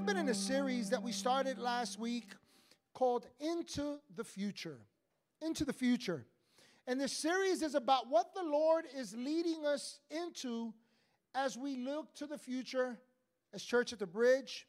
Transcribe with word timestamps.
we've 0.00 0.06
been 0.06 0.16
in 0.16 0.30
a 0.30 0.34
series 0.34 0.88
that 0.88 1.02
we 1.02 1.12
started 1.12 1.58
last 1.58 1.98
week 1.98 2.28
called 2.94 3.26
Into 3.38 3.98
the 4.16 4.24
Future. 4.24 4.78
Into 5.42 5.62
the 5.62 5.74
Future. 5.74 6.24
And 6.86 6.98
this 6.98 7.12
series 7.12 7.60
is 7.60 7.74
about 7.74 8.08
what 8.08 8.32
the 8.32 8.42
Lord 8.42 8.86
is 8.96 9.14
leading 9.14 9.66
us 9.66 10.00
into 10.10 10.72
as 11.34 11.58
we 11.58 11.76
look 11.76 12.14
to 12.14 12.26
the 12.26 12.38
future 12.38 12.98
as 13.52 13.62
Church 13.62 13.92
at 13.92 13.98
the 13.98 14.06
Bridge, 14.06 14.66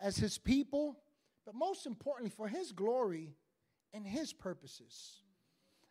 as 0.00 0.16
His 0.16 0.36
people, 0.36 0.98
but 1.44 1.54
most 1.54 1.86
importantly, 1.86 2.32
for 2.36 2.48
His 2.48 2.72
glory 2.72 3.36
and 3.94 4.04
His 4.04 4.32
purposes. 4.32 5.22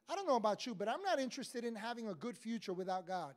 I 0.09 0.15
don't 0.15 0.27
know 0.27 0.35
about 0.35 0.65
you, 0.65 0.75
but 0.75 0.89
I'm 0.89 1.01
not 1.01 1.21
interested 1.21 1.63
in 1.63 1.75
having 1.75 2.09
a 2.09 2.13
good 2.13 2.37
future 2.37 2.73
without 2.73 3.07
God. 3.07 3.35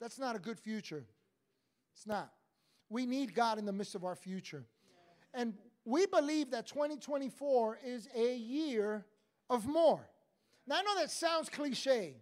That's 0.00 0.18
not 0.18 0.34
a 0.34 0.40
good 0.40 0.58
future. 0.58 1.04
It's 1.94 2.08
not. 2.08 2.32
We 2.88 3.06
need 3.06 3.34
God 3.34 3.58
in 3.58 3.66
the 3.66 3.72
midst 3.72 3.94
of 3.94 4.04
our 4.04 4.14
future. 4.14 4.64
And 5.34 5.54
we 5.84 6.06
believe 6.06 6.50
that 6.50 6.66
2024 6.66 7.78
is 7.84 8.08
a 8.14 8.36
year 8.36 9.04
of 9.50 9.66
more. 9.66 10.08
Now, 10.66 10.76
I 10.76 10.82
know 10.82 10.96
that 10.98 11.10
sounds 11.10 11.48
cliche, 11.48 12.16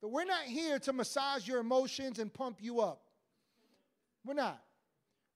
but 0.00 0.08
we're 0.08 0.24
not 0.24 0.44
here 0.44 0.78
to 0.80 0.92
massage 0.92 1.48
your 1.48 1.60
emotions 1.60 2.18
and 2.18 2.32
pump 2.32 2.58
you 2.60 2.80
up. 2.80 3.02
We're 4.24 4.34
not. 4.34 4.62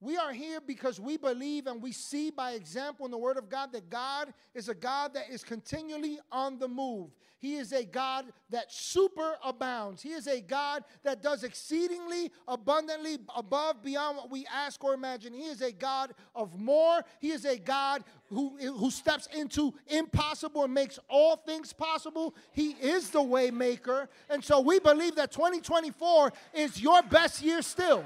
We 0.03 0.17
are 0.17 0.33
here 0.33 0.61
because 0.61 0.99
we 0.99 1.17
believe 1.17 1.69
and 1.69 1.81
we 1.81 1.93
see 1.93 2.33
by 2.33 2.53
example 2.55 3.05
in 3.05 3.13
the 3.13 3.19
Word 3.19 3.37
of 3.37 3.49
God 3.49 3.71
that 3.71 3.89
God 3.89 4.35
is 4.53 4.69
a 4.69 4.75
God 4.75 5.15
that 5.15 5.31
is 5.31 5.45
continually 5.45 6.19
on 6.33 6.59
the 6.59 6.67
move. 6.67 7.11
He 7.39 7.55
is 7.55 7.73
a 7.73 7.85
God 7.85 8.25
that 8.51 8.73
super 8.73 9.37
abounds. 9.45 10.03
He 10.03 10.11
is 10.11 10.27
a 10.27 10.41
God 10.41 10.83
that 11.05 11.23
does 11.23 11.45
exceedingly 11.45 12.33
abundantly 12.49 13.19
above 13.37 13.85
beyond 13.85 14.17
what 14.17 14.29
we 14.29 14.45
ask 14.53 14.83
or 14.83 14.93
imagine. 14.93 15.33
He 15.33 15.45
is 15.45 15.63
a 15.63 15.71
God 15.71 16.15
of 16.35 16.59
more. 16.59 17.05
He 17.21 17.31
is 17.31 17.45
a 17.45 17.57
God 17.57 18.03
who, 18.29 18.57
who 18.59 18.91
steps 18.91 19.29
into 19.33 19.73
impossible 19.87 20.65
and 20.65 20.75
makes 20.75 20.99
all 21.09 21.37
things 21.37 21.73
possible. 21.73 22.35
He 22.51 22.71
is 22.73 23.11
the 23.11 23.23
way 23.23 23.53
maker. 23.53 24.09
And 24.29 24.43
so 24.43 24.59
we 24.59 24.81
believe 24.81 25.15
that 25.15 25.31
2024 25.31 26.33
is 26.55 26.81
your 26.81 27.03
best 27.05 27.41
year 27.41 27.63
still. 27.63 28.05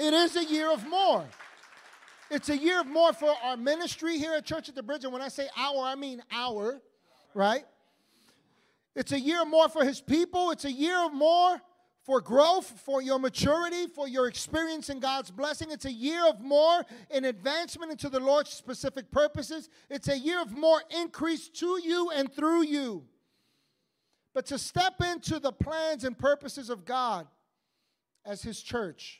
It 0.00 0.14
is 0.14 0.34
a 0.34 0.44
year 0.44 0.72
of 0.72 0.86
more. 0.88 1.26
It's 2.30 2.48
a 2.48 2.56
year 2.56 2.80
of 2.80 2.86
more 2.86 3.12
for 3.12 3.34
our 3.44 3.58
ministry 3.58 4.16
here 4.16 4.32
at 4.32 4.46
Church 4.46 4.70
at 4.70 4.74
the 4.74 4.82
Bridge. 4.82 5.04
And 5.04 5.12
when 5.12 5.20
I 5.20 5.28
say 5.28 5.46
our, 5.58 5.84
I 5.84 5.94
mean 5.94 6.22
our, 6.32 6.80
right? 7.34 7.64
It's 8.96 9.12
a 9.12 9.20
year 9.20 9.44
more 9.44 9.68
for 9.68 9.84
his 9.84 10.00
people. 10.00 10.52
It's 10.52 10.64
a 10.64 10.72
year 10.72 11.04
of 11.04 11.12
more 11.12 11.60
for 12.06 12.22
growth, 12.22 12.80
for 12.86 13.02
your 13.02 13.18
maturity, 13.18 13.88
for 13.88 14.08
your 14.08 14.26
experience 14.26 14.88
in 14.88 15.00
God's 15.00 15.30
blessing. 15.30 15.68
It's 15.70 15.84
a 15.84 15.92
year 15.92 16.26
of 16.26 16.40
more 16.40 16.82
in 17.10 17.26
advancement 17.26 17.92
into 17.92 18.08
the 18.08 18.20
Lord's 18.20 18.50
specific 18.50 19.10
purposes. 19.10 19.68
It's 19.90 20.08
a 20.08 20.18
year 20.18 20.40
of 20.40 20.56
more 20.56 20.82
increase 20.98 21.50
to 21.50 21.78
you 21.84 22.10
and 22.10 22.32
through 22.32 22.62
you. 22.62 23.04
But 24.32 24.46
to 24.46 24.56
step 24.56 25.02
into 25.02 25.38
the 25.38 25.52
plans 25.52 26.04
and 26.04 26.18
purposes 26.18 26.70
of 26.70 26.86
God 26.86 27.26
as 28.24 28.40
his 28.40 28.62
church, 28.62 29.19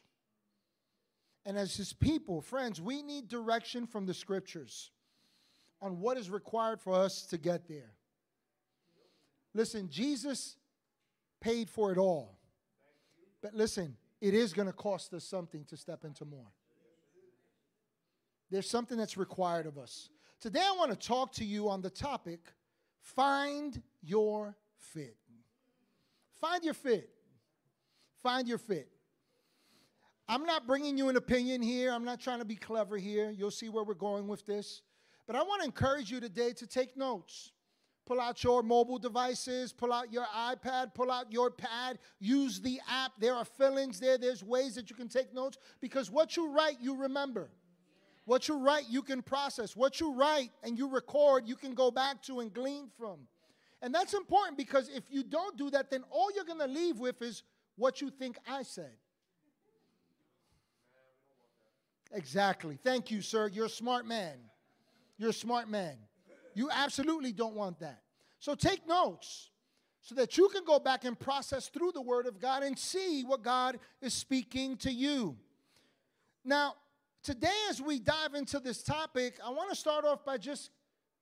and 1.46 1.56
as 1.56 1.77
his 1.77 1.92
people, 1.92 2.41
friends, 2.41 2.80
we 2.80 3.02
need 3.02 3.28
direction 3.28 3.86
from 3.86 4.06
the 4.06 4.14
scriptures 4.14 4.91
on 5.80 6.00
what 6.00 6.19
is 6.19 6.28
required 6.28 6.80
for 6.80 6.92
us 6.92 7.22
to 7.27 7.38
get 7.38 7.66
there. 7.66 7.94
Listen, 9.55 9.88
Jesus 9.88 10.56
paid 11.41 11.70
for 11.70 11.91
it 11.91 11.98
all. 11.98 12.38
But 13.42 13.55
listen, 13.55 13.97
it 14.20 14.34
is 14.34 14.52
going 14.52 14.66
to 14.66 14.72
cost 14.72 15.14
us 15.14 15.24
something 15.24 15.64
to 15.64 15.77
step 15.77 16.05
into 16.05 16.24
more. 16.24 16.52
There's 18.50 18.69
something 18.69 18.98
that's 18.98 19.16
required 19.16 19.66
of 19.66 19.78
us. 19.78 20.10
Today, 20.41 20.60
I 20.60 20.77
want 20.77 20.91
to 20.91 20.97
talk 21.08 21.32
to 21.34 21.44
you 21.44 21.69
on 21.69 21.81
the 21.81 21.91
topic 21.91 22.41
find 23.00 23.82
your 24.03 24.56
fit. 24.76 25.16
Find 26.41 26.64
your 26.64 26.75
fit. 26.75 27.10
Find 28.22 28.47
your 28.47 28.59
fit. 28.59 28.88
I'm 30.30 30.44
not 30.44 30.64
bringing 30.64 30.96
you 30.96 31.08
an 31.08 31.16
opinion 31.16 31.60
here. 31.60 31.91
I'm 31.92 32.04
not 32.04 32.20
trying 32.20 32.38
to 32.38 32.44
be 32.44 32.54
clever 32.54 32.96
here. 32.96 33.34
You'll 33.36 33.50
see 33.50 33.68
where 33.68 33.82
we're 33.82 33.94
going 33.94 34.28
with 34.28 34.46
this. 34.46 34.82
But 35.26 35.34
I 35.34 35.42
want 35.42 35.62
to 35.62 35.66
encourage 35.66 36.08
you 36.08 36.20
today 36.20 36.52
to 36.52 36.68
take 36.68 36.96
notes. 36.96 37.50
Pull 38.06 38.20
out 38.20 38.44
your 38.44 38.62
mobile 38.62 39.00
devices, 39.00 39.72
pull 39.72 39.92
out 39.92 40.12
your 40.12 40.26
iPad, 40.26 40.94
pull 40.94 41.10
out 41.10 41.32
your 41.32 41.50
pad, 41.50 41.98
use 42.20 42.60
the 42.60 42.80
app. 42.88 43.10
There 43.19 43.34
are 43.34 43.44
fill-ins 43.44 43.98
there. 43.98 44.19
There's 44.19 44.44
ways 44.44 44.76
that 44.76 44.88
you 44.88 44.94
can 44.94 45.08
take 45.08 45.34
notes 45.34 45.58
because 45.80 46.12
what 46.12 46.36
you 46.36 46.52
write, 46.52 46.76
you 46.80 46.94
remember. 46.94 47.50
What 48.24 48.46
you 48.46 48.56
write, 48.56 48.84
you 48.88 49.02
can 49.02 49.22
process. 49.22 49.74
What 49.74 49.98
you 49.98 50.14
write 50.14 50.52
and 50.62 50.78
you 50.78 50.88
record, 50.88 51.48
you 51.48 51.56
can 51.56 51.74
go 51.74 51.90
back 51.90 52.22
to 52.22 52.38
and 52.38 52.54
glean 52.54 52.88
from. 52.96 53.19
And 53.82 53.92
that's 53.92 54.14
important 54.14 54.56
because 54.56 54.88
if 54.90 55.02
you 55.10 55.24
don't 55.24 55.58
do 55.58 55.70
that, 55.70 55.90
then 55.90 56.04
all 56.08 56.30
you're 56.32 56.44
going 56.44 56.60
to 56.60 56.69
leave 56.69 57.00
with 57.00 57.20
is 57.20 57.42
what 57.74 58.00
you 58.00 58.10
think 58.10 58.38
I 58.48 58.62
said. 58.62 58.92
Exactly. 62.12 62.76
Thank 62.82 63.10
you, 63.10 63.22
sir. 63.22 63.48
You're 63.48 63.66
a 63.66 63.71
smart 63.71 64.06
man. 64.06 64.37
You're 65.16 65.31
a 65.31 65.34
smart 65.34 65.69
man. 65.69 65.97
You 66.54 66.71
absolutely 66.72 67.32
don't 67.32 67.54
want 67.54 67.78
that. 67.81 68.03
So 68.41 68.54
take 68.54 68.87
notes 68.87 69.50
so 70.00 70.15
that 70.15 70.37
you 70.37 70.49
can 70.49 70.65
go 70.65 70.78
back 70.78 71.04
and 71.04 71.19
process 71.19 71.69
through 71.69 71.93
the 71.93 72.00
Word 72.00 72.26
of 72.26 72.41
God 72.41 72.62
and 72.62 72.78
see 72.78 73.22
what 73.22 73.43
God 73.43 73.78
is 74.00 74.15
speaking 74.15 74.76
to 74.78 74.91
you. 74.91 75.37
Now, 76.44 76.75
today, 77.22 77.49
as 77.69 77.81
we 77.82 77.99
dive 77.99 78.34
into 78.34 78.59
this 78.60 78.82
topic, 78.82 79.38
I 79.44 79.50
want 79.50 79.70
to 79.70 79.76
start 79.76 80.04
off 80.04 80.25
by 80.25 80.38
just 80.38 80.70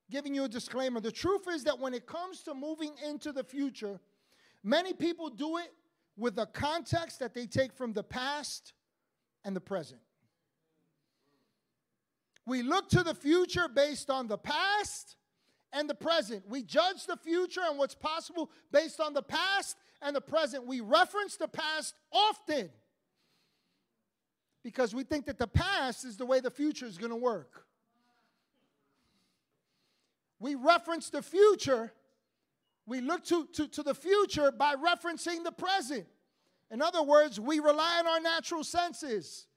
giving 0.09 0.33
you 0.33 0.45
a 0.45 0.49
disclaimer. 0.49 0.99
The 1.01 1.11
truth 1.11 1.47
is 1.49 1.65
that 1.65 1.77
when 1.77 1.93
it 1.93 2.07
comes 2.07 2.41
to 2.43 2.53
moving 2.53 2.93
into 3.07 3.31
the 3.31 3.43
future, 3.43 3.99
many 4.63 4.93
people 4.93 5.29
do 5.29 5.57
it 5.57 5.73
with 6.17 6.39
a 6.39 6.45
context 6.47 7.19
that 7.19 7.33
they 7.33 7.45
take 7.45 7.73
from 7.73 7.93
the 7.93 8.03
past 8.03 8.73
and 9.43 9.55
the 9.55 9.61
present. 9.61 10.01
We 12.45 12.63
look 12.63 12.89
to 12.89 13.03
the 13.03 13.13
future 13.13 13.67
based 13.67 14.09
on 14.09 14.27
the 14.27 14.37
past 14.37 15.15
and 15.71 15.89
the 15.89 15.95
present. 15.95 16.43
We 16.49 16.63
judge 16.63 17.05
the 17.05 17.17
future 17.17 17.61
and 17.67 17.77
what's 17.77 17.95
possible 17.95 18.49
based 18.71 18.99
on 18.99 19.13
the 19.13 19.21
past 19.21 19.77
and 20.01 20.15
the 20.15 20.21
present. 20.21 20.65
We 20.65 20.81
reference 20.81 21.35
the 21.35 21.47
past 21.47 21.95
often 22.11 22.69
because 24.63 24.93
we 24.93 25.03
think 25.03 25.25
that 25.25 25.37
the 25.37 25.47
past 25.47 26.05
is 26.05 26.17
the 26.17 26.25
way 26.25 26.39
the 26.39 26.51
future 26.51 26.85
is 26.85 26.97
going 26.97 27.11
to 27.11 27.15
work. 27.15 27.65
We 30.39 30.55
reference 30.55 31.09
the 31.09 31.21
future, 31.21 31.91
we 32.85 33.01
look 33.01 33.25
to, 33.25 33.45
to, 33.53 33.67
to 33.67 33.83
the 33.83 33.93
future 33.93 34.51
by 34.51 34.75
referencing 34.75 35.43
the 35.43 35.51
present. 35.51 36.05
In 36.71 36.81
other 36.81 37.03
words, 37.03 37.39
we 37.39 37.59
rely 37.59 37.97
on 37.99 38.07
our 38.07 38.19
natural 38.19 38.63
senses. 38.63 39.47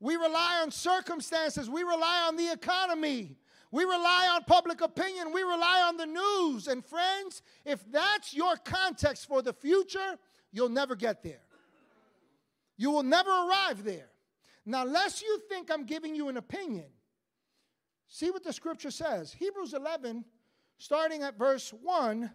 We 0.00 0.16
rely 0.16 0.60
on 0.62 0.70
circumstances. 0.70 1.68
We 1.68 1.82
rely 1.82 2.24
on 2.28 2.36
the 2.36 2.50
economy. 2.52 3.36
We 3.70 3.84
rely 3.84 4.28
on 4.32 4.44
public 4.44 4.80
opinion. 4.80 5.32
We 5.32 5.42
rely 5.42 5.84
on 5.86 5.96
the 5.96 6.06
news. 6.06 6.68
And 6.68 6.84
friends, 6.84 7.42
if 7.64 7.84
that's 7.90 8.32
your 8.32 8.56
context 8.56 9.26
for 9.26 9.42
the 9.42 9.52
future, 9.52 10.16
you'll 10.52 10.68
never 10.68 10.94
get 10.94 11.22
there. 11.22 11.40
You 12.76 12.92
will 12.92 13.02
never 13.02 13.30
arrive 13.30 13.82
there. 13.84 14.08
Now, 14.64 14.84
lest 14.84 15.22
you 15.22 15.40
think 15.48 15.70
I'm 15.70 15.84
giving 15.84 16.14
you 16.14 16.28
an 16.28 16.36
opinion, 16.36 16.86
see 18.06 18.30
what 18.30 18.44
the 18.44 18.52
scripture 18.52 18.90
says. 18.90 19.32
Hebrews 19.32 19.74
11, 19.74 20.24
starting 20.78 21.22
at 21.22 21.36
verse 21.36 21.72
1, 21.82 22.30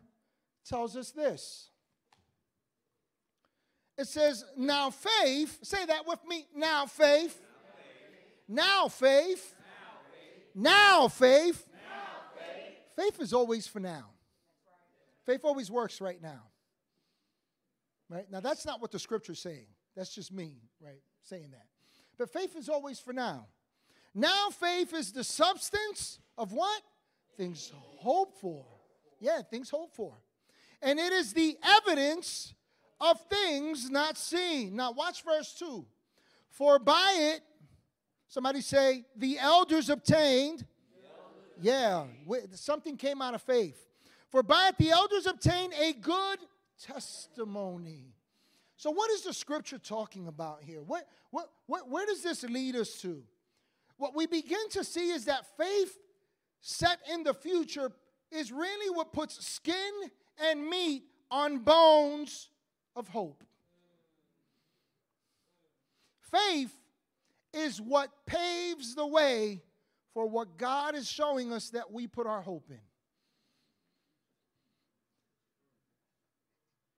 tells 0.66 0.98
us 0.98 1.12
this. 1.12 1.70
It 3.98 4.08
says, 4.08 4.44
Now 4.58 4.90
faith, 4.90 5.60
say 5.62 5.86
that 5.86 6.08
with 6.08 6.20
me, 6.28 6.48
now 6.56 6.86
faith 6.86 7.40
now 8.48 8.88
faith. 8.88 9.56
Now 10.56 11.10
faith. 11.10 11.68
Faith 12.96 13.20
is 13.20 13.34
always 13.34 13.68
for 13.68 13.80
now. 13.80 14.06
Faith 15.26 15.42
always 15.44 15.72
works 15.72 16.02
right 16.02 16.22
now. 16.22 16.44
Right? 18.10 18.30
Now, 18.30 18.42
that's 18.42 18.66
not 18.66 18.82
what 18.82 18.92
the 18.92 19.00
scripture's 19.00 19.40
saying. 19.40 19.66
That's 19.96 20.14
just 20.14 20.32
me, 20.32 20.62
right, 20.82 21.02
saying 21.24 21.52
that. 21.52 21.66
But 22.18 22.30
faith 22.30 22.56
is 22.56 22.70
always 22.70 23.00
for 23.00 23.14
now. 23.14 23.48
Now, 24.14 24.50
faith 24.50 24.94
is 24.94 25.12
the 25.12 25.24
substance 25.24 26.20
of 26.38 26.52
what? 26.52 26.82
Things 27.38 27.72
hoped 27.74 28.40
for. 28.40 28.66
Yeah, 29.20 29.42
things 29.42 29.70
hoped 29.70 29.96
for. 29.96 30.14
And 30.82 31.00
it 31.00 31.14
is 31.14 31.34
the 31.34 31.58
evidence 31.64 32.54
of 33.00 33.20
things 33.22 33.90
not 33.90 34.18
seen. 34.18 34.76
Now, 34.76 34.92
watch 34.92 35.24
verse 35.24 35.56
2. 35.58 35.86
For 36.50 36.78
by 36.78 37.16
it 37.18 37.42
Somebody 38.34 38.62
say, 38.62 39.06
the 39.16 39.38
elders 39.38 39.92
obtained. 39.92 40.66
The 41.62 41.70
elders. 41.70 42.08
Yeah, 42.26 42.48
something 42.56 42.98
came 42.98 43.22
out 43.22 43.36
of 43.36 43.44
faith. 43.44 43.78
For 44.32 44.42
by 44.42 44.70
it 44.70 44.78
the 44.80 44.90
elders 44.90 45.28
obtained 45.28 45.74
a 45.80 45.94
good 45.94 46.40
testimony. 46.82 48.16
So, 48.76 48.90
what 48.90 49.12
is 49.12 49.22
the 49.22 49.34
scripture 49.34 49.78
talking 49.78 50.28
about 50.28 50.64
here? 50.64 50.82
What, 50.82 51.08
what, 51.30 51.52
what, 51.68 51.88
where 51.88 52.08
does 52.08 52.24
this 52.24 52.42
lead 52.42 52.76
us 52.76 53.00
to? 53.02 53.22
what 53.98 54.16
we 54.16 54.26
begin 54.26 54.68
to 54.72 54.84
see 54.84 55.12
is 55.12 55.26
that 55.26 55.46
faith 55.56 55.96
set 56.60 56.98
in 57.14 57.22
the 57.22 57.36
future 57.36 57.92
is 58.32 58.52
really 58.52 58.90
what 58.90 59.14
puts 59.14 59.46
skin 59.46 59.94
and 60.50 60.68
meat 60.68 61.04
on 61.30 61.60
bones 61.60 62.50
of 62.96 63.08
hope. 63.10 63.44
Faith 66.20 66.74
is 67.54 67.82
what 67.82 68.10
paves 68.26 68.96
the 68.96 69.06
way 69.06 69.62
for 70.14 70.28
what 70.28 70.58
God 70.58 70.96
is 70.96 71.10
showing 71.10 71.52
us 71.52 71.70
that 71.72 71.92
we 71.92 72.08
put 72.08 72.28
our 72.28 72.42
hope 72.42 72.70
in. 72.70 72.80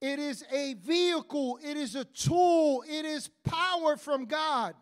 It 0.01 0.19
is 0.19 0.43
a 0.51 0.75
vehicle, 0.75 1.57
it 1.63 1.77
is 1.77 1.95
a 1.95 2.05
tool, 2.05 2.83
it 2.87 3.05
is 3.05 3.29
power 3.43 3.97
from 3.97 4.25
God 4.25 4.75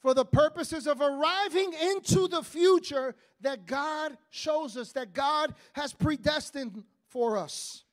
for 0.00 0.12
the 0.12 0.24
purposes 0.24 0.86
of 0.86 1.00
arriving 1.00 1.72
into 1.72 2.28
the 2.28 2.42
future 2.42 3.14
that 3.40 3.64
God 3.64 4.18
shows 4.28 4.76
us, 4.76 4.92
that 4.92 5.14
God 5.14 5.54
has 5.72 5.94
predestined 5.94 6.84
for 7.08 7.38
us. 7.38 7.84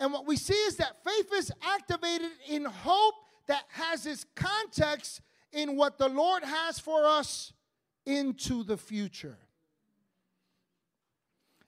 And 0.00 0.12
what 0.12 0.26
we 0.26 0.36
see 0.36 0.52
is 0.54 0.76
that 0.76 1.02
faith 1.04 1.32
is 1.32 1.52
has 3.98 4.06
its 4.06 4.24
context 4.34 5.20
in 5.52 5.76
what 5.76 5.98
the 5.98 6.08
Lord 6.08 6.42
has 6.44 6.78
for 6.78 7.04
us 7.04 7.52
into 8.06 8.62
the 8.62 8.76
future. 8.76 9.36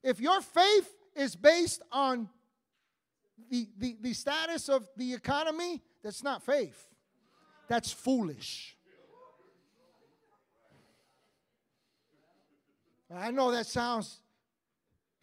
If 0.03 0.21
your 0.21 0.41
faith 0.41 0.97
is 1.15 1.37
based 1.37 1.83
on 1.93 2.29
the, 3.51 3.69
the, 3.79 3.97
the 4.01 4.15
status 4.15 4.69
of 4.69 4.89
the 4.97 5.13
economy, 5.13 5.83
that's 6.03 6.23
not 6.23 6.43
faith. 6.43 6.87
That's 7.69 7.93
foolish. 7.93 8.77
I 13.13 13.33
know 13.33 13.51
that 13.51 13.67
sounds 13.67 14.21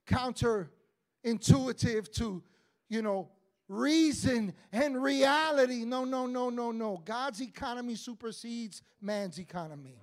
counterintuitive 0.08 2.12
to, 2.16 2.44
you 2.90 3.02
know, 3.02 3.30
reason 3.68 4.54
and 4.72 5.02
reality. 5.02 5.84
No, 5.86 6.06
no, 6.06 6.26
no, 6.26 6.50
no, 6.50 6.72
no. 6.72 7.02
God's 7.04 7.42
economy 7.42 7.96
supersedes 7.96 8.82
man's 9.02 9.40
economy. 9.40 9.98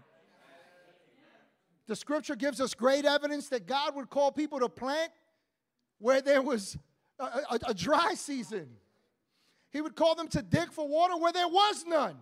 The 1.87 1.97
scripture 1.97 2.37
gives 2.37 2.61
us 2.61 2.75
great 2.75 3.05
evidence 3.05 3.49
that 3.51 3.67
God 3.67 3.95
would 3.95 4.09
call 4.09 4.33
people 4.33 4.61
to 4.61 4.69
plant 4.69 5.11
where 5.99 6.23
there 6.23 6.41
was 6.41 6.79
a, 7.19 7.25
a, 7.25 7.59
a 7.69 7.75
dry 7.75 8.15
season. 8.15 8.69
He 9.71 9.81
would 9.81 9.95
call 9.97 10.15
them 10.15 10.29
to 10.29 10.43
dig 10.43 10.73
for 10.73 10.87
water 10.89 11.17
where 11.17 11.33
there 11.33 11.49
was 11.49 11.85
none. 11.87 12.17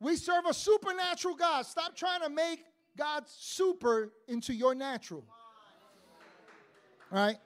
We 0.00 0.16
serve 0.16 0.46
a 0.48 0.54
supernatural 0.54 1.34
God. 1.34 1.66
Stop 1.66 1.94
trying 1.94 2.22
to 2.22 2.30
make 2.30 2.64
God's 2.96 3.32
super 3.38 4.12
into 4.28 4.54
your 4.54 4.74
natural. 4.74 5.24
All 7.12 7.18
right? 7.18 7.36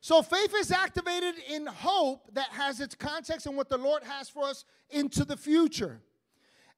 So 0.00 0.22
faith 0.22 0.54
is 0.56 0.72
activated 0.72 1.34
in 1.48 1.66
hope 1.66 2.34
that 2.34 2.48
has 2.50 2.80
its 2.80 2.94
context 2.94 3.46
in 3.46 3.54
what 3.54 3.68
the 3.68 3.76
Lord 3.76 4.02
has 4.02 4.28
for 4.28 4.44
us 4.44 4.64
into 4.88 5.24
the 5.24 5.36
future. 5.36 6.00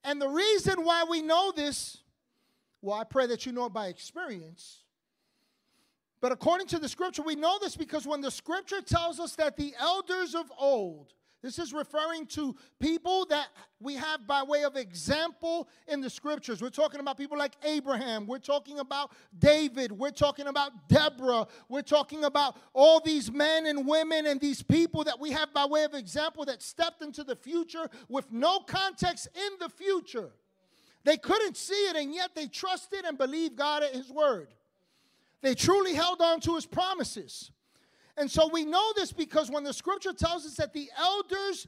And 0.03 0.21
the 0.21 0.27
reason 0.27 0.83
why 0.83 1.05
we 1.09 1.21
know 1.21 1.53
this, 1.55 1.99
well, 2.81 2.97
I 2.97 3.05
pray 3.05 3.25
that 3.27 3.45
you 3.45 3.53
know 3.53 3.65
it 3.65 3.73
by 3.73 3.87
experience. 3.87 4.79
But 6.19 6.33
according 6.33 6.67
to 6.67 6.79
the 6.79 6.89
scripture, 6.89 7.21
we 7.21 7.35
know 7.35 7.57
this 7.61 7.77
because 7.77 8.05
when 8.05 8.21
the 8.21 8.31
scripture 8.31 8.81
tells 8.81 9.19
us 9.19 9.35
that 9.35 9.55
the 9.55 9.73
elders 9.79 10.35
of 10.35 10.51
old, 10.57 11.13
this 11.43 11.59
is 11.59 11.73
referring 11.73 12.25
to 12.27 12.55
people 12.79 13.25
that 13.25 13.49
we 13.81 13.95
have 13.95 14.25
by 14.25 14.43
way 14.43 14.63
of 14.63 14.77
example 14.77 15.67
in 15.89 15.99
the 15.99 16.09
scriptures. 16.09 16.61
We're 16.61 16.69
talking 16.69 17.01
about 17.01 17.17
people 17.17 17.37
like 17.37 17.55
Abraham. 17.63 18.25
We're 18.25 18.39
talking 18.39 18.79
about 18.79 19.11
David. 19.37 19.91
We're 19.91 20.11
talking 20.11 20.47
about 20.47 20.87
Deborah. 20.87 21.45
We're 21.67 21.81
talking 21.81 22.23
about 22.23 22.55
all 22.71 23.01
these 23.01 23.29
men 23.29 23.65
and 23.65 23.85
women 23.85 24.25
and 24.25 24.39
these 24.39 24.63
people 24.63 25.03
that 25.03 25.19
we 25.19 25.31
have 25.31 25.53
by 25.53 25.65
way 25.65 25.83
of 25.83 25.93
example 25.93 26.45
that 26.45 26.61
stepped 26.61 27.01
into 27.01 27.25
the 27.25 27.35
future 27.35 27.89
with 28.07 28.31
no 28.31 28.61
context 28.61 29.27
in 29.35 29.59
the 29.59 29.67
future. 29.67 30.31
They 31.03 31.17
couldn't 31.17 31.57
see 31.57 31.73
it, 31.73 31.97
and 31.97 32.15
yet 32.15 32.35
they 32.35 32.47
trusted 32.47 33.03
and 33.03 33.17
believed 33.17 33.57
God 33.57 33.83
at 33.83 33.93
His 33.93 34.09
word. 34.09 34.53
They 35.41 35.55
truly 35.55 35.93
held 35.93 36.21
on 36.21 36.39
to 36.39 36.55
His 36.55 36.65
promises. 36.65 37.51
And 38.17 38.29
so 38.29 38.47
we 38.47 38.65
know 38.65 38.93
this 38.95 39.11
because 39.11 39.49
when 39.49 39.63
the 39.63 39.73
scripture 39.73 40.13
tells 40.13 40.45
us 40.45 40.55
that 40.55 40.73
the 40.73 40.89
elders 40.97 41.67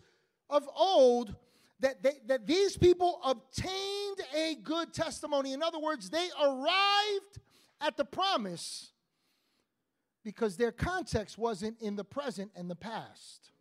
of 0.50 0.68
old, 0.76 1.36
that, 1.80 2.04
they, 2.04 2.14
that 2.28 2.46
these 2.46 2.78
people 2.78 3.20
obtained 3.24 4.22
a 4.36 4.56
good 4.64 4.94
testimony. 4.94 5.54
In 5.54 5.64
other 5.64 5.80
words, 5.80 6.10
they 6.10 6.28
arrived 6.42 7.40
at 7.82 7.98
the 7.98 8.06
promise 8.06 8.92
because 10.24 10.58
their 10.58 10.72
context 10.72 11.38
wasn't 11.38 11.80
in 11.82 11.96
the 11.96 12.04
present 12.04 12.52
and 12.56 12.70
the 12.70 12.76
past. 12.76 13.52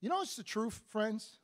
You 0.00 0.08
know 0.08 0.22
it's 0.22 0.36
the 0.36 0.42
truth, 0.42 0.80
friends? 0.88 1.38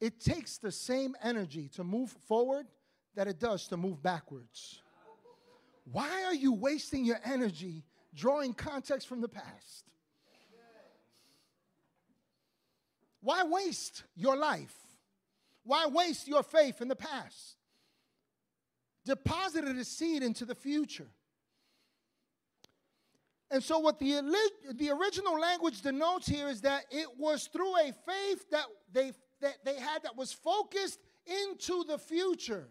It 0.00 0.20
takes 0.20 0.58
the 0.58 0.72
same 0.72 1.14
energy 1.22 1.68
to 1.74 1.84
move 1.84 2.10
forward 2.26 2.66
that 3.14 3.28
it 3.28 3.38
does 3.38 3.68
to 3.68 3.76
move 3.76 4.02
backwards. 4.02 4.80
Why 5.84 6.24
are 6.24 6.34
you 6.34 6.52
wasting 6.52 7.04
your 7.04 7.20
energy 7.24 7.84
drawing 8.14 8.52
context 8.52 9.06
from 9.08 9.20
the 9.20 9.28
past. 9.28 9.84
Why 13.22 13.44
waste 13.44 14.04
your 14.16 14.36
life? 14.36 14.74
Why 15.64 15.86
waste 15.86 16.26
your 16.26 16.42
faith 16.42 16.80
in 16.80 16.88
the 16.88 16.96
past? 16.96 17.56
Deposited 19.04 19.76
a 19.76 19.84
seed 19.84 20.22
into 20.22 20.44
the 20.44 20.54
future. 20.54 21.08
And 23.50 23.62
so, 23.62 23.78
what 23.80 23.98
the, 23.98 24.22
the 24.74 24.90
original 24.90 25.38
language 25.38 25.82
denotes 25.82 26.28
here 26.28 26.48
is 26.48 26.60
that 26.62 26.84
it 26.90 27.08
was 27.18 27.48
through 27.52 27.76
a 27.78 27.92
faith 28.06 28.48
that 28.50 28.66
they, 28.92 29.12
that 29.40 29.56
they 29.64 29.74
had 29.74 30.04
that 30.04 30.16
was 30.16 30.32
focused 30.32 31.00
into 31.26 31.84
the 31.84 31.98
future 31.98 32.68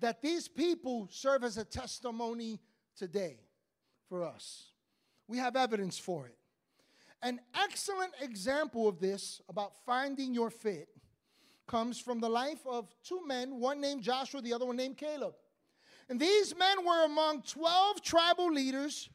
that 0.00 0.20
these 0.20 0.48
people 0.48 1.08
serve 1.10 1.44
as 1.44 1.56
a 1.56 1.64
testimony 1.64 2.60
today 2.96 3.38
for 4.12 4.24
us. 4.24 4.64
We 5.26 5.38
have 5.38 5.56
evidence 5.56 5.98
for 5.98 6.26
it. 6.26 6.36
An 7.22 7.40
excellent 7.54 8.12
example 8.20 8.86
of 8.86 9.00
this 9.00 9.40
about 9.48 9.72
finding 9.86 10.34
your 10.34 10.50
fit 10.50 10.90
comes 11.66 11.98
from 11.98 12.20
the 12.20 12.28
life 12.28 12.60
of 12.66 12.94
two 13.02 13.26
men, 13.26 13.58
one 13.58 13.80
named 13.80 14.02
Joshua, 14.02 14.42
the 14.42 14.52
other 14.52 14.66
one 14.66 14.76
named 14.76 14.98
Caleb. 14.98 15.32
And 16.10 16.20
these 16.20 16.54
men 16.54 16.84
were 16.84 17.06
among 17.06 17.40
12 17.40 18.02
tribal 18.02 18.52
leaders 18.52 19.08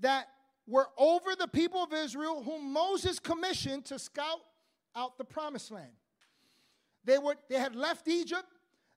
that 0.00 0.26
were 0.66 0.88
over 0.98 1.36
the 1.38 1.46
people 1.46 1.84
of 1.84 1.92
Israel, 1.92 2.42
whom 2.42 2.72
Moses 2.72 3.20
commissioned 3.20 3.84
to 3.84 4.00
scout 4.00 4.40
out 4.96 5.16
the 5.16 5.24
promised 5.24 5.70
land. 5.70 5.92
They, 7.04 7.18
were, 7.18 7.36
they 7.48 7.60
had 7.60 7.76
left 7.76 8.08
Egypt. 8.08 8.48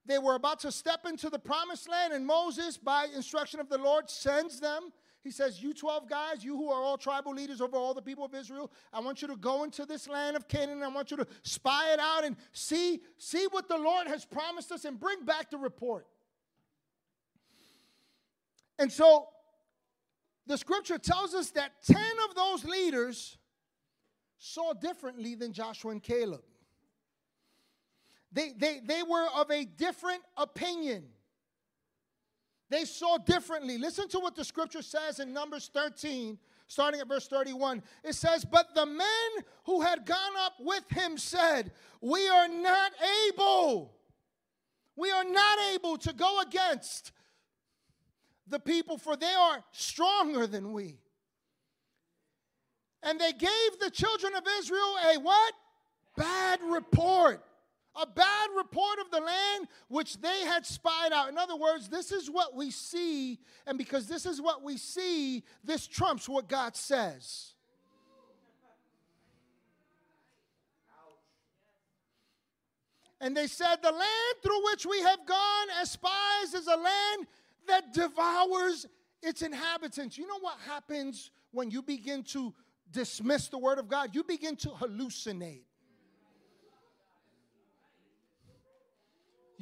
They 0.03 0.17
were 0.17 0.33
about 0.33 0.61
to 0.61 0.71
step 0.71 1.05
into 1.05 1.29
the 1.29 1.37
promised 1.37 1.87
land, 1.87 2.11
and 2.11 2.25
Moses, 2.25 2.79
by 2.79 3.05
instruction 3.15 3.59
of 3.59 3.69
the 3.69 3.77
Lord, 3.77 4.09
sends 4.09 4.59
them 4.59 4.91
he 5.23 5.31
says, 5.31 5.61
You 5.61 5.73
12 5.73 6.09
guys, 6.09 6.43
you 6.43 6.55
who 6.55 6.69
are 6.69 6.81
all 6.81 6.97
tribal 6.97 7.33
leaders 7.33 7.61
over 7.61 7.77
all 7.77 7.93
the 7.93 8.01
people 8.01 8.25
of 8.25 8.33
Israel, 8.33 8.71
I 8.91 8.99
want 8.99 9.21
you 9.21 9.27
to 9.27 9.35
go 9.35 9.63
into 9.63 9.85
this 9.85 10.07
land 10.09 10.35
of 10.35 10.47
Canaan. 10.47 10.81
I 10.81 10.87
want 10.87 11.11
you 11.11 11.17
to 11.17 11.27
spy 11.43 11.93
it 11.93 11.99
out 11.99 12.23
and 12.23 12.35
see, 12.51 13.01
see 13.17 13.45
what 13.51 13.67
the 13.67 13.77
Lord 13.77 14.07
has 14.07 14.25
promised 14.25 14.71
us 14.71 14.85
and 14.85 14.99
bring 14.99 15.23
back 15.23 15.51
the 15.51 15.57
report. 15.57 16.07
And 18.79 18.91
so 18.91 19.27
the 20.47 20.57
scripture 20.57 20.97
tells 20.97 21.35
us 21.35 21.51
that 21.51 21.71
10 21.85 21.97
of 22.27 22.35
those 22.35 22.65
leaders 22.65 23.37
saw 24.39 24.73
differently 24.73 25.35
than 25.35 25.53
Joshua 25.53 25.91
and 25.91 26.01
Caleb. 26.01 26.41
They, 28.31 28.53
they, 28.57 28.79
they 28.83 29.03
were 29.03 29.27
of 29.35 29.51
a 29.51 29.65
different 29.65 30.23
opinion. 30.35 31.03
They 32.71 32.85
saw 32.85 33.17
differently. 33.17 33.77
Listen 33.77 34.07
to 34.07 34.19
what 34.19 34.33
the 34.33 34.45
scripture 34.45 34.81
says 34.81 35.19
in 35.19 35.33
Numbers 35.33 35.69
13, 35.73 36.39
starting 36.67 37.01
at 37.01 37.07
verse 37.09 37.27
31. 37.27 37.83
It 38.01 38.15
says, 38.15 38.45
But 38.45 38.73
the 38.73 38.85
men 38.85 39.45
who 39.65 39.81
had 39.81 40.05
gone 40.05 40.37
up 40.39 40.53
with 40.57 40.89
him 40.89 41.17
said, 41.17 41.73
We 41.99 42.29
are 42.29 42.47
not 42.47 42.93
able, 43.27 43.93
we 44.95 45.11
are 45.11 45.25
not 45.25 45.59
able 45.73 45.97
to 45.97 46.13
go 46.13 46.39
against 46.39 47.11
the 48.47 48.59
people, 48.59 48.97
for 48.97 49.17
they 49.17 49.33
are 49.33 49.61
stronger 49.73 50.47
than 50.47 50.71
we. 50.71 51.01
And 53.03 53.19
they 53.19 53.33
gave 53.33 53.79
the 53.81 53.91
children 53.91 54.33
of 54.33 54.43
Israel 54.59 54.95
a 55.13 55.19
what? 55.19 55.53
Bad 56.15 56.61
report 56.63 57.43
a 57.95 58.05
bad 58.05 58.50
report 58.55 59.00
of 59.00 59.12
the 59.12 59.19
land 59.19 59.67
which 59.89 60.19
they 60.21 60.41
had 60.41 60.65
spied 60.65 61.12
out. 61.12 61.29
In 61.29 61.38
other 61.38 61.55
words, 61.55 61.89
this 61.89 62.12
is 62.12 62.29
what 62.29 62.55
we 62.55 62.71
see, 62.71 63.39
and 63.67 63.77
because 63.77 64.07
this 64.07 64.25
is 64.25 64.41
what 64.41 64.63
we 64.63 64.77
see, 64.77 65.43
this 65.63 65.88
trumps 65.88 66.29
what 66.29 66.48
God 66.48 66.75
says. 66.75 67.53
And 73.21 73.38
they 73.38 73.48
said, 73.48 73.77
The 73.83 73.91
land 73.91 74.36
through 74.41 74.65
which 74.65 74.86
we 74.86 75.00
have 75.01 75.25
gone 75.27 75.67
as 75.79 75.91
spies 75.91 76.53
is 76.55 76.67
a 76.67 76.75
land 76.75 77.27
that 77.67 77.93
devours 77.93 78.88
its 79.21 79.43
inhabitants. 79.43 80.17
You 80.17 80.27
know 80.27 80.39
what 80.39 80.57
happens 80.67 81.29
when 81.51 81.69
you 81.69 81.83
begin 81.83 82.24
to 82.24 82.53
dismiss 82.91 83.48
the 83.48 83.60
word 83.60 83.77
of 83.77 83.88
God? 83.88 84.15
You 84.15 84.24
begin 84.24 84.55
to 84.57 84.69
hallucinate. 84.69 85.65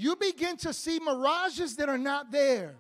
You 0.02 0.16
begin 0.16 0.56
to 0.60 0.72
see 0.72 0.98
mirages 0.98 1.76
that 1.76 1.90
are 1.90 1.98
not 1.98 2.32
there. 2.32 2.78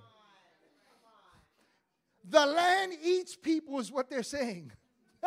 The 2.29 2.45
land 2.45 2.93
eats 3.03 3.35
people, 3.35 3.77
is 3.79 3.91
what 3.91 4.09
they're 4.09 4.23
saying. 4.23 4.71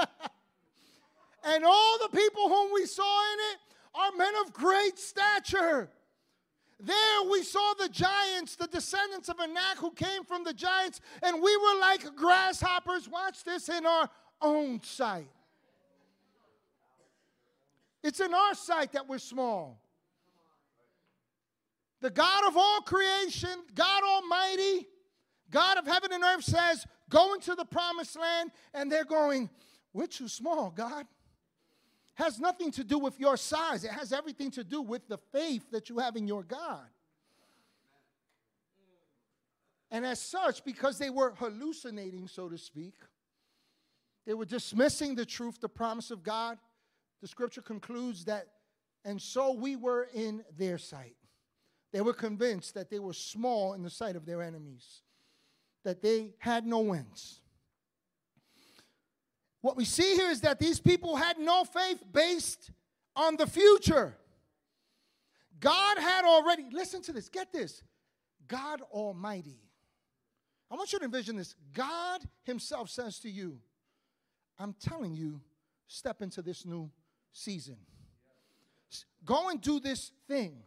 and 1.45 1.65
all 1.67 1.99
the 1.99 2.09
people 2.09 2.49
whom 2.49 2.73
we 2.73 2.87
saw 2.87 3.33
in 3.35 3.39
it 3.41 3.59
are 3.95 4.17
men 4.17 4.33
of 4.43 4.55
great 4.55 4.99
stature. 4.99 5.91
There 6.81 7.31
we 7.31 7.43
saw 7.43 7.75
the 7.79 7.91
giants, 7.91 8.57
the 8.57 8.69
descendants 8.69 9.29
of 9.29 9.39
Anak 9.39 9.77
who 9.77 9.91
came 9.91 10.25
from 10.25 10.45
the 10.45 10.55
giants, 10.55 10.99
and 11.23 11.43
we 11.43 11.55
were 11.59 11.79
like 11.79 12.17
grasshoppers. 12.17 13.07
Watch 13.07 13.45
this 13.45 13.69
in 13.69 13.85
our 13.85 14.09
own 14.41 14.83
sight. 14.83 15.29
It's 18.03 18.21
in 18.21 18.33
our 18.33 18.55
sight 18.55 18.93
that 18.93 19.07
we're 19.07 19.19
small. 19.19 19.82
The 22.03 22.11
God 22.11 22.47
of 22.47 22.57
all 22.59 22.81
creation, 22.83 23.51
God 23.75 24.03
Almighty, 24.05 24.87
God 25.51 25.79
of 25.79 25.87
heaven 25.87 26.13
and 26.13 26.23
earth 26.23 26.45
says, 26.45 26.85
Go 27.09 27.33
into 27.33 27.55
the 27.55 27.65
promised 27.65 28.19
land, 28.19 28.51
and 28.75 28.93
they're 28.93 29.05
going, 29.05 29.49
We're 29.95 30.07
too 30.07 30.29
small, 30.29 30.71
God 30.71 31.07
has 32.15 32.39
nothing 32.39 32.71
to 32.73 32.85
do 32.85 32.99
with 32.99 33.19
your 33.19 33.37
size. 33.37 33.85
It 33.85 33.91
has 33.91 34.13
everything 34.13 34.51
to 34.53 34.65
do 34.65 34.83
with 34.83 35.09
the 35.09 35.19
faith 35.19 35.71
that 35.71 35.89
you 35.89 35.99
have 35.99 36.17
in 36.17 36.27
your 36.27 36.43
God. 36.43 36.87
And 39.91 40.07
as 40.07 40.21
such, 40.21 40.65
because 40.65 40.99
they 40.99 41.11
were 41.11 41.35
hallucinating, 41.37 42.29
so 42.29 42.49
to 42.49 42.57
speak, 42.57 42.95
they 44.27 44.35
were 44.35 44.45
dismissing 44.45 45.15
the 45.15 45.27
truth, 45.27 45.61
the 45.61 45.69
promise 45.69 46.11
of 46.11 46.23
God. 46.23 46.59
The 47.21 47.29
scripture 47.29 47.63
concludes 47.63 48.25
that, 48.27 48.47
and 49.05 49.21
so 49.21 49.53
we 49.53 49.77
were 49.77 50.09
in 50.15 50.45
their 50.57 50.79
sight. 50.79 51.17
They 51.93 52.01
were 52.01 52.15
convinced 52.15 52.75
that 52.75 52.91
they 52.91 52.99
were 52.99 53.13
small 53.13 53.75
in 53.75 53.83
the 53.83 53.91
sight 53.91 54.17
of 54.17 54.25
their 54.25 54.43
enemies, 54.43 55.03
that 55.85 56.03
they 56.03 56.35
had 56.39 56.67
no 56.67 56.81
wins. 56.81 57.41
What 59.61 59.77
we 59.77 59.85
see 59.85 60.15
here 60.17 60.31
is 60.31 60.41
that 60.41 60.59
these 60.59 60.81
people 60.81 61.17
had 61.17 61.39
no 61.39 61.65
faith 61.65 62.03
based 62.13 62.71
on 63.15 63.37
the 63.37 63.47
future. 63.47 64.17
God 65.61 65.99
had 65.99 66.25
already, 66.25 66.67
listen 66.73 67.03
to 67.03 67.13
this, 67.13 67.29
get 67.29 67.53
this. 67.53 67.83
God 68.49 68.83
Almighty. 68.91 69.61
I 70.71 70.75
want 70.75 70.93
you 70.93 70.99
to 70.99 71.05
envision 71.05 71.37
this. 71.37 71.55
God 71.73 72.23
Himself 72.43 72.91
says 72.91 73.19
to 73.21 73.31
you, 73.31 73.59
I'm 74.59 74.75
telling 74.81 75.15
you, 75.15 75.41
step 75.87 76.23
into 76.23 76.43
this 76.43 76.65
new 76.65 76.91
season. 77.33 77.77
Go 79.25 79.51
and 79.51 79.61
do 79.61 79.79
this 79.79 80.11
thing. 80.27 80.63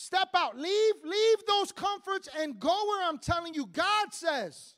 Step 0.00 0.28
out. 0.32 0.56
Leave, 0.56 0.94
leave 1.02 1.38
those 1.48 1.72
comforts 1.72 2.28
and 2.38 2.60
go 2.60 2.68
where 2.86 3.08
I'm 3.08 3.18
telling 3.18 3.52
you. 3.52 3.66
God 3.66 4.14
says, 4.14 4.76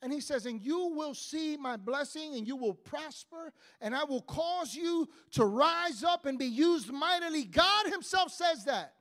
and 0.00 0.10
he 0.10 0.22
says, 0.22 0.46
And 0.46 0.58
you 0.58 0.86
will 0.96 1.12
see 1.12 1.58
my 1.58 1.76
blessing, 1.76 2.34
and 2.34 2.48
you 2.48 2.56
will 2.56 2.72
prosper, 2.72 3.52
and 3.82 3.94
I 3.94 4.04
will 4.04 4.22
cause 4.22 4.74
you 4.74 5.06
to 5.32 5.44
rise 5.44 6.02
up 6.02 6.24
and 6.24 6.38
be 6.38 6.46
used 6.46 6.90
mightily. 6.90 7.44
God 7.44 7.88
himself 7.88 8.32
says 8.32 8.64
that. 8.64 8.94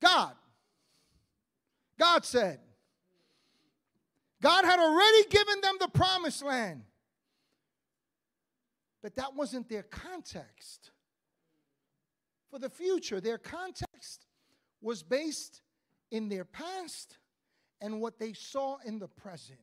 God. 0.00 0.34
God 1.98 2.24
said. 2.24 2.60
God 4.40 4.64
had 4.64 4.78
already 4.78 5.24
given 5.30 5.62
them 5.62 5.78
the 5.80 5.88
promised 5.88 6.44
land. 6.44 6.84
But 9.02 9.16
that 9.16 9.34
wasn't 9.34 9.68
their 9.68 9.82
context. 9.82 10.92
For 12.52 12.60
the 12.60 12.70
future, 12.70 13.20
their 13.20 13.38
context 13.38 14.26
was 14.84 15.02
based 15.02 15.62
in 16.10 16.28
their 16.28 16.44
past 16.44 17.16
and 17.80 18.00
what 18.00 18.18
they 18.18 18.34
saw 18.34 18.76
in 18.84 18.98
the 18.98 19.08
present. 19.08 19.58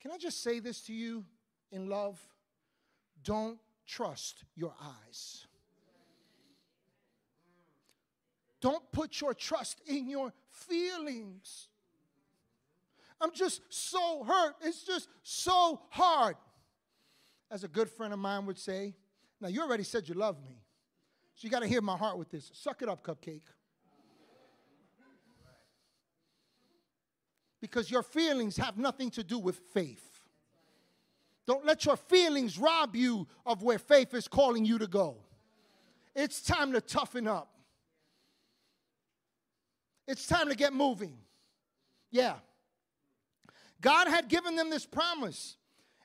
Can 0.00 0.10
I 0.10 0.18
just 0.18 0.42
say 0.42 0.58
this 0.58 0.80
to 0.82 0.92
you 0.92 1.24
in 1.70 1.88
love? 1.88 2.20
Don't 3.22 3.58
trust 3.86 4.44
your 4.56 4.74
eyes. 4.82 5.46
Don't 8.60 8.82
put 8.90 9.20
your 9.20 9.34
trust 9.34 9.80
in 9.86 10.08
your 10.08 10.32
feelings. 10.50 11.68
I'm 13.20 13.32
just 13.32 13.62
so 13.68 14.24
hurt. 14.24 14.56
It's 14.62 14.82
just 14.82 15.08
so 15.22 15.80
hard. 15.90 16.34
As 17.52 17.62
a 17.62 17.68
good 17.68 17.88
friend 17.88 18.12
of 18.12 18.18
mine 18.18 18.46
would 18.46 18.58
say, 18.58 18.94
now 19.40 19.46
you 19.46 19.62
already 19.62 19.84
said 19.84 20.08
you 20.08 20.14
love 20.14 20.42
me. 20.42 20.60
So 21.36 21.44
you 21.46 21.50
got 21.50 21.60
to 21.60 21.68
hear 21.68 21.80
my 21.80 21.96
heart 21.96 22.18
with 22.18 22.30
this. 22.30 22.50
Suck 22.52 22.82
it 22.82 22.88
up, 22.88 23.04
cupcake. 23.04 23.42
Because 27.62 27.88
your 27.90 28.02
feelings 28.02 28.56
have 28.56 28.76
nothing 28.76 29.08
to 29.12 29.22
do 29.22 29.38
with 29.38 29.56
faith. 29.72 30.20
Don't 31.46 31.64
let 31.64 31.86
your 31.86 31.96
feelings 31.96 32.58
rob 32.58 32.96
you 32.96 33.26
of 33.46 33.62
where 33.62 33.78
faith 33.78 34.12
is 34.14 34.26
calling 34.26 34.64
you 34.64 34.78
to 34.78 34.88
go. 34.88 35.16
It's 36.14 36.42
time 36.42 36.72
to 36.72 36.80
toughen 36.80 37.28
up. 37.28 37.54
It's 40.08 40.26
time 40.26 40.48
to 40.48 40.56
get 40.56 40.72
moving. 40.72 41.16
Yeah. 42.10 42.34
God 43.80 44.08
had 44.08 44.28
given 44.28 44.56
them 44.56 44.68
this 44.68 44.84
promise. 44.84 45.56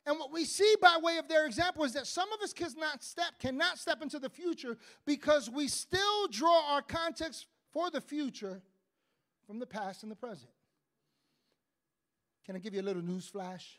And 0.06 0.20
what 0.20 0.32
we 0.32 0.46
see 0.46 0.76
by 0.80 0.98
way 1.02 1.18
of 1.18 1.28
their 1.28 1.48
example 1.48 1.84
is 1.84 1.94
that 1.94 2.06
some 2.06 2.32
of 2.34 2.42
us 2.42 2.54
cannot 2.54 3.04
step, 3.04 3.40
cannot 3.40 3.80
step 3.80 4.04
into 4.04 4.20
the 4.20 4.30
future 4.30 4.78
because 5.06 5.50
we 5.50 5.68
still 5.68 6.28
draw 6.28 6.74
our 6.74 6.84
context 6.84 7.48
for 7.74 7.90
the 7.90 8.00
future 8.00 8.62
from 9.48 9.58
the 9.58 9.66
past 9.66 10.04
and 10.04 10.12
the 10.12 10.16
present. 10.16 10.52
Can 12.48 12.56
I 12.56 12.60
give 12.60 12.74
you 12.74 12.80
a 12.80 12.82
little 12.82 13.04
news 13.04 13.27
flash? 13.27 13.77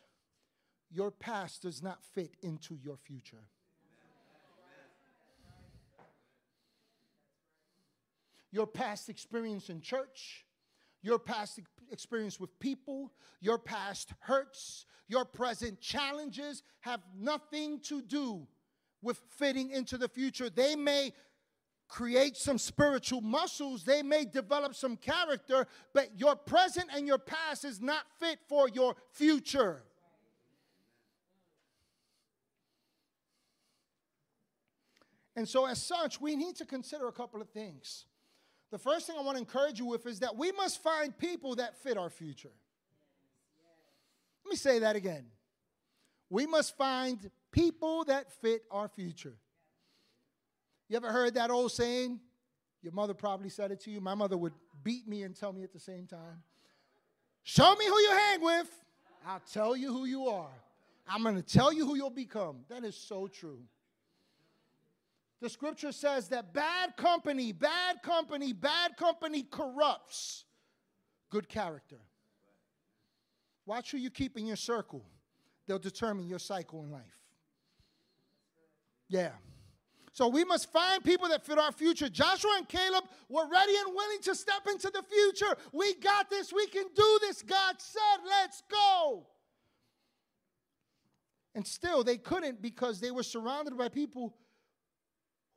Your 0.91 1.09
past 1.09 1.63
does 1.63 1.81
not 1.81 2.03
fit 2.13 2.35
into 2.43 2.75
your 2.75 2.97
future. 2.97 3.43
Your 8.51 8.67
past 8.67 9.09
experience 9.09 9.69
in 9.69 9.81
church, 9.81 10.45
your 11.01 11.17
past 11.17 11.59
experience 11.91 12.39
with 12.39 12.57
people, 12.59 13.11
your 13.41 13.57
past 13.57 14.13
hurts, 14.19 14.85
your 15.07 15.25
present 15.25 15.81
challenges 15.81 16.61
have 16.81 17.01
nothing 17.19 17.79
to 17.81 18.03
do 18.03 18.47
with 19.01 19.19
fitting 19.37 19.71
into 19.71 19.97
the 19.97 20.07
future. 20.07 20.49
They 20.49 20.75
may 20.75 21.13
create 21.89 22.37
some 22.37 22.57
spiritual 22.57 23.19
muscles. 23.19 23.83
They 23.83 24.01
may 24.01 24.23
develop 24.23 24.75
some 24.75 24.95
character, 24.95 25.67
but 25.93 26.17
your 26.17 26.35
present 26.35 26.87
and 26.95 27.05
your 27.05 27.17
past 27.17 27.65
is 27.65 27.81
not 27.81 28.03
fit 28.19 28.39
for 28.47 28.69
your 28.69 28.95
future. 29.11 29.83
And 35.35 35.47
so, 35.47 35.65
as 35.65 35.81
such, 35.81 36.21
we 36.21 36.35
need 36.35 36.55
to 36.57 36.65
consider 36.65 37.07
a 37.07 37.11
couple 37.11 37.41
of 37.41 37.49
things. 37.49 38.05
The 38.71 38.77
first 38.77 39.07
thing 39.07 39.15
I 39.17 39.23
want 39.23 39.37
to 39.37 39.39
encourage 39.39 39.79
you 39.79 39.85
with 39.85 40.05
is 40.05 40.19
that 40.19 40.35
we 40.35 40.51
must 40.51 40.83
find 40.83 41.17
people 41.17 41.55
that 41.55 41.81
fit 41.81 41.97
our 41.97 42.09
future. 42.09 42.51
Let 44.45 44.49
me 44.51 44.57
say 44.57 44.79
that 44.79 44.95
again. 44.95 45.25
We 46.29 46.45
must 46.45 46.77
find 46.77 47.31
people 47.51 48.03
that 48.05 48.31
fit 48.41 48.63
our 48.69 48.87
future. 48.87 49.37
You 50.89 50.97
ever 50.97 51.11
heard 51.11 51.35
that 51.35 51.51
old 51.51 51.71
saying? 51.71 52.19
Your 52.81 52.93
mother 52.93 53.13
probably 53.13 53.49
said 53.49 53.71
it 53.71 53.79
to 53.81 53.91
you. 53.91 54.01
My 54.01 54.15
mother 54.15 54.37
would 54.37 54.53
beat 54.83 55.07
me 55.07 55.23
and 55.23 55.35
tell 55.35 55.53
me 55.53 55.63
at 55.63 55.71
the 55.71 55.79
same 55.79 56.07
time. 56.07 56.43
Show 57.43 57.75
me 57.75 57.85
who 57.85 57.99
you 57.99 58.11
hang 58.11 58.41
with. 58.41 58.69
I'll 59.25 59.41
tell 59.51 59.75
you 59.75 59.93
who 59.93 60.05
you 60.05 60.27
are. 60.27 60.51
I'm 61.07 61.23
going 61.23 61.35
to 61.35 61.41
tell 61.41 61.71
you 61.71 61.85
who 61.85 61.95
you'll 61.95 62.09
become. 62.09 62.57
That 62.69 62.83
is 62.83 62.95
so 62.95 63.27
true. 63.27 63.61
The 65.41 65.49
scripture 65.49 65.91
says 65.91 66.27
that 66.29 66.53
bad 66.53 66.97
company, 66.97 67.51
bad 67.51 68.01
company, 68.01 68.51
bad 68.53 68.97
company 68.97 69.43
corrupts 69.43 70.45
good 71.29 71.47
character. 71.47 71.99
Watch 73.65 73.91
who 73.91 73.97
you 73.97 74.09
keep 74.09 74.37
in 74.37 74.45
your 74.45 74.55
circle, 74.55 75.05
they'll 75.67 75.79
determine 75.79 76.27
your 76.27 76.39
cycle 76.39 76.83
in 76.83 76.91
life. 76.91 77.03
Yeah. 79.07 79.31
So 80.19 80.27
we 80.27 80.43
must 80.43 80.69
find 80.69 81.01
people 81.01 81.29
that 81.29 81.45
fit 81.45 81.57
our 81.57 81.71
future. 81.71 82.09
Joshua 82.09 82.51
and 82.57 82.67
Caleb 82.67 83.05
were 83.29 83.47
ready 83.47 83.71
and 83.85 83.95
willing 83.95 84.19
to 84.23 84.35
step 84.35 84.67
into 84.69 84.89
the 84.89 85.01
future. 85.01 85.55
We 85.71 85.93
got 85.93 86.29
this. 86.29 86.51
We 86.51 86.67
can 86.67 86.83
do 86.93 87.19
this. 87.21 87.41
God 87.41 87.75
said, 87.77 88.25
let's 88.27 88.61
go. 88.69 89.27
And 91.55 91.65
still, 91.65 92.03
they 92.03 92.17
couldn't 92.17 92.61
because 92.61 92.99
they 92.99 93.11
were 93.11 93.23
surrounded 93.23 93.77
by 93.77 93.87
people 93.87 94.35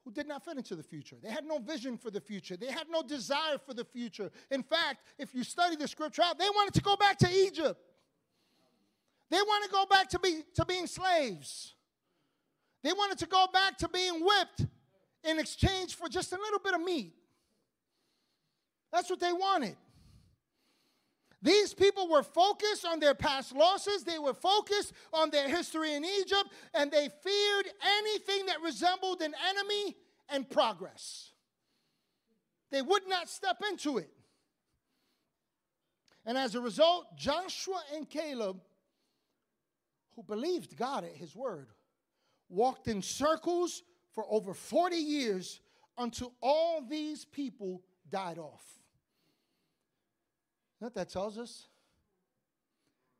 who 0.04 0.12
did 0.12 0.28
not 0.28 0.44
fit 0.44 0.58
into 0.58 0.76
the 0.76 0.84
future. 0.84 1.16
They 1.20 1.30
had 1.30 1.44
no 1.44 1.58
vision 1.58 1.98
for 1.98 2.12
the 2.12 2.20
future. 2.20 2.56
They 2.56 2.70
had 2.70 2.86
no 2.88 3.02
desire 3.02 3.58
for 3.66 3.74
the 3.74 3.84
future. 3.84 4.30
In 4.48 4.62
fact, 4.62 5.02
if 5.18 5.34
you 5.34 5.42
study 5.42 5.74
the 5.74 5.88
scripture 5.88 6.22
out, 6.22 6.38
they 6.38 6.48
wanted 6.54 6.74
to 6.74 6.82
go 6.82 6.94
back 6.94 7.18
to 7.18 7.28
Egypt. 7.28 7.80
They 9.28 9.38
want 9.38 9.64
to 9.64 9.70
go 9.72 9.86
back 9.86 10.08
to, 10.10 10.20
be, 10.20 10.44
to 10.54 10.64
being 10.64 10.86
slaves. 10.86 11.74
They 12.82 12.92
wanted 12.92 13.18
to 13.18 13.26
go 13.26 13.46
back 13.52 13.78
to 13.78 13.88
being 13.88 14.24
whipped 14.24 14.66
in 15.24 15.38
exchange 15.38 15.94
for 15.94 16.08
just 16.08 16.32
a 16.32 16.36
little 16.36 16.58
bit 16.58 16.74
of 16.74 16.80
meat. 16.80 17.14
That's 18.92 19.08
what 19.08 19.20
they 19.20 19.32
wanted. 19.32 19.76
These 21.40 21.74
people 21.74 22.08
were 22.08 22.22
focused 22.22 22.86
on 22.86 23.00
their 23.00 23.14
past 23.14 23.52
losses, 23.54 24.04
they 24.04 24.18
were 24.18 24.34
focused 24.34 24.92
on 25.12 25.30
their 25.30 25.48
history 25.48 25.94
in 25.94 26.04
Egypt, 26.04 26.44
and 26.72 26.90
they 26.90 27.08
feared 27.08 27.66
anything 27.98 28.46
that 28.46 28.62
resembled 28.62 29.22
an 29.22 29.34
enemy 29.50 29.96
and 30.28 30.48
progress. 30.48 31.32
They 32.70 32.80
would 32.80 33.08
not 33.08 33.28
step 33.28 33.60
into 33.68 33.98
it. 33.98 34.10
And 36.24 36.38
as 36.38 36.54
a 36.54 36.60
result, 36.60 37.16
Joshua 37.16 37.82
and 37.94 38.08
Caleb, 38.08 38.60
who 40.14 40.22
believed 40.22 40.76
God 40.76 41.02
at 41.02 41.16
his 41.16 41.34
word, 41.34 41.68
walked 42.52 42.86
in 42.88 43.02
circles 43.02 43.82
for 44.12 44.24
over 44.28 44.54
40 44.54 44.96
years 44.96 45.60
until 45.96 46.34
all 46.42 46.82
these 46.82 47.24
people 47.24 47.82
died 48.10 48.38
off. 48.38 48.62
What 50.78 50.94
that 50.94 51.08
tells 51.08 51.38
us? 51.38 51.68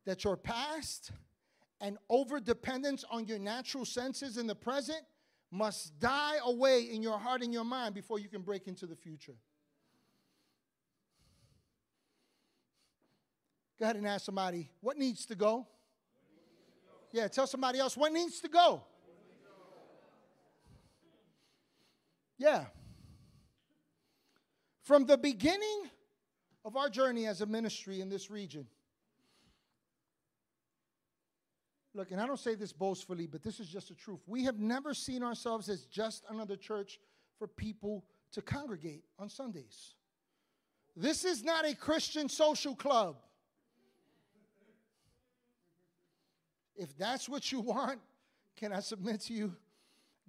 That 0.05 0.23
your 0.23 0.37
past 0.37 1.11
and 1.81 1.97
over 2.09 2.39
dependence 2.39 3.03
on 3.09 3.25
your 3.25 3.39
natural 3.39 3.85
senses 3.85 4.37
in 4.37 4.47
the 4.47 4.55
present 4.55 5.01
must 5.49 5.99
die 5.99 6.37
away 6.43 6.81
in 6.81 7.01
your 7.01 7.17
heart 7.17 7.41
and 7.41 7.53
your 7.53 7.63
mind 7.63 7.95
before 7.95 8.19
you 8.19 8.27
can 8.27 8.41
break 8.41 8.67
into 8.67 8.85
the 8.85 8.95
future. 8.95 9.35
Go 13.79 13.85
ahead 13.85 13.95
and 13.95 14.07
ask 14.07 14.25
somebody, 14.25 14.69
what 14.81 14.97
needs 14.97 15.25
to 15.27 15.35
go? 15.35 15.67
Yeah, 17.11 17.27
tell 17.27 17.47
somebody 17.47 17.79
else, 17.79 17.95
what 17.95 18.11
needs 18.11 18.39
to 18.41 18.47
go? 18.47 18.83
Yeah. 22.43 22.65
From 24.81 25.05
the 25.05 25.17
beginning 25.17 25.83
of 26.65 26.75
our 26.75 26.89
journey 26.89 27.25
as 27.25 27.39
a 27.39 27.45
ministry 27.45 28.01
in 28.01 28.09
this 28.09 28.29
region, 28.29 28.67
look, 31.93 32.11
and 32.11 32.19
I 32.19 32.27
don't 32.27 32.37
say 32.37 32.55
this 32.55 32.73
boastfully, 32.73 33.27
but 33.27 33.43
this 33.43 33.61
is 33.61 33.69
just 33.69 33.87
the 33.87 33.93
truth. 33.95 34.19
We 34.27 34.43
have 34.43 34.59
never 34.59 34.93
seen 34.93 35.23
ourselves 35.23 35.69
as 35.69 35.85
just 35.85 36.25
another 36.29 36.57
church 36.57 36.99
for 37.39 37.47
people 37.47 38.03
to 38.33 38.41
congregate 38.41 39.05
on 39.17 39.29
Sundays. 39.29 39.93
This 40.97 41.23
is 41.23 41.45
not 41.45 41.65
a 41.65 41.73
Christian 41.73 42.27
social 42.27 42.75
club. 42.75 43.15
If 46.75 46.97
that's 46.97 47.29
what 47.29 47.53
you 47.53 47.61
want, 47.61 48.01
can 48.57 48.73
I 48.73 48.81
submit 48.81 49.21
to 49.21 49.33
you? 49.33 49.55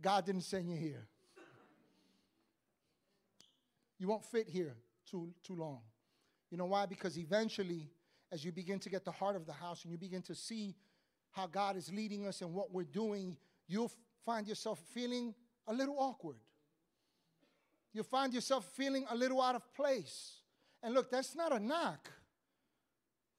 God 0.01 0.27
didn't 0.27 0.43
send 0.43 0.71
you 0.71 0.77
here. 0.77 1.09
You 4.05 4.09
won't 4.09 4.27
fit 4.27 4.51
here 4.51 4.77
too, 5.11 5.33
too 5.43 5.57
long. 5.57 5.81
You 6.51 6.59
know 6.59 6.67
why? 6.67 6.85
Because 6.85 7.19
eventually, 7.19 7.89
as 8.31 8.45
you 8.45 8.53
begin 8.53 8.79
to 8.81 8.91
get 8.91 9.03
the 9.03 9.11
heart 9.11 9.35
of 9.35 9.47
the 9.47 9.53
house 9.55 9.83
and 9.83 9.91
you 9.91 9.97
begin 9.97 10.21
to 10.25 10.35
see 10.35 10.77
how 11.31 11.47
God 11.47 11.75
is 11.79 11.91
leading 11.91 12.27
us 12.27 12.43
and 12.43 12.53
what 12.53 12.71
we're 12.71 12.85
doing, 12.85 13.35
you'll 13.67 13.91
find 14.27 14.47
yourself 14.47 14.79
feeling 14.93 15.35
a 15.67 15.73
little 15.73 15.97
awkward. 15.99 16.37
You'll 17.95 18.05
find 18.05 18.35
yourself 18.35 18.67
feeling 18.75 19.07
a 19.09 19.17
little 19.17 19.41
out 19.41 19.55
of 19.55 19.73
place. 19.73 20.33
And 20.83 20.93
look, 20.93 21.11
that's 21.11 21.35
not 21.35 21.51
a 21.51 21.59
knock. 21.59 22.11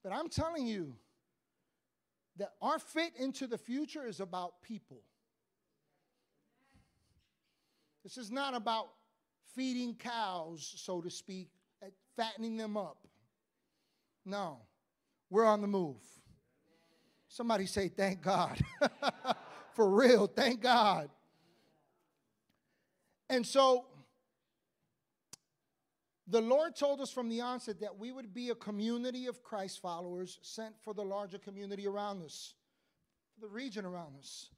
But 0.01 0.13
I'm 0.13 0.29
telling 0.29 0.65
you 0.65 0.95
that 2.37 2.53
our 2.59 2.79
fit 2.79 3.13
into 3.19 3.45
the 3.45 3.59
future 3.59 4.07
is 4.07 4.19
about 4.19 4.63
people. 4.63 5.03
This 8.01 8.17
is 8.17 8.31
not 8.31 8.55
about 8.55 8.87
feeding 9.55 9.95
cows, 9.95 10.73
so 10.77 11.01
to 11.01 11.09
speak, 11.09 11.49
fattening 12.15 12.57
them 12.57 12.77
up. 12.77 12.97
No, 14.25 14.57
we're 15.29 15.45
on 15.45 15.61
the 15.61 15.67
move. 15.67 16.01
Somebody 17.27 17.65
say, 17.65 17.89
Thank 17.89 18.21
God. 18.21 18.59
For 19.73 19.89
real, 19.89 20.27
thank 20.27 20.61
God. 20.61 21.09
And 23.29 23.45
so, 23.45 23.85
the 26.27 26.41
Lord 26.41 26.75
told 26.75 27.01
us 27.01 27.11
from 27.11 27.27
the 27.27 27.41
onset 27.41 27.81
that 27.81 27.99
we 27.99 28.11
would 28.11 28.33
be 28.33 28.49
a 28.49 28.55
community 28.55 29.27
of 29.27 29.43
Christ 29.43 29.81
followers 29.81 30.39
sent 30.41 30.75
for 30.81 30.93
the 30.93 31.03
larger 31.03 31.37
community 31.37 31.87
around 31.87 32.23
us, 32.23 32.53
the 33.41 33.47
region 33.47 33.85
around 33.85 34.15
us. 34.17 34.49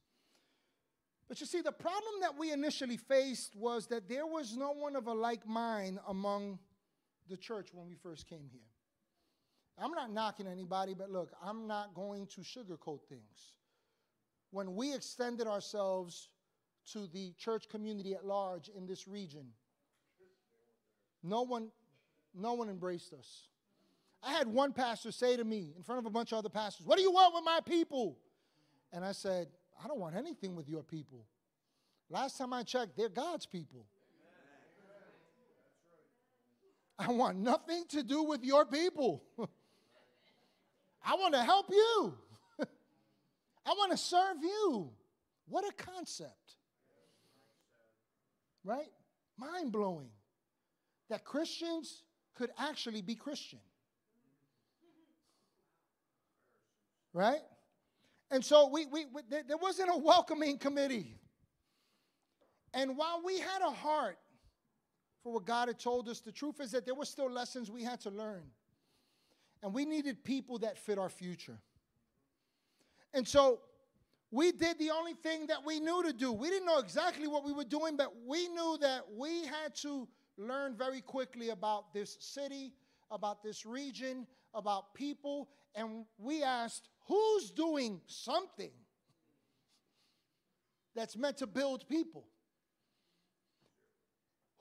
But 1.28 1.42
you 1.42 1.46
see, 1.46 1.62
the 1.62 1.72
problem 1.72 2.14
that 2.22 2.38
we 2.38 2.52
initially 2.52 2.98
faced 2.98 3.56
was 3.56 3.88
that 3.88 4.08
there 4.08 4.26
was 4.26 4.56
no 4.56 4.72
one 4.72 4.96
of 4.96 5.08
a 5.08 5.14
like 5.14 5.46
mind 5.48 6.00
among 6.08 6.60
the 7.30 7.36
church 7.36 7.70
when 7.74 7.88
we 7.88 7.96
first 7.96 8.28
came 8.28 8.48
here. 8.52 8.62
I'm 9.78 9.92
not 9.92 10.12
knocking 10.12 10.48
anybody, 10.48 10.94
but 10.94 11.12
look, 11.12 11.32
I'm 11.44 11.68
not 11.68 11.94
going 11.94 12.28
to 12.28 12.42
sugarcoat 12.42 13.02
things. 13.10 13.58
When 14.52 14.76
we 14.76 14.94
extended 14.94 15.46
ourselves 15.46 16.30
to 16.94 17.08
the 17.08 17.34
church 17.38 17.68
community 17.68 18.14
at 18.14 18.26
large 18.26 18.70
in 18.70 18.88
this 18.88 19.08
region, 19.08 19.48
no 21.22 21.42
one, 21.42 21.68
no 22.34 22.54
one 22.54 22.70
embraced 22.70 23.14
us. 23.14 23.48
I 24.24 24.32
had 24.34 24.48
one 24.48 24.74
pastor 24.74 25.12
say 25.12 25.38
to 25.38 25.44
me 25.44 25.74
in 25.76 25.84
front 25.84 26.00
of 26.00 26.06
a 26.06 26.10
bunch 26.10 26.32
of 26.32 26.40
other 26.40 26.50
pastors, 26.50 26.86
What 26.88 26.98
do 26.98 27.04
you 27.04 27.12
want 27.12 27.36
with 27.36 27.44
my 27.44 27.60
people? 27.66 28.18
And 28.92 29.04
I 29.04 29.12
said, 29.12 29.50
I 29.84 29.88
don't 29.88 30.00
want 30.00 30.16
anything 30.16 30.56
with 30.56 30.68
your 30.68 30.84
people. 30.84 31.26
Last 32.10 32.38
time 32.38 32.54
I 32.54 32.64
checked, 32.64 32.96
they're 32.98 33.10
God's 33.10 33.46
people. 33.46 33.86
I 37.00 37.12
want 37.12 37.38
nothing 37.38 37.84
to 37.90 38.02
do 38.02 38.24
with 38.24 38.44
your 38.44 38.66
people. 38.66 39.24
I 41.06 41.14
want 41.16 41.36
to 41.36 41.44
help 41.44 41.68
you. 41.70 42.14
I 42.60 43.70
want 43.70 43.92
to 43.92 43.98
serve 43.98 44.38
you. 44.42 44.90
What 45.48 45.64
a 45.64 45.72
concept. 45.74 46.56
Right? 48.64 48.92
Mind 49.38 49.72
blowing. 49.72 50.10
That 51.10 51.24
Christians 51.24 52.04
could 52.36 52.50
actually 52.58 53.02
be 53.02 53.16
Christian. 53.16 53.60
Right? 57.14 57.42
And 58.30 58.44
so 58.44 58.70
we, 58.70 58.86
we, 58.88 59.06
we 59.06 59.22
there 59.30 59.58
wasn't 59.58 59.90
a 59.92 59.98
welcoming 59.98 60.58
committee. 60.58 61.16
And 62.74 62.98
while 62.98 63.22
we 63.26 63.40
had 63.40 63.62
a 63.62 63.72
heart 63.72 64.18
for 65.24 65.34
what 65.34 65.46
God 65.46 65.70
had 65.70 65.80
told 65.80 66.10
us, 66.10 66.20
the 66.20 66.32
truth 66.32 66.60
is 66.60 66.72
that 66.72 66.86
there 66.86 66.96
were 66.96 67.06
still 67.06 67.30
lessons 67.30 67.72
we 67.72 67.84
had 67.84 68.02
to 68.02 68.10
learn. 68.10 68.44
And 69.64 69.74
we 69.74 69.86
needed 69.86 70.24
people 70.24 70.60
that 70.60 70.78
fit 70.78 71.00
our 71.00 71.10
future. 71.10 71.58
And 73.14 73.28
so 73.28 73.60
we 74.30 74.52
did 74.52 74.78
the 74.78 74.92
only 74.92 75.14
thing 75.14 75.48
that 75.48 75.66
we 75.66 75.80
knew 75.80 76.04
to 76.04 76.14
do. 76.14 76.32
We 76.34 76.50
didn't 76.50 76.66
know 76.66 76.80
exactly 76.80 77.28
what 77.28 77.46
we 77.46 77.54
were 77.54 77.64
doing, 77.64 77.96
but 77.96 78.14
we 78.26 78.48
knew 78.50 78.78
that 78.82 79.04
we 79.16 79.46
had 79.46 79.74
to 79.78 80.08
learn 80.38 80.76
very 80.76 81.02
quickly 81.02 81.50
about 81.50 81.94
this 81.94 82.18
city, 82.20 82.74
about 83.10 83.42
this 83.42 83.66
region, 83.66 84.28
about 84.54 84.94
people, 84.94 85.50
and 85.76 86.06
we 86.18 86.44
asked, 86.44 86.90
who's 87.08 87.52
doing 87.52 88.02
something 88.06 88.72
that's 90.96 91.16
meant 91.16 91.38
to 91.38 91.48
build 91.48 91.88
people? 91.88 92.28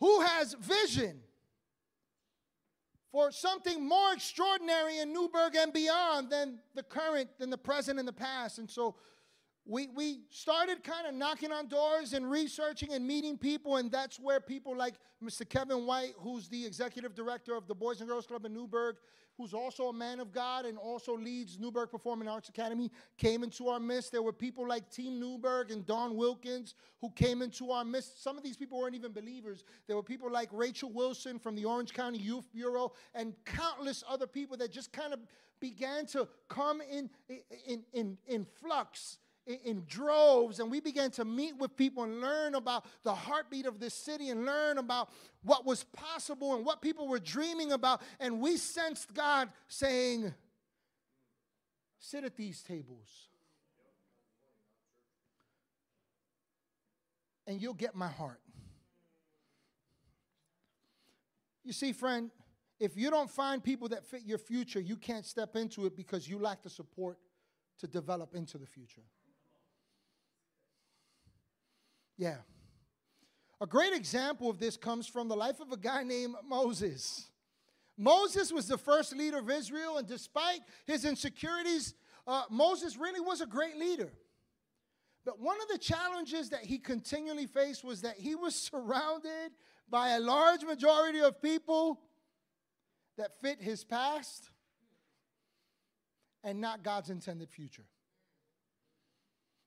Who 0.00 0.20
has 0.20 0.54
vision 0.54 1.20
for 3.10 3.32
something 3.32 3.86
more 3.88 4.12
extraordinary 4.12 4.98
in 4.98 5.12
Newburgh 5.12 5.56
and 5.56 5.72
beyond 5.72 6.30
than 6.30 6.58
the 6.74 6.82
current, 6.82 7.30
than 7.38 7.50
the 7.50 7.58
present 7.58 7.98
and 7.98 8.06
the 8.06 8.12
past? 8.12 8.58
And 8.58 8.70
so 8.70 8.96
we, 9.64 9.88
we 9.88 10.20
started 10.30 10.84
kind 10.84 11.06
of 11.06 11.14
knocking 11.14 11.50
on 11.50 11.68
doors 11.68 12.12
and 12.12 12.30
researching 12.30 12.92
and 12.92 13.06
meeting 13.06 13.36
people, 13.36 13.76
and 13.76 13.90
that's 13.90 14.20
where 14.20 14.40
people 14.40 14.76
like 14.76 14.94
Mr. 15.24 15.48
Kevin 15.48 15.86
White, 15.86 16.12
who's 16.18 16.48
the 16.48 16.64
executive 16.64 17.14
director 17.14 17.56
of 17.56 17.66
the 17.66 17.74
Boys 17.74 18.00
and 18.00 18.08
Girls 18.08 18.26
Club 18.26 18.44
in 18.44 18.54
Newburgh, 18.54 18.96
who's 19.36 19.52
also 19.52 19.88
a 19.88 19.92
man 19.92 20.20
of 20.20 20.32
God 20.32 20.64
and 20.64 20.78
also 20.78 21.16
leads 21.16 21.58
Newburgh 21.58 21.90
Performing 21.90 22.28
Arts 22.28 22.48
Academy, 22.48 22.90
came 23.18 23.42
into 23.42 23.68
our 23.68 23.78
midst. 23.78 24.12
There 24.12 24.22
were 24.22 24.32
people 24.32 24.66
like 24.66 24.90
Team 24.90 25.20
Newburgh 25.20 25.70
and 25.70 25.84
Don 25.86 26.16
Wilkins 26.16 26.74
who 27.00 27.10
came 27.10 27.42
into 27.42 27.70
our 27.70 27.84
midst. 27.84 28.22
Some 28.22 28.38
of 28.38 28.42
these 28.42 28.56
people 28.56 28.78
weren't 28.78 28.94
even 28.94 29.12
believers. 29.12 29.64
There 29.86 29.96
were 29.96 30.02
people 30.02 30.30
like 30.30 30.48
Rachel 30.52 30.90
Wilson 30.90 31.38
from 31.38 31.54
the 31.54 31.64
Orange 31.64 31.92
County 31.92 32.18
Youth 32.18 32.50
Bureau 32.52 32.92
and 33.14 33.34
countless 33.44 34.02
other 34.08 34.26
people 34.26 34.56
that 34.56 34.72
just 34.72 34.92
kind 34.92 35.12
of 35.12 35.20
began 35.60 36.06
to 36.06 36.28
come 36.48 36.80
in, 36.80 37.10
in, 37.66 37.82
in, 37.92 38.18
in 38.26 38.44
flux 38.44 39.18
in, 39.46 39.58
in 39.64 39.84
droves 39.88 40.60
and 40.60 40.70
we 40.70 40.80
began 40.80 41.10
to 41.12 41.24
meet 41.24 41.56
with 41.56 41.76
people 41.76 42.02
and 42.02 42.20
learn 42.20 42.54
about 42.54 42.84
the 43.02 43.14
heartbeat 43.14 43.66
of 43.66 43.78
this 43.80 43.94
city 43.94 44.30
and 44.30 44.44
learn 44.44 44.78
about 44.78 45.10
what 45.42 45.64
was 45.64 45.84
possible 45.84 46.54
and 46.54 46.64
what 46.64 46.82
people 46.82 47.08
were 47.08 47.18
dreaming 47.18 47.72
about. 47.72 48.02
And 48.20 48.40
we 48.40 48.56
sensed 48.56 49.14
God 49.14 49.48
saying, 49.68 50.34
Sit 51.98 52.24
at 52.24 52.36
these 52.36 52.62
tables. 52.62 53.28
And 57.48 57.60
you'll 57.60 57.74
get 57.74 57.94
my 57.94 58.08
heart. 58.08 58.40
You 61.64 61.72
see, 61.72 61.92
friend, 61.92 62.30
if 62.78 62.96
you 62.96 63.10
don't 63.10 63.30
find 63.30 63.62
people 63.62 63.88
that 63.88 64.04
fit 64.04 64.22
your 64.24 64.38
future, 64.38 64.80
you 64.80 64.96
can't 64.96 65.24
step 65.24 65.56
into 65.56 65.86
it 65.86 65.96
because 65.96 66.28
you 66.28 66.38
lack 66.38 66.62
the 66.62 66.70
support 66.70 67.18
to 67.78 67.86
develop 67.86 68.34
into 68.34 68.58
the 68.58 68.66
future. 68.66 69.02
Yeah. 72.16 72.36
A 73.60 73.66
great 73.66 73.92
example 73.92 74.50
of 74.50 74.58
this 74.58 74.76
comes 74.76 75.06
from 75.06 75.28
the 75.28 75.36
life 75.36 75.60
of 75.60 75.72
a 75.72 75.76
guy 75.76 76.02
named 76.02 76.34
Moses. 76.46 77.26
Moses 77.96 78.52
was 78.52 78.68
the 78.68 78.76
first 78.76 79.16
leader 79.16 79.38
of 79.38 79.50
Israel, 79.50 79.96
and 79.96 80.06
despite 80.06 80.60
his 80.86 81.04
insecurities, 81.04 81.94
uh, 82.26 82.42
Moses 82.50 82.96
really 82.96 83.20
was 83.20 83.40
a 83.40 83.46
great 83.46 83.76
leader. 83.76 84.12
But 85.24 85.40
one 85.40 85.56
of 85.60 85.68
the 85.68 85.78
challenges 85.78 86.50
that 86.50 86.64
he 86.64 86.78
continually 86.78 87.46
faced 87.46 87.82
was 87.82 88.02
that 88.02 88.16
he 88.16 88.34
was 88.34 88.54
surrounded 88.72 89.52
by 89.88 90.10
a 90.10 90.20
large 90.20 90.62
majority 90.62 91.20
of 91.20 91.40
people 91.40 92.00
that 93.16 93.40
fit 93.40 93.60
his 93.60 93.84
past 93.84 94.50
and 96.44 96.60
not 96.60 96.82
God's 96.82 97.10
intended 97.10 97.50
future. 97.50 97.86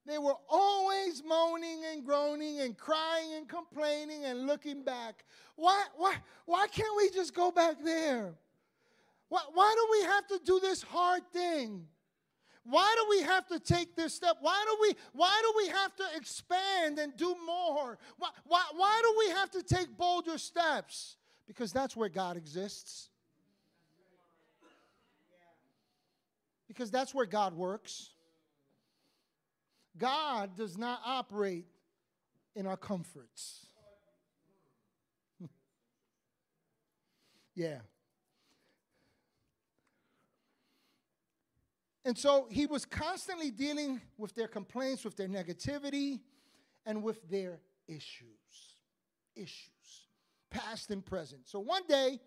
They 0.10 0.17
were 0.17 0.36
always 0.50 1.24
moaning 1.24 1.84
and 1.91 2.04
groaning 2.04 2.62
and 2.62 2.76
crying 2.76 3.34
and 3.38 3.48
complaining 3.48 4.26
and 4.26 4.48
looking 4.48 4.84
back. 4.84 5.24
Why, 5.56 5.86
why, 5.98 6.15
why 6.45 6.65
can't 6.67 6.98
we 6.98 7.12
just 7.12 7.36
go 7.36 7.52
back 7.52 7.76
there? 7.84 8.34
Why, 9.28 9.41
why 9.54 9.76
do 9.76 10.00
we 10.00 10.08
have 10.08 10.28
to 10.30 10.39
do 10.43 10.60
this 10.60 10.82
hard 10.82 11.22
thing? 11.32 11.86
Why 12.63 12.95
do 12.98 13.17
we 13.17 13.24
have 13.24 13.45
to 13.50 13.60
take 13.60 13.95
this 13.95 14.15
step? 14.15 14.38
Why 14.41 14.65
do 14.67 14.78
we, 14.82 14.95
why 15.13 15.39
do 15.43 15.54
we 15.58 15.67
have 15.67 15.95
to 15.98 16.04
expand 16.15 16.98
and 16.98 17.15
do 17.15 17.36
more? 17.45 18.00
Why, 18.17 18.30
why, 18.45 18.63
why 18.76 19.00
do 19.04 19.15
we 19.19 19.34
have 19.36 19.52
to 19.52 19.62
take 19.62 19.95
bolder 19.95 20.39
steps? 20.39 21.17
Because 21.45 21.72
that's 21.72 21.95
where 21.95 22.10
God 22.10 22.36
exists. 22.36 23.10
Because 26.67 26.89
that's 26.89 27.13
where 27.13 27.28
God 27.28 27.54
works. 27.54 28.10
God 29.99 30.55
does 30.55 30.77
not 30.77 31.01
operate 31.05 31.65
in 32.55 32.65
our 32.65 32.77
comforts. 32.77 33.67
yeah. 37.55 37.79
And 42.05 42.17
so 42.17 42.47
he 42.49 42.65
was 42.65 42.85
constantly 42.85 43.51
dealing 43.51 44.01
with 44.17 44.33
their 44.33 44.47
complaints, 44.47 45.03
with 45.03 45.15
their 45.15 45.27
negativity, 45.27 46.21
and 46.85 47.03
with 47.03 47.29
their 47.29 47.59
issues. 47.88 48.77
Issues, 49.35 50.07
past 50.49 50.89
and 50.89 51.05
present. 51.05 51.47
So 51.47 51.59
one 51.59 51.83
day, 51.88 52.19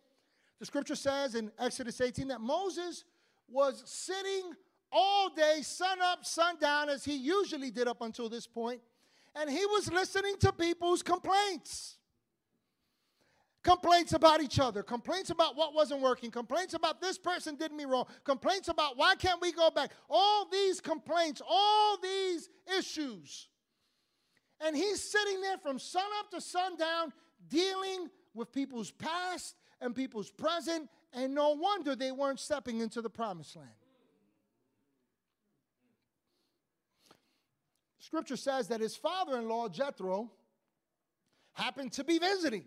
the 0.61 0.67
scripture 0.67 0.95
says 0.95 1.35
in 1.35 1.51
Exodus 1.59 2.01
18 2.01 2.29
that 2.29 2.41
Moses 2.41 3.05
was 3.49 3.83
sitting 3.85 4.53
all 4.93 5.31
day, 5.31 5.61
sun 5.63 5.99
up, 6.03 6.25
sun 6.25 6.57
down, 6.61 6.89
as 6.89 7.05
he 7.05 7.17
usually 7.17 7.71
did 7.71 7.89
up 7.89 8.03
until 8.03 8.29
this 8.29 8.47
point, 8.47 8.81
and 9.35 9.51
he 9.51 9.65
was 9.67 9.91
listening 9.91 10.37
to 10.41 10.53
people's 10.53 11.03
complaints. 11.03 11.97
Complaints 13.63 14.13
about 14.13 14.43
each 14.43 14.59
other, 14.59 14.83
complaints 14.83 15.31
about 15.31 15.57
what 15.57 15.73
wasn't 15.73 16.01
working, 16.01 16.33
complaints 16.33 16.75
about 16.75 17.01
this 17.01 17.17
person 17.17 17.55
did 17.55 17.73
me 17.73 17.85
wrong, 17.85 18.07
complaints 18.25 18.67
about 18.67 18.97
why 18.97 19.15
can't 19.15 19.41
we 19.41 19.53
go 19.53 19.71
back. 19.71 19.93
All 20.11 20.49
these 20.51 20.81
complaints, 20.81 21.41
all 21.49 21.97
these 22.03 22.51
issues. 22.77 23.49
And 24.61 24.77
he's 24.77 25.01
sitting 25.01 25.41
there 25.41 25.59
from 25.59 25.79
sun 25.79 26.05
up 26.19 26.31
to 26.33 26.41
sundown 26.41 27.13
dealing 27.49 28.09
with 28.35 28.53
people's 28.53 28.91
past 28.91 29.55
and 29.81 29.95
people's 29.95 30.31
present, 30.31 30.89
and 31.13 31.33
no 31.33 31.51
wonder 31.51 31.95
they 31.95 32.13
weren't 32.13 32.41
stepping 32.41 32.81
into 32.81 33.01
the 33.01 33.11
promised 33.11 33.55
land. 33.55 33.69
Scripture 38.13 38.37
says 38.37 38.69
that 38.69 38.83
his 38.83 38.95
father 38.95 39.39
in 39.39 39.49
law, 39.49 39.71
Jethro, 39.71 40.31
happened 41.55 41.93
to 41.93 42.05
be 42.05 42.19
visiting. 42.19 42.67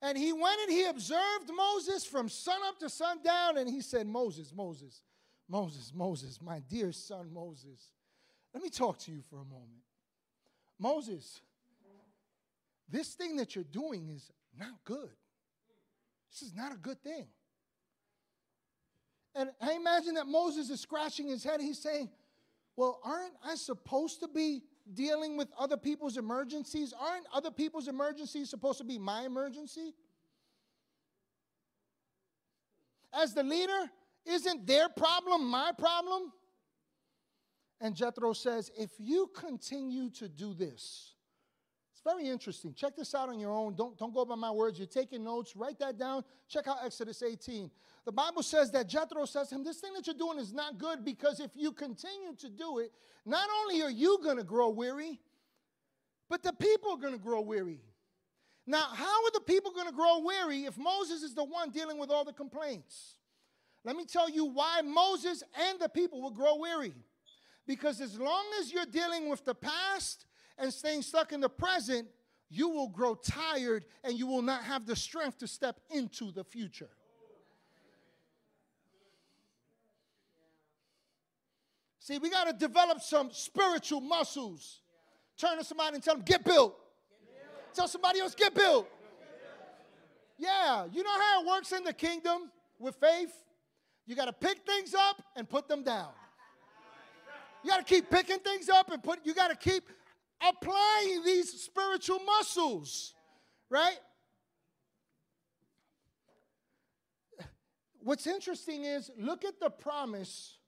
And 0.00 0.16
he 0.16 0.32
went 0.32 0.62
and 0.62 0.72
he 0.72 0.86
observed 0.86 1.50
Moses 1.54 2.06
from 2.06 2.30
sunup 2.30 2.78
to 2.78 2.88
sundown, 2.88 3.58
and 3.58 3.68
he 3.68 3.82
said, 3.82 4.06
Moses, 4.06 4.50
Moses, 4.56 5.02
Moses, 5.46 5.92
Moses, 5.94 6.40
my 6.40 6.60
dear 6.70 6.90
son 6.90 7.34
Moses, 7.34 7.92
let 8.54 8.62
me 8.62 8.70
talk 8.70 8.98
to 9.00 9.12
you 9.12 9.20
for 9.28 9.36
a 9.36 9.44
moment. 9.44 9.82
Moses, 10.78 11.42
this 12.88 13.08
thing 13.08 13.36
that 13.36 13.54
you're 13.54 13.62
doing 13.62 14.08
is 14.08 14.32
not 14.58 14.82
good. 14.84 15.10
This 16.30 16.40
is 16.40 16.54
not 16.54 16.72
a 16.72 16.78
good 16.78 17.02
thing. 17.02 17.26
And 19.34 19.50
I 19.60 19.74
imagine 19.74 20.14
that 20.14 20.26
Moses 20.26 20.70
is 20.70 20.80
scratching 20.80 21.28
his 21.28 21.44
head. 21.44 21.60
He's 21.60 21.78
saying, 21.78 22.08
well, 22.76 23.00
aren't 23.04 23.34
I 23.44 23.54
supposed 23.54 24.20
to 24.20 24.28
be 24.28 24.62
dealing 24.94 25.36
with 25.36 25.48
other 25.58 25.76
people's 25.76 26.16
emergencies? 26.16 26.94
Aren't 26.98 27.26
other 27.32 27.50
people's 27.50 27.88
emergencies 27.88 28.50
supposed 28.50 28.78
to 28.78 28.84
be 28.84 28.98
my 28.98 29.24
emergency? 29.24 29.94
As 33.12 33.34
the 33.34 33.42
leader, 33.42 33.90
isn't 34.24 34.66
their 34.66 34.88
problem 34.88 35.48
my 35.48 35.72
problem? 35.76 36.32
And 37.80 37.94
Jethro 37.94 38.32
says, 38.32 38.70
if 38.78 38.90
you 38.98 39.28
continue 39.34 40.08
to 40.10 40.28
do 40.28 40.54
this, 40.54 41.11
very 42.04 42.28
interesting. 42.28 42.74
Check 42.74 42.96
this 42.96 43.14
out 43.14 43.28
on 43.28 43.38
your 43.38 43.52
own. 43.52 43.74
Don't, 43.74 43.96
don't 43.96 44.12
go 44.12 44.24
by 44.24 44.34
my 44.34 44.50
words. 44.50 44.78
You're 44.78 44.86
taking 44.86 45.24
notes. 45.24 45.54
Write 45.54 45.78
that 45.78 45.98
down. 45.98 46.24
Check 46.48 46.66
out 46.66 46.78
Exodus 46.84 47.22
18. 47.22 47.70
The 48.04 48.12
Bible 48.12 48.42
says 48.42 48.70
that 48.72 48.88
Jethro 48.88 49.24
says 49.24 49.48
to 49.48 49.56
him, 49.56 49.64
This 49.64 49.78
thing 49.78 49.92
that 49.94 50.06
you're 50.06 50.16
doing 50.16 50.38
is 50.38 50.52
not 50.52 50.78
good 50.78 51.04
because 51.04 51.38
if 51.38 51.50
you 51.54 51.72
continue 51.72 52.34
to 52.38 52.48
do 52.48 52.78
it, 52.78 52.92
not 53.24 53.48
only 53.62 53.82
are 53.82 53.90
you 53.90 54.18
going 54.22 54.38
to 54.38 54.44
grow 54.44 54.70
weary, 54.70 55.20
but 56.28 56.42
the 56.42 56.52
people 56.52 56.92
are 56.92 56.98
going 56.98 57.12
to 57.12 57.20
grow 57.20 57.40
weary. 57.40 57.80
Now, 58.66 58.86
how 58.92 59.24
are 59.24 59.30
the 59.34 59.40
people 59.40 59.72
going 59.72 59.88
to 59.88 59.92
grow 59.92 60.20
weary 60.20 60.64
if 60.64 60.78
Moses 60.78 61.22
is 61.22 61.34
the 61.34 61.44
one 61.44 61.70
dealing 61.70 61.98
with 61.98 62.10
all 62.10 62.24
the 62.24 62.32
complaints? 62.32 63.16
Let 63.84 63.96
me 63.96 64.04
tell 64.04 64.30
you 64.30 64.44
why 64.44 64.80
Moses 64.82 65.42
and 65.68 65.80
the 65.80 65.88
people 65.88 66.22
will 66.22 66.30
grow 66.30 66.56
weary. 66.56 66.94
Because 67.66 68.00
as 68.00 68.18
long 68.18 68.44
as 68.60 68.72
you're 68.72 68.86
dealing 68.86 69.28
with 69.28 69.44
the 69.44 69.54
past 69.54 70.26
and 70.62 70.72
staying 70.72 71.02
stuck 71.02 71.32
in 71.32 71.40
the 71.40 71.48
present, 71.48 72.06
you 72.48 72.68
will 72.68 72.88
grow 72.88 73.16
tired 73.16 73.84
and 74.04 74.16
you 74.16 74.28
will 74.28 74.42
not 74.42 74.62
have 74.62 74.86
the 74.86 74.94
strength 74.94 75.38
to 75.38 75.48
step 75.48 75.80
into 75.90 76.30
the 76.30 76.44
future. 76.44 76.88
See, 81.98 82.18
we 82.18 82.30
got 82.30 82.44
to 82.44 82.52
develop 82.52 83.00
some 83.00 83.30
spiritual 83.32 84.00
muscles. 84.00 84.82
Turn 85.36 85.58
to 85.58 85.64
somebody 85.64 85.96
and 85.96 86.02
tell 86.02 86.14
them, 86.14 86.24
get 86.24 86.44
built. 86.44 86.76
Tell 87.74 87.88
somebody 87.88 88.20
else, 88.20 88.34
get 88.34 88.54
built. 88.54 88.88
Yeah, 90.38 90.86
you 90.92 91.02
know 91.02 91.10
how 91.10 91.42
it 91.42 91.46
works 91.46 91.72
in 91.72 91.82
the 91.82 91.92
kingdom 91.92 92.50
with 92.78 92.96
faith? 92.96 93.32
You 94.06 94.14
got 94.14 94.26
to 94.26 94.32
pick 94.32 94.58
things 94.64 94.94
up 94.94 95.22
and 95.36 95.48
put 95.48 95.68
them 95.68 95.82
down. 95.82 96.10
You 97.64 97.70
got 97.70 97.78
to 97.78 97.94
keep 97.94 98.10
picking 98.10 98.38
things 98.38 98.68
up 98.68 98.90
and 98.92 99.02
put, 99.02 99.20
you 99.24 99.34
got 99.34 99.50
to 99.50 99.56
keep 99.56 99.88
applying 100.48 101.24
these 101.24 101.62
spiritual 101.62 102.18
muscles, 102.20 103.14
right? 103.70 103.98
What's 108.00 108.26
interesting 108.26 108.84
is 108.84 109.10
look 109.16 109.44
at 109.44 109.60
the 109.60 109.70
promise 109.70 110.58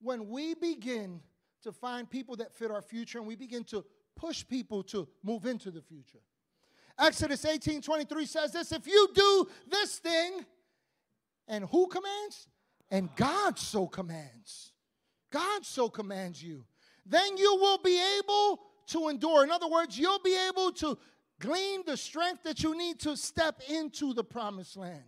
when 0.00 0.28
we 0.28 0.54
begin 0.54 1.20
to 1.62 1.72
find 1.72 2.10
people 2.10 2.36
that 2.36 2.52
fit 2.52 2.70
our 2.70 2.82
future 2.82 3.18
and 3.18 3.26
we 3.26 3.36
begin 3.36 3.62
to 3.64 3.84
push 4.16 4.44
people 4.46 4.82
to 4.82 5.08
move 5.22 5.46
into 5.46 5.70
the 5.70 5.80
future. 5.80 6.18
Exodus 6.98 7.44
18 7.44 7.80
23 7.80 8.26
says 8.26 8.52
this 8.52 8.72
if 8.72 8.86
you 8.86 9.08
do 9.14 9.48
this 9.68 9.98
thing, 9.98 10.44
and 11.48 11.64
who 11.66 11.86
commands? 11.86 12.48
And 12.90 13.08
God 13.16 13.58
so 13.58 13.86
commands. 13.86 14.72
God 15.30 15.64
so 15.64 15.88
commands 15.88 16.42
you. 16.42 16.64
Then 17.06 17.36
you 17.36 17.56
will 17.56 17.78
be 17.78 18.00
able 18.18 18.60
to 18.88 19.08
endure. 19.08 19.44
In 19.44 19.50
other 19.50 19.68
words, 19.68 19.98
you'll 19.98 20.20
be 20.20 20.36
able 20.48 20.72
to 20.72 20.98
glean 21.40 21.82
the 21.86 21.96
strength 21.96 22.42
that 22.44 22.62
you 22.62 22.76
need 22.76 23.00
to 23.00 23.16
step 23.16 23.60
into 23.68 24.14
the 24.14 24.24
promised 24.24 24.76
land. 24.76 25.02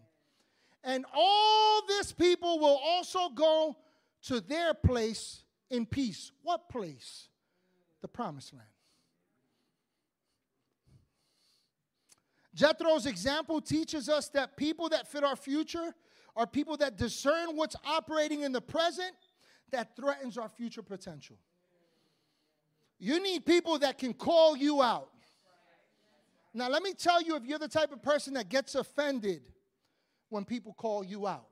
And 0.83 1.07
all 1.15 1.83
this 1.87 2.13
people 2.13 2.59
will 2.59 2.79
also 2.85 3.29
go 3.31 3.77
to 4.25 4.41
their 4.41 4.75
place 4.75 5.45
in 5.71 5.87
peace. 5.87 6.31
What 6.43 6.69
place? 6.69 7.29
The 8.03 8.09
promised 8.09 8.53
land. 8.53 8.67
Jethro's 12.55 13.07
example 13.07 13.61
teaches 13.61 14.09
us 14.09 14.29
that 14.31 14.57
people 14.57 14.89
that 14.91 15.09
fit 15.09 15.25
our 15.25 15.37
future 15.37 15.95
are 16.37 16.47
people 16.47 16.77
that 16.77 16.97
discern 16.97 17.57
what's 17.57 17.77
operating 17.85 18.43
in 18.43 18.53
the 18.53 18.61
present 18.61 19.15
that 19.71 19.97
threatens 19.97 20.39
our 20.39 20.49
future 20.49 20.83
potential. 20.83 21.37
You 23.05 23.23
need 23.23 23.45
people 23.45 23.79
that 23.81 23.99
can 23.99 24.15
call 24.15 24.57
you 24.57 24.81
out. 24.81 25.11
Now, 26.55 26.71
let 26.71 26.83
me 26.83 26.95
tell 26.95 27.21
you 27.21 27.37
if 27.37 27.45
you're 27.45 27.59
the 27.59 27.69
type 27.69 27.93
of 27.93 28.03
person 28.03 28.33
that 28.33 28.49
gets 28.49 28.75
offended 28.77 29.43
when 30.31 30.47
people 30.47 30.73
call 30.73 31.05
you 31.05 31.27
out. 31.27 31.45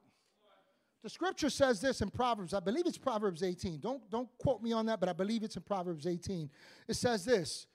The 1.03 1.11
scripture 1.11 1.51
says 1.51 1.79
this 1.79 2.01
in 2.01 2.09
Proverbs. 2.09 2.55
I 2.55 2.61
believe 2.61 2.87
it's 2.87 2.97
Proverbs 2.97 3.43
18. 3.43 3.81
Don't, 3.81 4.11
don't 4.11 4.31
quote 4.39 4.63
me 4.63 4.73
on 4.73 4.87
that, 4.87 4.99
but 4.99 5.11
I 5.11 5.13
believe 5.13 5.43
it's 5.43 5.57
in 5.57 5.63
Proverbs 5.63 6.07
18. 6.07 6.49
It 6.89 6.95
says 6.95 7.27
this 7.27 7.67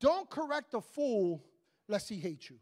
Don't 0.00 0.30
correct 0.30 0.72
a 0.72 0.80
fool 0.80 1.44
lest 1.88 2.08
he 2.08 2.16
hate 2.16 2.48
you. 2.48 2.56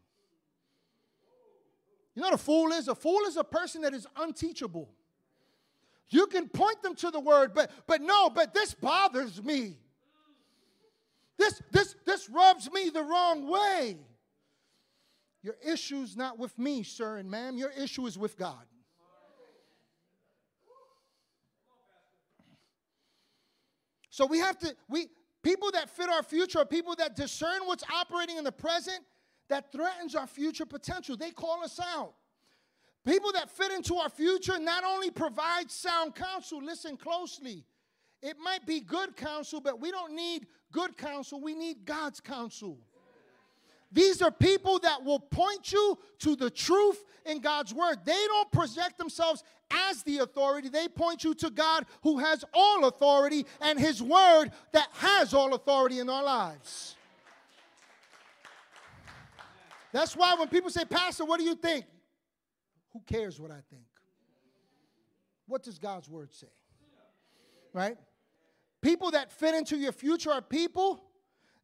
You 2.15 2.21
know 2.21 2.27
what 2.27 2.35
a 2.35 2.43
fool 2.43 2.73
is? 2.73 2.89
A 2.89 2.95
fool 2.95 3.21
is 3.27 3.37
a 3.37 3.45
person 3.45 3.81
that 3.83 3.93
is 3.93 4.05
unteachable. 4.17 4.89
You 6.09 6.27
can 6.27 6.49
point 6.49 6.83
them 6.83 6.95
to 6.95 7.11
the 7.11 7.19
word, 7.21 7.53
but 7.53 7.71
but 7.87 8.01
no, 8.01 8.29
but 8.29 8.53
this 8.53 8.73
bothers 8.73 9.41
me. 9.41 9.77
This 11.37 11.61
this 11.71 11.95
this 12.05 12.29
rubs 12.29 12.71
me 12.71 12.89
the 12.89 13.03
wrong 13.03 13.49
way. 13.49 13.97
Your 15.43 15.55
issue's 15.65 16.15
not 16.17 16.39
with 16.39 16.57
me, 16.57 16.83
sir 16.83 17.17
and 17.17 17.29
ma'am. 17.29 17.57
Your 17.57 17.71
issue 17.71 18.05
is 18.07 18.17
with 18.17 18.37
God. 18.37 18.65
So 24.09 24.25
we 24.25 24.39
have 24.39 24.57
to 24.59 24.73
we 24.87 25.07
people 25.43 25.71
that 25.71 25.89
fit 25.89 26.09
our 26.09 26.23
future 26.23 26.59
are 26.59 26.65
people 26.65 26.95
that 26.95 27.15
discern 27.15 27.61
what's 27.65 27.83
operating 27.93 28.37
in 28.37 28.43
the 28.43 28.51
present 28.51 29.01
that 29.49 29.71
threatens 29.71 30.15
our 30.15 30.25
future 30.25 30.65
potential. 30.65 31.17
They 31.17 31.31
call 31.31 31.63
us 31.63 31.79
out. 31.79 32.13
People 33.05 33.31
that 33.33 33.51
fit 33.51 33.71
into 33.71 33.95
our 33.95 34.09
future 34.09 34.57
not 34.57 34.83
only 34.83 35.11
provide 35.11 35.69
sound 35.69 36.15
counsel, 36.15 36.63
listen 36.63 36.97
closely. 36.97 37.65
It 38.21 38.37
might 38.43 38.65
be 38.65 38.79
good 38.79 39.15
counsel, 39.15 39.61
but 39.61 39.79
we 39.79 39.91
don't 39.91 40.15
need 40.15 40.47
good 40.75 40.97
counsel, 40.97 41.39
we 41.39 41.55
need 41.55 41.85
God's 41.85 42.19
counsel. 42.19 42.77
These 43.93 44.21
are 44.21 44.29
people 44.29 44.77
that 44.79 45.05
will 45.05 45.21
point 45.21 45.71
you 45.71 45.97
to 46.19 46.35
the 46.35 46.49
truth 46.49 47.01
in 47.25 47.39
God's 47.39 47.73
word. 47.73 47.99
They 48.03 48.25
don't 48.27 48.51
project 48.51 48.97
themselves 48.97 49.41
as 49.71 50.03
the 50.03 50.17
authority, 50.17 50.67
they 50.69 50.87
point 50.87 51.23
you 51.23 51.33
to 51.35 51.49
God 51.49 51.85
who 52.03 52.19
has 52.19 52.43
all 52.53 52.85
authority 52.85 53.45
and 53.61 53.79
his 53.79 54.03
word 54.03 54.51
that 54.73 54.89
has 54.93 55.33
all 55.33 55.55
authority 55.55 55.99
in 55.99 56.09
our 56.09 56.23
lives. 56.23 56.95
That's 59.91 60.15
why 60.15 60.35
when 60.35 60.49
people 60.49 60.69
say, 60.69 60.83
Pastor, 60.83 61.23
what 61.23 61.39
do 61.39 61.45
you 61.45 61.55
think? 61.55 61.85
Who 62.91 63.01
cares 63.07 63.39
what 63.39 63.49
I 63.49 63.61
think? 63.69 63.85
What 65.47 65.63
does 65.63 65.79
God's 65.79 66.09
word 66.09 66.33
say? 66.33 66.53
Right? 67.73 67.97
People 68.85 69.09
that 69.09 69.31
fit 69.31 69.55
into 69.55 69.77
your 69.77 69.91
future 69.91 70.31
are 70.31 70.43
people 70.43 71.03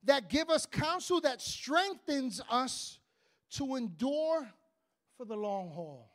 that 0.05 0.27
give 0.27 0.49
us 0.49 0.65
counsel 0.65 1.21
that 1.21 1.39
strengthens 1.39 2.41
us 2.49 2.97
to 3.51 3.75
endure 3.75 4.49
for 5.17 5.25
the 5.25 5.35
long 5.35 5.69
haul. 5.69 6.09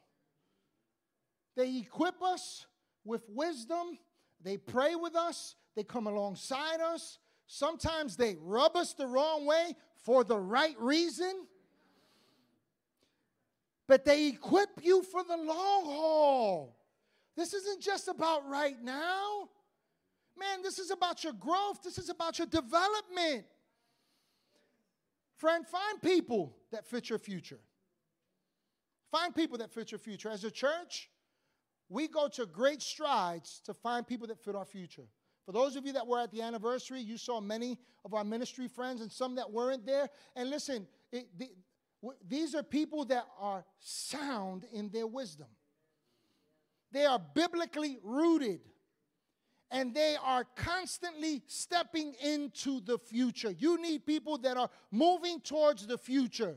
They 1.54 1.76
equip 1.76 2.20
us 2.20 2.66
with 3.04 3.22
wisdom, 3.28 3.98
they 4.42 4.56
pray 4.56 4.96
with 4.96 5.14
us, 5.14 5.54
they 5.76 5.84
come 5.84 6.08
alongside 6.08 6.80
us. 6.80 7.18
Sometimes 7.46 8.16
they 8.16 8.36
rub 8.40 8.74
us 8.74 8.92
the 8.92 9.06
wrong 9.06 9.46
way 9.46 9.76
for 10.02 10.24
the 10.24 10.36
right 10.36 10.74
reason 10.80 11.46
but 13.86 14.04
they 14.04 14.26
equip 14.26 14.70
you 14.82 15.00
for 15.04 15.22
the 15.22 15.36
long 15.36 15.84
haul. 15.84 16.76
This 17.36 17.54
isn't 17.54 17.80
just 17.80 18.08
about 18.08 18.48
right 18.48 18.82
now. 18.82 19.48
Man, 20.38 20.62
this 20.62 20.78
is 20.78 20.90
about 20.90 21.24
your 21.24 21.32
growth, 21.32 21.82
this 21.82 21.98
is 21.98 22.08
about 22.08 22.38
your 22.38 22.46
development. 22.46 23.44
Friend, 25.36 25.66
find 25.66 26.00
people 26.02 26.56
that 26.72 26.86
fit 26.86 27.10
your 27.10 27.18
future. 27.18 27.60
Find 29.10 29.34
people 29.34 29.58
that 29.58 29.70
fit 29.70 29.92
your 29.92 29.98
future. 29.98 30.30
As 30.30 30.44
a 30.44 30.50
church, 30.50 31.10
we 31.88 32.08
go 32.08 32.28
to 32.28 32.46
great 32.46 32.82
strides 32.82 33.60
to 33.64 33.74
find 33.74 34.06
people 34.06 34.26
that 34.28 34.38
fit 34.38 34.54
our 34.54 34.64
future. 34.64 35.06
For 35.44 35.52
those 35.52 35.76
of 35.76 35.86
you 35.86 35.92
that 35.92 36.06
were 36.06 36.18
at 36.18 36.32
the 36.32 36.42
anniversary, 36.42 37.00
you 37.00 37.16
saw 37.16 37.40
many 37.40 37.78
of 38.04 38.14
our 38.14 38.24
ministry 38.24 38.66
friends 38.66 39.00
and 39.00 39.12
some 39.12 39.36
that 39.36 39.50
weren't 39.50 39.86
there. 39.86 40.08
And 40.34 40.50
listen, 40.50 40.88
it, 41.12 41.28
the, 41.38 41.50
these 42.26 42.54
are 42.54 42.64
people 42.64 43.04
that 43.06 43.26
are 43.38 43.64
sound 43.78 44.64
in 44.72 44.90
their 44.90 45.06
wisdom. 45.06 45.46
They 46.92 47.04
are 47.04 47.20
biblically 47.34 47.98
rooted 48.02 48.60
and 49.70 49.94
they 49.94 50.16
are 50.22 50.44
constantly 50.54 51.42
stepping 51.46 52.14
into 52.22 52.80
the 52.80 52.98
future. 52.98 53.50
You 53.50 53.80
need 53.80 54.06
people 54.06 54.38
that 54.38 54.56
are 54.56 54.70
moving 54.90 55.40
towards 55.40 55.86
the 55.86 55.98
future. 55.98 56.56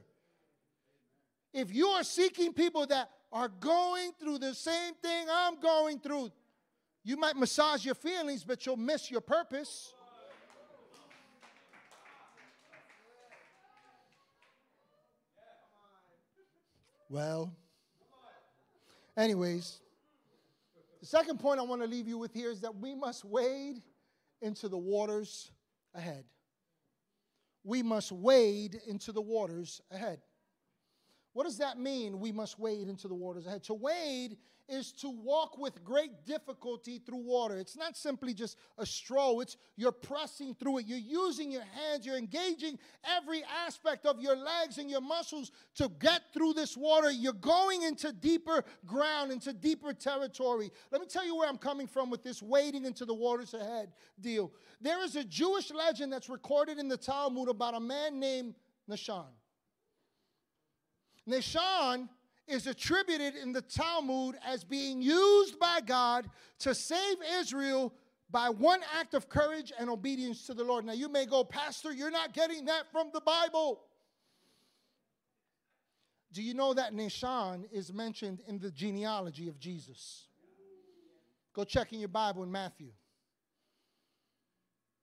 If 1.54 1.74
you 1.74 1.88
are 1.88 2.04
seeking 2.04 2.54
people 2.54 2.86
that 2.88 3.10
are 3.32 3.50
going 3.50 4.12
through 4.20 4.40
the 4.40 4.54
same 4.54 4.94
thing 4.96 5.28
I'm 5.32 5.60
going 5.60 6.00
through, 6.00 6.30
you 7.04 7.18
might 7.18 7.36
massage 7.36 7.86
your 7.86 7.96
feelings, 7.96 8.44
but 8.44 8.66
you'll 8.66 8.78
miss 8.78 9.10
your 9.10 9.22
purpose. 9.22 9.94
Well, 17.10 17.52
anyways, 19.18 19.80
the 21.00 21.06
second 21.06 21.40
point 21.40 21.60
I 21.60 21.64
want 21.64 21.82
to 21.82 21.88
leave 21.88 22.08
you 22.08 22.18
with 22.18 22.34
here 22.34 22.52
is 22.52 22.62
that 22.62 22.76
we 22.76 22.96
must 22.96 23.24
wade 23.24 23.82
into 24.42 24.68
the 24.68 24.78
waters 24.78 25.52
ahead. 25.94 26.26
We 27.64 27.84
must 27.84 28.12
wade 28.12 28.80
into 28.88 29.12
the 29.12 29.22
waters 29.22 29.82
ahead. 29.92 30.20
What 31.34 31.44
does 31.44 31.58
that 31.60 31.78
mean? 31.78 32.20
We 32.20 32.32
must 32.32 32.60
wade 32.60 32.88
into 32.88 33.08
the 33.08 33.16
waters 33.16 33.46
ahead. 33.46 33.64
To 33.64 33.74
wade 33.74 34.38
is 34.70 34.92
to 34.94 35.10
walk 35.10 35.58
with 35.58 35.84
great 35.84 36.26
difficulty 36.26 37.00
through 37.00 37.24
water. 37.24 37.58
It's 37.58 37.78
not 37.78 37.98
simply 37.98 38.34
just 38.34 38.58
a 38.78 38.86
stroll, 38.86 39.42
it's 39.42 39.58
you're 39.76 39.92
pressing 39.92 40.56
through 40.56 40.80
it. 40.80 40.86
You're 40.88 40.98
using 40.98 41.52
your 41.52 41.64
hands, 41.64 42.06
you're 42.06 42.18
engaging 42.18 42.78
every 43.18 43.44
aspect 43.66 44.06
of 44.06 44.22
your 44.22 44.36
legs 44.36 44.78
and 44.78 44.90
your 44.90 45.02
muscles 45.02 45.52
to 45.76 45.90
get 46.00 46.22
through 46.34 46.54
this 46.54 46.78
water. 46.78 47.12
You're 47.12 47.34
going 47.34 47.84
into 47.84 48.12
deeper 48.12 48.64
ground, 48.86 49.32
into 49.32 49.54
deeper 49.54 49.94
territory. 49.94 50.72
Let 50.92 51.02
me 51.02 51.08
tell 51.08 51.26
you 51.26 51.36
where 51.36 51.50
I'm 51.50 51.58
coming 51.58 51.88
from 51.88 52.10
with 52.10 52.24
this 52.24 52.42
wading 52.42 52.86
into 52.86 53.06
the 53.06 53.14
waters 53.14 53.54
ahead 53.54 53.92
deal. 54.20 54.52
There 54.82 55.04
is 55.04 55.16
a 55.16 55.24
Jewish 55.24 55.72
legend 55.72 56.14
that's 56.14 56.30
recorded 56.30 56.78
in 56.78 56.88
the 56.88 56.98
Talmud 56.98 57.50
about 57.50 57.74
a 57.74 57.80
man 57.80 58.20
named 58.20 58.56
Nahshon. 58.90 59.26
Nahshon 61.28 62.10
is 62.50 62.68
attributed 62.68 63.36
in 63.36 63.52
the 63.52 63.62
Talmud 63.62 64.36
as 64.46 64.64
being 64.64 65.02
used 65.02 65.60
by 65.60 65.80
God 65.86 66.30
to 66.60 66.74
save 66.74 67.18
Israel 67.40 67.94
by 68.32 68.50
one 68.50 68.82
act 69.00 69.14
of 69.14 69.30
courage 69.30 69.72
and 69.80 69.90
obedience 69.90 70.46
to 70.48 70.54
the 70.54 70.64
Lord. 70.64 70.86
Now, 70.86 70.94
you 70.94 71.10
may 71.10 71.26
go, 71.26 71.44
Pastor, 71.44 71.92
you're 71.92 72.12
not 72.12 72.34
getting 72.34 72.66
that 72.66 72.92
from 72.92 73.10
the 73.14 73.22
Bible. 73.22 73.82
Do 76.32 76.44
you 76.44 76.54
know 76.54 76.74
that 76.74 76.94
Nahshon 76.94 77.66
is 77.72 77.92
mentioned 77.92 78.42
in 78.48 78.60
the 78.60 78.70
genealogy 78.70 79.48
of 79.48 79.60
Jesus? 79.60 80.28
Go 81.56 81.64
check 81.64 81.92
in 81.92 82.00
your 82.00 82.10
Bible 82.10 82.44
in 82.44 82.52
Matthew. 82.52 82.90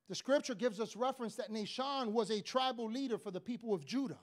The 0.08 0.14
scripture 0.14 0.54
gives 0.54 0.78
us 0.78 0.94
reference 0.94 1.34
that 1.34 1.50
Nahshon 1.50 2.12
was 2.12 2.30
a 2.30 2.40
tribal 2.40 2.88
leader 2.88 3.18
for 3.18 3.32
the 3.32 3.40
people 3.40 3.74
of 3.74 3.84
Judah. 3.84 4.20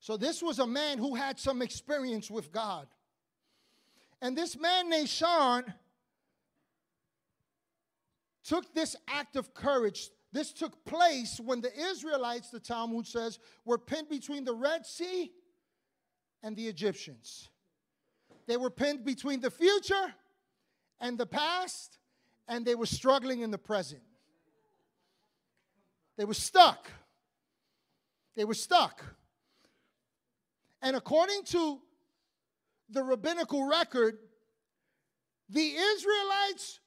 So 0.00 0.16
this 0.16 0.42
was 0.42 0.58
a 0.58 0.66
man 0.66 0.98
who 0.98 1.14
had 1.14 1.38
some 1.38 1.60
experience 1.60 2.30
with 2.30 2.50
God. 2.50 2.86
And 4.22 4.36
this 4.36 4.58
man, 4.58 4.88
named 4.88 5.08
Nahshon, 5.08 5.74
took 8.44 8.74
this 8.74 8.96
act 9.06 9.36
of 9.36 9.52
courage. 9.52 10.08
This 10.32 10.52
took 10.52 10.84
place 10.86 11.38
when 11.38 11.60
the 11.60 11.70
Israelites, 11.78 12.50
the 12.50 12.60
Talmud 12.60 13.06
says, 13.06 13.38
were 13.64 13.78
pinned 13.78 14.08
between 14.08 14.44
the 14.44 14.54
Red 14.54 14.86
Sea 14.86 15.30
and 16.42 16.56
the 16.56 16.66
Egyptians. 16.66 17.50
They 18.46 18.56
were 18.56 18.70
pinned 18.70 19.04
between 19.04 19.40
the 19.40 19.50
future 19.50 20.14
and 20.98 21.18
the 21.18 21.26
past, 21.26 21.98
and 22.48 22.64
they 22.64 22.74
were 22.74 22.86
struggling 22.86 23.42
in 23.42 23.50
the 23.50 23.58
present. 23.58 24.02
They 26.16 26.24
were 26.24 26.34
stuck. 26.34 26.90
They 28.34 28.44
were 28.44 28.54
stuck. 28.54 29.04
And 30.82 30.96
according 30.96 31.44
to 31.46 31.80
the 32.88 33.02
rabbinical 33.02 33.68
record, 33.68 34.18
the 35.48 35.74
Israelites 35.74 36.80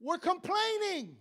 were 0.00 0.18
complaining. 0.18 1.16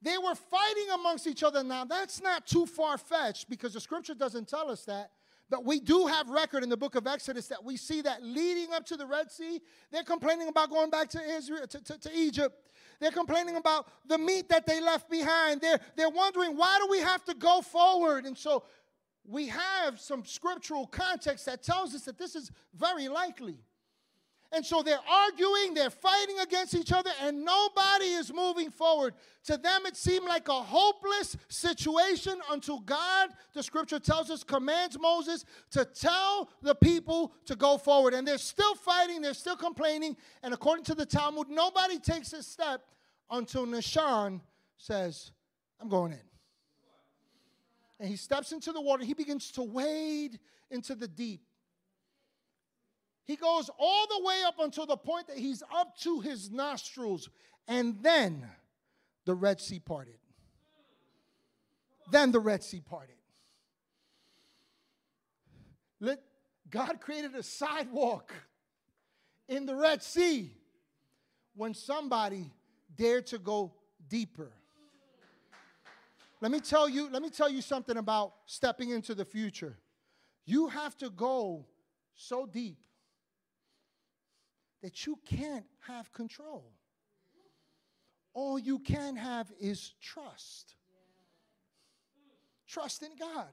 They 0.00 0.18
were 0.18 0.34
fighting 0.34 0.86
amongst 0.94 1.26
each 1.26 1.42
other. 1.42 1.62
Now, 1.62 1.84
that's 1.84 2.20
not 2.20 2.46
too 2.46 2.66
far 2.66 2.98
fetched 2.98 3.48
because 3.48 3.74
the 3.74 3.80
scripture 3.80 4.14
doesn't 4.14 4.48
tell 4.48 4.68
us 4.68 4.84
that. 4.86 5.10
But 5.48 5.64
we 5.66 5.80
do 5.80 6.06
have 6.06 6.30
record 6.30 6.62
in 6.62 6.70
the 6.70 6.76
book 6.78 6.94
of 6.94 7.06
Exodus 7.06 7.46
that 7.48 7.62
we 7.62 7.76
see 7.76 8.00
that 8.00 8.22
leading 8.22 8.72
up 8.72 8.86
to 8.86 8.96
the 8.96 9.06
Red 9.06 9.30
Sea, 9.30 9.60
they're 9.90 10.02
complaining 10.02 10.48
about 10.48 10.70
going 10.70 10.88
back 10.88 11.10
to 11.10 11.20
Israel, 11.20 11.66
to, 11.66 11.80
to, 11.84 11.98
to 11.98 12.10
Egypt. 12.16 12.56
They're 13.00 13.10
complaining 13.10 13.56
about 13.56 13.86
the 14.06 14.16
meat 14.16 14.48
that 14.48 14.64
they 14.64 14.80
left 14.80 15.10
behind. 15.10 15.60
They're, 15.60 15.78
they're 15.94 16.08
wondering, 16.08 16.56
why 16.56 16.78
do 16.80 16.88
we 16.90 17.00
have 17.00 17.22
to 17.24 17.34
go 17.34 17.60
forward? 17.60 18.24
And 18.24 18.36
so 18.36 18.64
we 19.24 19.48
have 19.48 20.00
some 20.00 20.24
scriptural 20.24 20.86
context 20.86 21.46
that 21.46 21.62
tells 21.62 21.94
us 21.94 22.04
that 22.04 22.18
this 22.18 22.34
is 22.34 22.50
very 22.74 23.08
likely. 23.08 23.58
And 24.54 24.66
so 24.66 24.82
they're 24.82 25.00
arguing, 25.08 25.72
they're 25.72 25.88
fighting 25.88 26.38
against 26.40 26.74
each 26.74 26.92
other, 26.92 27.10
and 27.22 27.42
nobody 27.42 28.04
is 28.04 28.30
moving 28.32 28.70
forward. 28.70 29.14
To 29.44 29.56
them, 29.56 29.86
it 29.86 29.96
seemed 29.96 30.26
like 30.26 30.48
a 30.48 30.52
hopeless 30.52 31.38
situation 31.48 32.34
until 32.50 32.80
God, 32.80 33.30
the 33.54 33.62
scripture 33.62 33.98
tells 33.98 34.30
us, 34.30 34.44
commands 34.44 34.98
Moses 35.00 35.46
to 35.70 35.86
tell 35.86 36.50
the 36.60 36.74
people 36.74 37.32
to 37.46 37.56
go 37.56 37.78
forward. 37.78 38.12
And 38.12 38.28
they're 38.28 38.36
still 38.36 38.74
fighting, 38.74 39.22
they're 39.22 39.32
still 39.32 39.56
complaining. 39.56 40.18
And 40.42 40.52
according 40.52 40.84
to 40.86 40.94
the 40.94 41.06
Talmud, 41.06 41.48
nobody 41.48 41.98
takes 41.98 42.34
a 42.34 42.42
step 42.42 42.82
until 43.30 43.66
Nahshon 43.66 44.42
says, 44.76 45.32
I'm 45.80 45.88
going 45.88 46.12
in. 46.12 46.31
And 48.02 48.10
he 48.10 48.16
steps 48.16 48.50
into 48.50 48.72
the 48.72 48.80
water, 48.80 49.04
he 49.04 49.14
begins 49.14 49.52
to 49.52 49.62
wade 49.62 50.40
into 50.72 50.96
the 50.96 51.06
deep. 51.06 51.44
He 53.24 53.36
goes 53.36 53.70
all 53.78 54.06
the 54.08 54.24
way 54.26 54.42
up 54.44 54.56
until 54.58 54.86
the 54.86 54.96
point 54.96 55.28
that 55.28 55.38
he's 55.38 55.62
up 55.72 55.96
to 55.98 56.18
his 56.18 56.50
nostrils. 56.50 57.30
And 57.68 58.02
then 58.02 58.44
the 59.24 59.36
Red 59.36 59.60
Sea 59.60 59.78
parted. 59.78 60.16
Then 62.10 62.32
the 62.32 62.40
Red 62.40 62.64
Sea 62.64 62.80
parted. 62.84 63.14
Let, 66.00 66.24
God 66.68 67.00
created 67.00 67.36
a 67.36 67.44
sidewalk 67.44 68.34
in 69.48 69.64
the 69.64 69.76
Red 69.76 70.02
Sea 70.02 70.50
when 71.54 71.72
somebody 71.72 72.50
dared 72.96 73.28
to 73.28 73.38
go 73.38 73.74
deeper. 74.08 74.50
Let 76.42 76.50
me 76.50 76.58
tell 76.58 76.88
you, 76.88 77.08
let 77.08 77.22
me 77.22 77.30
tell 77.30 77.48
you 77.48 77.62
something 77.62 77.96
about 77.96 78.34
stepping 78.46 78.90
into 78.90 79.14
the 79.14 79.24
future. 79.24 79.78
You 80.44 80.66
have 80.66 80.96
to 80.98 81.08
go 81.08 81.66
so 82.16 82.46
deep 82.46 82.78
that 84.82 85.06
you 85.06 85.20
can't 85.24 85.64
have 85.86 86.12
control. 86.12 86.72
All 88.34 88.58
you 88.58 88.80
can 88.80 89.14
have 89.14 89.52
is 89.60 89.94
trust. 90.02 90.74
Trust 92.66 93.04
in 93.04 93.10
God. 93.16 93.46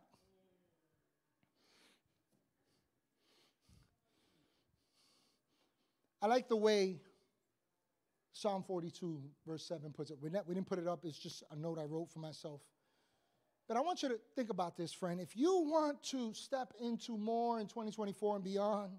I 6.23 6.25
like 6.25 6.49
the 6.49 6.55
way 6.55 7.01
Psalm 8.33 8.63
42, 8.63 9.21
verse 9.45 9.63
7 9.63 9.91
puts 9.91 10.09
it. 10.09 10.17
We 10.19 10.31
didn't 10.31 10.65
put 10.65 10.79
it 10.79 10.87
up, 10.87 11.05
it's 11.05 11.19
just 11.19 11.43
a 11.51 11.55
note 11.55 11.77
I 11.77 11.85
wrote 11.85 12.09
for 12.09 12.17
myself. 12.17 12.61
But 13.69 13.77
I 13.77 13.81
want 13.81 14.01
you 14.01 14.09
to 14.09 14.19
think 14.35 14.49
about 14.49 14.75
this, 14.75 14.91
friend. 14.91 15.21
If 15.21 15.37
you 15.37 15.59
want 15.59 16.01
to 16.05 16.33
step 16.33 16.73
into 16.81 17.15
more 17.15 17.59
in 17.59 17.67
2024 17.67 18.37
and 18.37 18.43
beyond, 18.43 18.93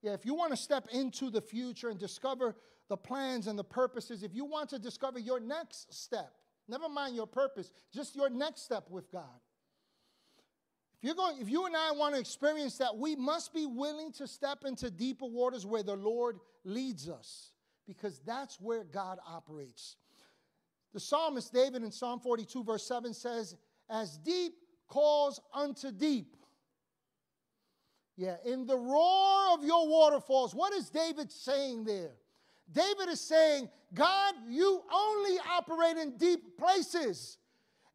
yeah, 0.00 0.14
if 0.14 0.24
you 0.24 0.34
want 0.34 0.50
to 0.52 0.56
step 0.56 0.88
into 0.92 1.28
the 1.28 1.42
future 1.42 1.90
and 1.90 2.00
discover 2.00 2.56
the 2.88 2.96
plans 2.96 3.46
and 3.48 3.58
the 3.58 3.64
purposes, 3.64 4.22
if 4.22 4.34
you 4.34 4.46
want 4.46 4.70
to 4.70 4.78
discover 4.78 5.18
your 5.18 5.40
next 5.40 5.92
step, 5.92 6.32
never 6.68 6.88
mind 6.88 7.14
your 7.14 7.26
purpose, 7.26 7.70
just 7.92 8.16
your 8.16 8.30
next 8.30 8.62
step 8.62 8.84
with 8.88 9.12
God. 9.12 9.40
If 10.96 11.04
you're 11.04 11.14
going, 11.14 11.36
if 11.38 11.50
you 11.50 11.66
and 11.66 11.76
I 11.76 11.92
want 11.92 12.14
to 12.14 12.20
experience 12.20 12.78
that, 12.78 12.96
we 12.96 13.14
must 13.14 13.52
be 13.52 13.66
willing 13.66 14.10
to 14.12 14.26
step 14.26 14.60
into 14.64 14.90
deeper 14.90 15.26
waters 15.26 15.66
where 15.66 15.82
the 15.82 15.96
Lord 15.96 16.38
leads 16.64 17.10
us, 17.10 17.50
because 17.86 18.22
that's 18.24 18.58
where 18.58 18.84
God 18.84 19.18
operates. 19.28 19.96
The 20.94 21.00
psalmist 21.00 21.52
David 21.52 21.82
in 21.82 21.90
Psalm 21.90 22.20
42, 22.20 22.64
verse 22.64 22.86
7 22.88 23.12
says, 23.12 23.54
As 23.88 24.18
deep 24.18 24.54
calls 24.88 25.40
unto 25.54 25.90
deep, 25.90 26.36
yeah, 28.16 28.36
in 28.44 28.66
the 28.66 28.76
roar 28.76 29.52
of 29.52 29.64
your 29.64 29.86
waterfalls. 29.88 30.54
What 30.54 30.72
is 30.72 30.88
David 30.88 31.30
saying 31.30 31.84
there? 31.84 32.12
David 32.72 33.08
is 33.08 33.20
saying, 33.20 33.68
God, 33.94 34.34
you 34.48 34.82
only 34.92 35.38
operate 35.50 35.98
in 35.98 36.16
deep 36.16 36.56
places. 36.58 37.38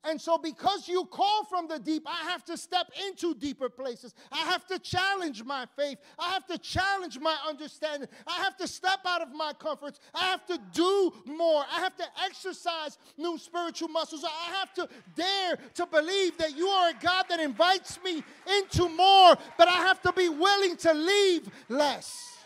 And 0.04 0.20
so, 0.20 0.38
because 0.38 0.88
you 0.88 1.06
call 1.06 1.44
from 1.46 1.68
the 1.68 1.78
deep, 1.78 2.08
I 2.08 2.30
have 2.30 2.44
to 2.46 2.58
step 2.58 2.88
into 3.08 3.36
deeper 3.36 3.70
places. 3.70 4.16
I 4.32 4.46
have 4.46 4.66
to 4.68 4.80
challenge 4.80 5.44
my 5.44 5.68
faith. 5.78 6.00
I 6.18 6.32
have 6.32 6.48
to 6.48 6.58
challenge 6.58 7.20
my 7.20 7.36
understanding. 7.48 8.10
I 8.26 8.38
have 8.44 8.58
to 8.58 8.68
step 8.68 9.00
out 9.06 9.22
of 9.22 9.32
my 9.32 9.54
comforts. 9.54 10.00
I 10.14 10.26
have 10.26 10.46
to 10.48 10.60
do 10.74 11.14
more. 11.26 11.64
I 11.72 11.80
have 11.82 11.96
to 11.98 12.06
exercise 12.26 12.98
new 13.18 13.38
spiritual 13.38 13.90
muscles. 13.90 14.24
I 14.24 14.56
have 14.56 14.74
to 14.74 14.90
dare 15.16 15.58
to 15.76 15.86
believe 15.86 16.36
that 16.40 16.58
you 16.58 16.68
are 16.68 16.90
a 16.90 16.94
God 16.94 17.26
that 17.30 17.40
invites 17.40 18.00
me 18.04 18.24
into 18.58 18.90
more, 18.90 19.38
but 19.58 19.68
I 19.68 19.78
have 19.86 20.02
to 20.02 20.14
be 20.14 20.30
willing 20.30 20.78
to 20.78 20.94
leave 20.94 21.48
less. 21.70 22.41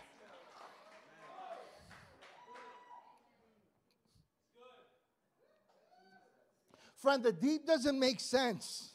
Friend, 7.05 7.21
the 7.21 7.31
deep 7.31 7.67
doesn't 7.67 7.99
make 7.99 8.19
sense. 8.19 8.89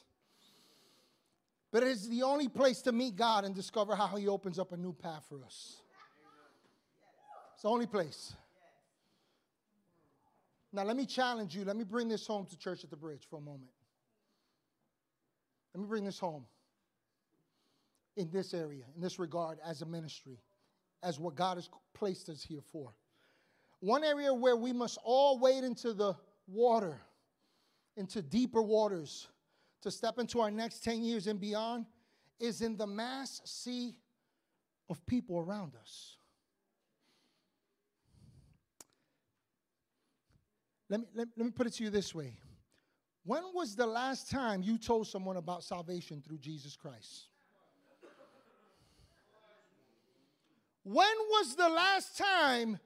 But 1.70 1.84
it 1.84 1.90
is 1.90 2.08
the 2.08 2.24
only 2.24 2.48
place 2.48 2.82
to 2.82 2.90
meet 2.90 3.14
God 3.14 3.44
and 3.44 3.54
discover 3.54 3.94
how 3.94 4.08
He 4.16 4.26
opens 4.26 4.58
up 4.58 4.72
a 4.72 4.76
new 4.76 4.92
path 4.92 5.24
for 5.28 5.44
us. 5.44 5.76
It's 7.54 7.62
the 7.62 7.68
only 7.68 7.86
place. 7.86 8.34
Now, 10.72 10.82
let 10.82 10.96
me 10.96 11.06
challenge 11.06 11.54
you. 11.54 11.64
Let 11.64 11.76
me 11.76 11.84
bring 11.84 12.08
this 12.08 12.26
home 12.26 12.46
to 12.46 12.58
Church 12.58 12.82
at 12.82 12.90
the 12.90 12.96
Bridge 12.96 13.28
for 13.30 13.36
a 13.36 13.40
moment. 13.40 13.70
Let 15.72 15.82
me 15.82 15.86
bring 15.86 16.02
this 16.02 16.18
home 16.18 16.46
in 18.16 18.28
this 18.32 18.54
area, 18.54 18.86
in 18.96 19.00
this 19.00 19.20
regard, 19.20 19.60
as 19.64 19.82
a 19.82 19.86
ministry, 19.86 20.40
as 21.04 21.20
what 21.20 21.36
God 21.36 21.58
has 21.58 21.70
placed 21.94 22.28
us 22.28 22.42
here 22.42 22.62
for. 22.72 22.92
One 23.78 24.02
area 24.02 24.34
where 24.34 24.56
we 24.56 24.72
must 24.72 24.98
all 25.04 25.38
wade 25.38 25.62
into 25.62 25.92
the 25.92 26.16
water 26.48 27.00
into 28.00 28.20
deeper 28.22 28.62
waters 28.62 29.28
to 29.82 29.90
step 29.90 30.18
into 30.18 30.40
our 30.40 30.50
next 30.50 30.82
10 30.82 31.04
years 31.04 31.28
and 31.28 31.38
beyond 31.38 31.86
is 32.40 32.62
in 32.62 32.76
the 32.76 32.86
mass 32.86 33.40
sea 33.44 33.94
of 34.88 35.04
people 35.06 35.38
around 35.38 35.76
us. 35.80 36.16
Let 40.88 41.00
me, 41.00 41.06
let, 41.14 41.28
let 41.36 41.44
me 41.44 41.52
put 41.52 41.68
it 41.68 41.74
to 41.74 41.84
you 41.84 41.90
this 41.90 42.12
way. 42.12 42.36
When 43.24 43.44
was 43.54 43.76
the 43.76 43.86
last 43.86 44.30
time 44.30 44.62
you 44.62 44.78
told 44.78 45.06
someone 45.06 45.36
about 45.36 45.62
salvation 45.62 46.20
through 46.26 46.38
Jesus 46.38 46.74
Christ? 46.74 47.26
When 50.82 51.16
was 51.28 51.54
the 51.54 51.68
last 51.68 52.16
time 52.16 52.78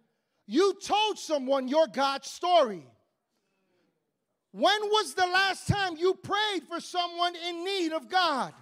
you 0.47 0.75
told 0.85 1.19
someone 1.19 1.69
your 1.69 1.87
God 1.87 2.25
story? 2.25 2.85
When 4.55 4.83
was 4.83 5.15
the 5.15 5.27
last 5.27 5.67
time 5.67 5.97
you 5.97 6.15
prayed 6.15 6.63
for 6.69 6.79
someone 6.79 7.35
in 7.35 7.65
need 7.65 7.91
of 7.91 8.09
God? 8.09 8.55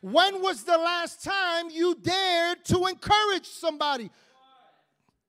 When 0.00 0.42
was 0.42 0.64
the 0.64 0.76
last 0.76 1.22
time 1.22 1.70
you 1.70 1.94
dared 1.94 2.64
to 2.64 2.86
encourage 2.86 3.46
somebody? 3.46 4.10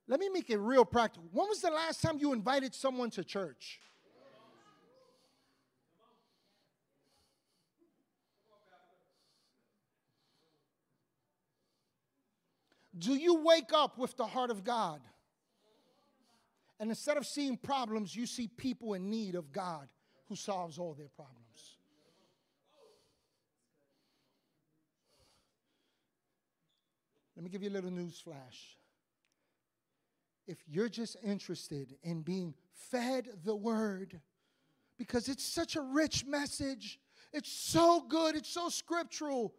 Let 0.07 0.19
me 0.19 0.29
make 0.29 0.49
it 0.49 0.57
real 0.57 0.83
practical. 0.83 1.29
When 1.31 1.47
was 1.47 1.61
the 1.61 1.69
last 1.69 2.01
time 2.01 2.17
you 2.17 2.33
invited 2.33 2.73
someone 2.73 3.11
to 3.11 3.23
church? 3.23 3.79
Do 12.97 13.13
you 13.13 13.43
wake 13.43 13.73
up 13.75 13.99
with 13.99 14.17
the 14.17 14.25
heart 14.25 14.49
of 14.49 14.63
God? 14.63 15.01
And 16.79 16.89
instead 16.89 17.17
of 17.17 17.27
seeing 17.27 17.57
problems, 17.57 18.15
you 18.15 18.25
see 18.25 18.47
people 18.47 18.95
in 18.95 19.11
need 19.11 19.35
of 19.35 19.51
God 19.51 19.87
who 20.29 20.35
solves 20.35 20.77
all 20.77 20.93
their 20.93 21.09
problems. 21.09 21.75
Let 27.35 27.43
me 27.43 27.49
give 27.49 27.63
you 27.63 27.69
a 27.69 27.71
little 27.71 27.91
news 27.91 28.19
flash. 28.19 28.77
If 30.45 30.57
you're 30.67 30.89
just 30.89 31.17
interested 31.23 31.95
in 32.03 32.21
being 32.21 32.53
fed 32.73 33.29
the 33.43 33.55
word, 33.55 34.19
because 34.97 35.29
it's 35.29 35.43
such 35.43 35.75
a 35.75 35.81
rich 35.81 36.25
message, 36.25 36.99
it's 37.31 37.51
so 37.51 38.01
good, 38.01 38.35
it's 38.35 38.49
so 38.49 38.69
scriptural, 38.69 39.53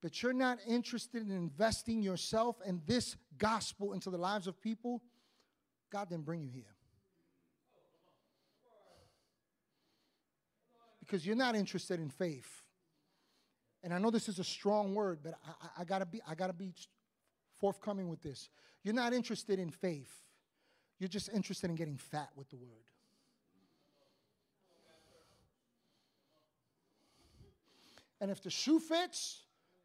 but 0.00 0.22
you're 0.22 0.32
not 0.32 0.58
interested 0.66 1.22
in 1.22 1.30
investing 1.30 2.02
yourself 2.02 2.56
and 2.66 2.80
this 2.86 3.16
gospel 3.36 3.92
into 3.92 4.10
the 4.10 4.18
lives 4.18 4.46
of 4.46 4.60
people, 4.60 5.02
God 5.92 6.08
didn't 6.08 6.24
bring 6.24 6.40
you 6.40 6.50
here. 6.50 6.74
Because 11.10 11.26
you're 11.26 11.34
not 11.34 11.56
interested 11.56 11.98
in 11.98 12.08
faith. 12.08 12.62
And 13.82 13.92
I 13.92 13.98
know 13.98 14.12
this 14.12 14.28
is 14.28 14.38
a 14.38 14.44
strong 14.44 14.94
word, 14.94 15.18
but 15.24 15.34
I, 15.44 15.80
I, 15.80 15.84
gotta 15.84 16.06
be 16.06 16.20
I 16.28 16.36
gotta 16.36 16.52
be 16.52 16.72
forthcoming 17.58 18.08
with 18.08 18.22
this. 18.22 18.48
You're 18.84 18.94
not 18.94 19.12
interested 19.12 19.58
in 19.58 19.70
faith. 19.70 20.12
You're 21.00 21.08
just 21.08 21.28
interested 21.34 21.68
in 21.68 21.74
getting 21.74 21.96
fat 21.96 22.28
with 22.36 22.48
the 22.50 22.58
word. 22.58 22.84
And 28.20 28.30
if 28.30 28.40
the 28.40 28.50
shoe 28.50 28.78
fits, 28.78 29.40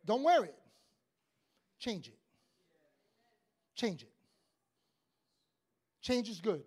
don't 0.06 0.22
wear 0.22 0.44
it. 0.44 0.56
Change 1.80 2.08
it. 2.08 2.20
Change 3.74 4.04
it. 4.04 4.12
Change 6.02 6.30
is 6.30 6.40
good. 6.40 6.64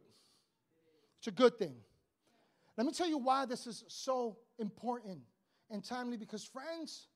It's 1.19 1.29
a 1.29 1.31
good 1.31 1.59
thing. 1.61 1.77
Let 2.79 2.87
me 2.87 2.93
tell 2.93 3.09
you 3.09 3.19
why 3.19 3.45
this 3.45 3.67
is 3.67 3.83
so 3.89 4.37
important 4.61 5.19
and 5.69 5.85
timely 5.85 6.17
because, 6.17 6.45
friends, 6.45 7.09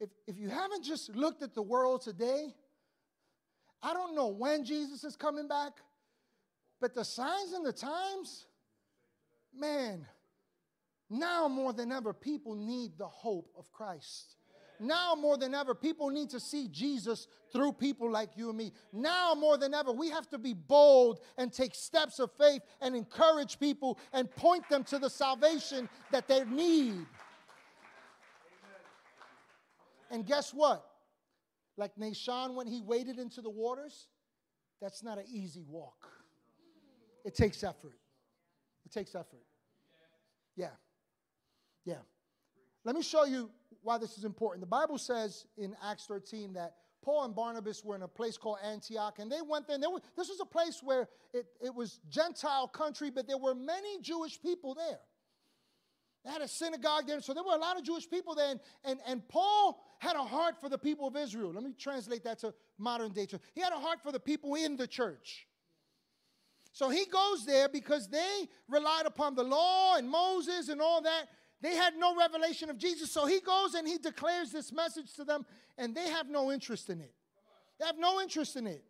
if, 0.00 0.08
if 0.26 0.38
you 0.38 0.48
haven't 0.48 0.82
just 0.82 1.14
looked 1.14 1.42
at 1.42 1.54
the 1.54 1.60
world 1.60 2.00
today, 2.00 2.54
I 3.82 3.92
don't 3.92 4.16
know 4.16 4.28
when 4.28 4.64
Jesus 4.64 5.04
is 5.04 5.16
coming 5.16 5.48
back, 5.48 5.72
but 6.80 6.94
the 6.94 7.04
signs 7.04 7.52
and 7.52 7.66
the 7.66 7.74
times, 7.74 8.46
man, 9.54 10.06
now 11.10 11.46
more 11.46 11.74
than 11.74 11.92
ever, 11.92 12.14
people 12.14 12.54
need 12.54 12.96
the 12.96 13.06
hope 13.06 13.50
of 13.54 13.70
Christ. 13.70 14.37
Now 14.80 15.14
more 15.14 15.36
than 15.36 15.54
ever, 15.54 15.74
people 15.74 16.10
need 16.10 16.30
to 16.30 16.40
see 16.40 16.68
Jesus 16.68 17.26
through 17.52 17.72
people 17.72 18.10
like 18.10 18.30
you 18.36 18.48
and 18.48 18.58
me. 18.58 18.72
Now 18.92 19.34
more 19.34 19.56
than 19.58 19.74
ever, 19.74 19.92
we 19.92 20.10
have 20.10 20.28
to 20.30 20.38
be 20.38 20.54
bold 20.54 21.20
and 21.36 21.52
take 21.52 21.74
steps 21.74 22.18
of 22.18 22.30
faith 22.38 22.62
and 22.80 22.94
encourage 22.94 23.58
people 23.58 23.98
and 24.12 24.30
point 24.30 24.68
them 24.68 24.84
to 24.84 24.98
the 24.98 25.10
salvation 25.10 25.88
that 26.12 26.28
they 26.28 26.44
need. 26.44 27.06
And 30.10 30.24
guess 30.24 30.54
what? 30.54 30.84
Like 31.76 31.94
Nahshon, 31.96 32.54
when 32.54 32.66
he 32.66 32.80
waded 32.80 33.18
into 33.18 33.40
the 33.40 33.50
waters, 33.50 34.08
that's 34.80 35.02
not 35.02 35.18
an 35.18 35.24
easy 35.30 35.64
walk. 35.68 36.08
It 37.24 37.34
takes 37.34 37.62
effort. 37.62 37.98
It 38.86 38.92
takes 38.92 39.14
effort. 39.14 39.44
Yeah. 40.56 40.70
Yeah. 41.84 41.98
Let 42.84 42.94
me 42.94 43.02
show 43.02 43.24
you 43.24 43.50
why 43.82 43.98
this 43.98 44.18
is 44.18 44.24
important. 44.24 44.60
The 44.60 44.66
Bible 44.66 44.98
says 44.98 45.46
in 45.56 45.76
Acts 45.82 46.06
13 46.06 46.54
that 46.54 46.74
Paul 47.02 47.24
and 47.24 47.34
Barnabas 47.34 47.84
were 47.84 47.96
in 47.96 48.02
a 48.02 48.08
place 48.08 48.36
called 48.36 48.58
Antioch, 48.62 49.18
and 49.18 49.30
they 49.30 49.40
went 49.40 49.66
there. 49.66 49.76
And 49.76 49.84
were, 49.92 50.00
this 50.16 50.28
was 50.28 50.40
a 50.40 50.46
place 50.46 50.80
where 50.82 51.08
it, 51.32 51.46
it 51.62 51.74
was 51.74 52.00
Gentile 52.08 52.68
country, 52.68 53.10
but 53.10 53.26
there 53.26 53.38
were 53.38 53.54
many 53.54 54.00
Jewish 54.00 54.40
people 54.40 54.74
there. 54.74 54.98
They 56.24 56.30
had 56.30 56.42
a 56.42 56.48
synagogue 56.48 57.06
there, 57.06 57.20
so 57.20 57.32
there 57.32 57.44
were 57.44 57.54
a 57.54 57.58
lot 57.58 57.78
of 57.78 57.84
Jewish 57.84 58.10
people 58.10 58.34
there. 58.34 58.50
And, 58.50 58.60
and, 58.84 58.98
and 59.06 59.28
Paul 59.28 59.80
had 59.98 60.16
a 60.16 60.24
heart 60.24 60.60
for 60.60 60.68
the 60.68 60.78
people 60.78 61.06
of 61.06 61.16
Israel. 61.16 61.52
Let 61.52 61.62
me 61.62 61.72
translate 61.78 62.24
that 62.24 62.40
to 62.40 62.52
modern 62.76 63.12
day. 63.12 63.26
Church. 63.26 63.40
He 63.54 63.60
had 63.60 63.72
a 63.72 63.78
heart 63.78 64.02
for 64.02 64.12
the 64.12 64.20
people 64.20 64.54
in 64.54 64.76
the 64.76 64.86
church. 64.86 65.46
So 66.72 66.90
he 66.90 67.06
goes 67.06 67.46
there 67.46 67.68
because 67.68 68.08
they 68.08 68.48
relied 68.68 69.06
upon 69.06 69.34
the 69.34 69.42
law 69.42 69.96
and 69.96 70.08
Moses 70.08 70.68
and 70.68 70.80
all 70.80 71.02
that. 71.02 71.26
They 71.60 71.74
had 71.74 71.96
no 71.96 72.14
revelation 72.16 72.70
of 72.70 72.78
Jesus. 72.78 73.10
So 73.10 73.26
he 73.26 73.40
goes 73.40 73.74
and 73.74 73.86
he 73.86 73.98
declares 73.98 74.52
this 74.52 74.72
message 74.72 75.14
to 75.14 75.24
them, 75.24 75.44
and 75.76 75.94
they 75.94 76.08
have 76.08 76.28
no 76.28 76.52
interest 76.52 76.88
in 76.88 77.00
it. 77.00 77.12
They 77.78 77.86
have 77.86 77.98
no 77.98 78.20
interest 78.20 78.56
in 78.56 78.66
it. 78.66 78.84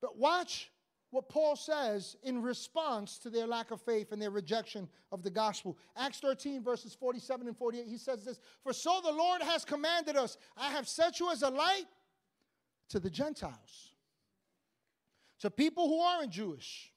But 0.00 0.18
watch 0.18 0.70
what 1.10 1.28
Paul 1.28 1.56
says 1.56 2.16
in 2.22 2.40
response 2.40 3.18
to 3.18 3.30
their 3.30 3.46
lack 3.46 3.70
of 3.70 3.80
faith 3.80 4.12
and 4.12 4.22
their 4.22 4.30
rejection 4.30 4.88
of 5.10 5.22
the 5.22 5.30
gospel. 5.30 5.76
Acts 5.96 6.20
13, 6.20 6.62
verses 6.62 6.94
47 6.94 7.48
and 7.48 7.56
48, 7.56 7.86
he 7.86 7.98
says 7.98 8.24
this 8.24 8.38
For 8.62 8.72
so 8.72 9.00
the 9.02 9.12
Lord 9.12 9.42
has 9.42 9.64
commanded 9.64 10.16
us, 10.16 10.36
I 10.56 10.70
have 10.70 10.88
set 10.88 11.18
you 11.20 11.30
as 11.30 11.42
a 11.42 11.50
light 11.50 11.86
to 12.90 13.00
the 13.00 13.10
Gentiles, 13.10 13.94
to 15.40 15.50
people 15.50 15.88
who 15.88 16.00
aren't 16.00 16.30
Jewish. 16.30 16.92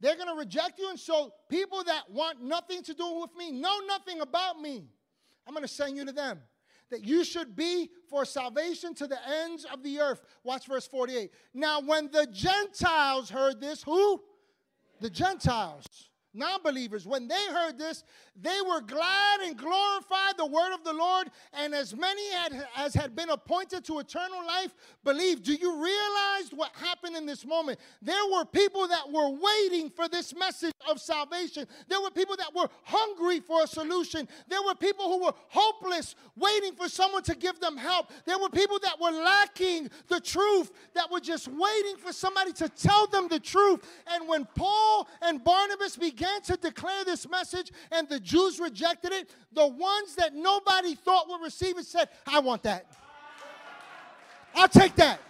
They're 0.00 0.16
going 0.16 0.28
to 0.28 0.34
reject 0.34 0.78
you. 0.78 0.90
And 0.90 0.98
so, 0.98 1.32
people 1.48 1.82
that 1.84 2.10
want 2.10 2.42
nothing 2.42 2.82
to 2.82 2.94
do 2.94 3.20
with 3.20 3.34
me, 3.36 3.50
know 3.50 3.80
nothing 3.86 4.20
about 4.20 4.60
me, 4.60 4.84
I'm 5.46 5.54
going 5.54 5.64
to 5.64 5.72
send 5.72 5.96
you 5.96 6.04
to 6.04 6.12
them 6.12 6.40
that 6.90 7.04
you 7.04 7.24
should 7.24 7.56
be 7.56 7.90
for 8.08 8.24
salvation 8.24 8.94
to 8.94 9.06
the 9.06 9.18
ends 9.28 9.66
of 9.72 9.82
the 9.82 10.00
earth. 10.00 10.20
Watch 10.44 10.66
verse 10.66 10.86
48. 10.86 11.30
Now, 11.52 11.80
when 11.80 12.10
the 12.12 12.26
Gentiles 12.26 13.30
heard 13.30 13.60
this, 13.60 13.82
who? 13.82 14.22
The 15.00 15.10
Gentiles 15.10 16.05
non 16.36 16.62
believers, 16.62 17.06
when 17.06 17.28
they 17.28 17.46
heard 17.50 17.78
this, 17.78 18.04
they 18.40 18.58
were 18.68 18.80
glad 18.80 19.40
and 19.40 19.56
glorified 19.56 20.36
the 20.36 20.46
word 20.46 20.74
of 20.74 20.84
the 20.84 20.92
Lord, 20.92 21.30
and 21.54 21.74
as 21.74 21.96
many 21.96 22.30
had, 22.32 22.66
as 22.76 22.94
had 22.94 23.16
been 23.16 23.30
appointed 23.30 23.84
to 23.86 23.98
eternal 23.98 24.46
life 24.46 24.74
believed. 25.04 25.44
Do 25.44 25.54
you 25.54 25.82
realize 25.82 26.50
what 26.54 26.70
happened 26.74 27.16
in 27.16 27.24
this 27.24 27.46
moment? 27.46 27.78
There 28.02 28.26
were 28.32 28.44
people 28.44 28.86
that 28.88 29.10
were 29.10 29.30
waiting 29.30 29.88
for 29.88 30.08
this 30.08 30.34
message 30.34 30.72
of 30.88 31.00
salvation. 31.00 31.66
There 31.88 32.00
were 32.00 32.10
people 32.10 32.36
that 32.36 32.54
were 32.54 32.68
hungry 32.84 33.40
for 33.40 33.62
a 33.62 33.66
solution. 33.66 34.28
There 34.48 34.62
were 34.62 34.74
people 34.74 35.06
who 35.06 35.24
were 35.24 35.34
hopeless, 35.48 36.14
waiting 36.36 36.74
for 36.74 36.88
someone 36.88 37.22
to 37.24 37.34
give 37.34 37.58
them 37.60 37.76
help. 37.76 38.12
There 38.26 38.38
were 38.38 38.50
people 38.50 38.78
that 38.82 39.00
were 39.00 39.10
lacking 39.10 39.90
the 40.08 40.20
truth, 40.20 40.70
that 40.94 41.10
were 41.10 41.20
just 41.20 41.48
waiting 41.48 41.96
for 41.96 42.12
somebody 42.12 42.52
to 42.54 42.68
tell 42.68 43.06
them 43.06 43.28
the 43.28 43.40
truth. 43.40 43.80
And 44.08 44.28
when 44.28 44.44
Paul 44.54 45.08
and 45.22 45.42
Barnabas 45.42 45.96
began 45.96 46.25
began 46.26 46.42
to 46.42 46.56
declare 46.56 47.04
this 47.04 47.28
message 47.28 47.72
and 47.90 48.08
the 48.08 48.20
Jews 48.20 48.58
rejected 48.58 49.12
it, 49.12 49.30
the 49.52 49.66
ones 49.66 50.14
that 50.16 50.34
nobody 50.34 50.94
thought 50.94 51.28
would 51.28 51.42
receive 51.42 51.78
it 51.78 51.86
said, 51.86 52.08
I 52.26 52.40
want 52.40 52.62
that. 52.64 52.86
I'll 54.54 54.68
take 54.68 54.94
that. 54.96 55.20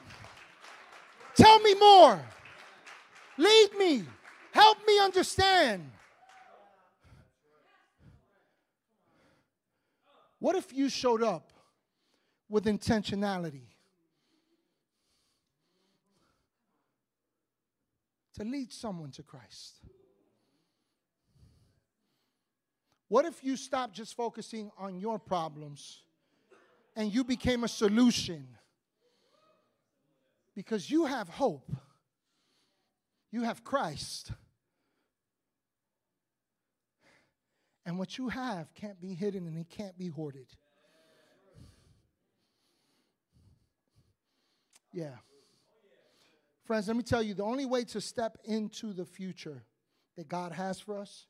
Tell 1.35 1.59
me 1.61 1.75
more. 1.75 2.21
Lead 3.37 3.69
me. 3.79 4.05
Help 4.53 4.79
me 4.87 4.99
understand. 5.01 5.91
What 10.39 10.57
if 10.57 10.73
you 10.73 10.89
showed 10.89 11.23
up 11.23 11.53
with 12.49 12.65
intentionality 12.65 13.67
to 18.35 18.45
lead 18.45 18.73
someone 18.73 19.11
to 19.13 19.23
Christ? 19.23 19.76
What 23.09 23.25
if 23.25 23.45
you 23.45 23.57
stopped 23.57 23.95
just 23.95 24.17
focusing 24.17 24.71
on 24.77 24.99
your 24.99 25.19
problems 25.19 26.03
and 26.97 27.13
you 27.13 27.23
became 27.23 27.63
a 27.63 27.69
solution? 27.69 28.49
Because 30.55 30.91
you 30.91 31.05
have 31.05 31.29
hope, 31.29 31.71
you 33.31 33.43
have 33.43 33.63
Christ. 33.63 34.33
And 37.85 37.99
what 37.99 38.19
you 38.19 38.29
have 38.29 38.75
can't 38.75 39.01
be 39.01 39.15
hidden 39.15 39.47
and 39.47 39.57
it 39.57 39.71
can't 39.71 39.97
be 39.97 40.09
hoarded. 40.09 40.49
Yeah. 44.93 45.15
Friends, 46.65 46.89
let 46.89 46.97
me 46.97 47.05
tell 47.05 47.23
you 47.23 47.35
the 47.35 47.45
only 47.45 47.67
way 47.67 47.85
to 47.85 48.01
step 48.01 48.39
into 48.45 48.93
the 48.93 49.05
future 49.05 49.63
that 50.17 50.27
God 50.27 50.51
has 50.51 50.81
for 50.81 50.99
us 50.99 51.27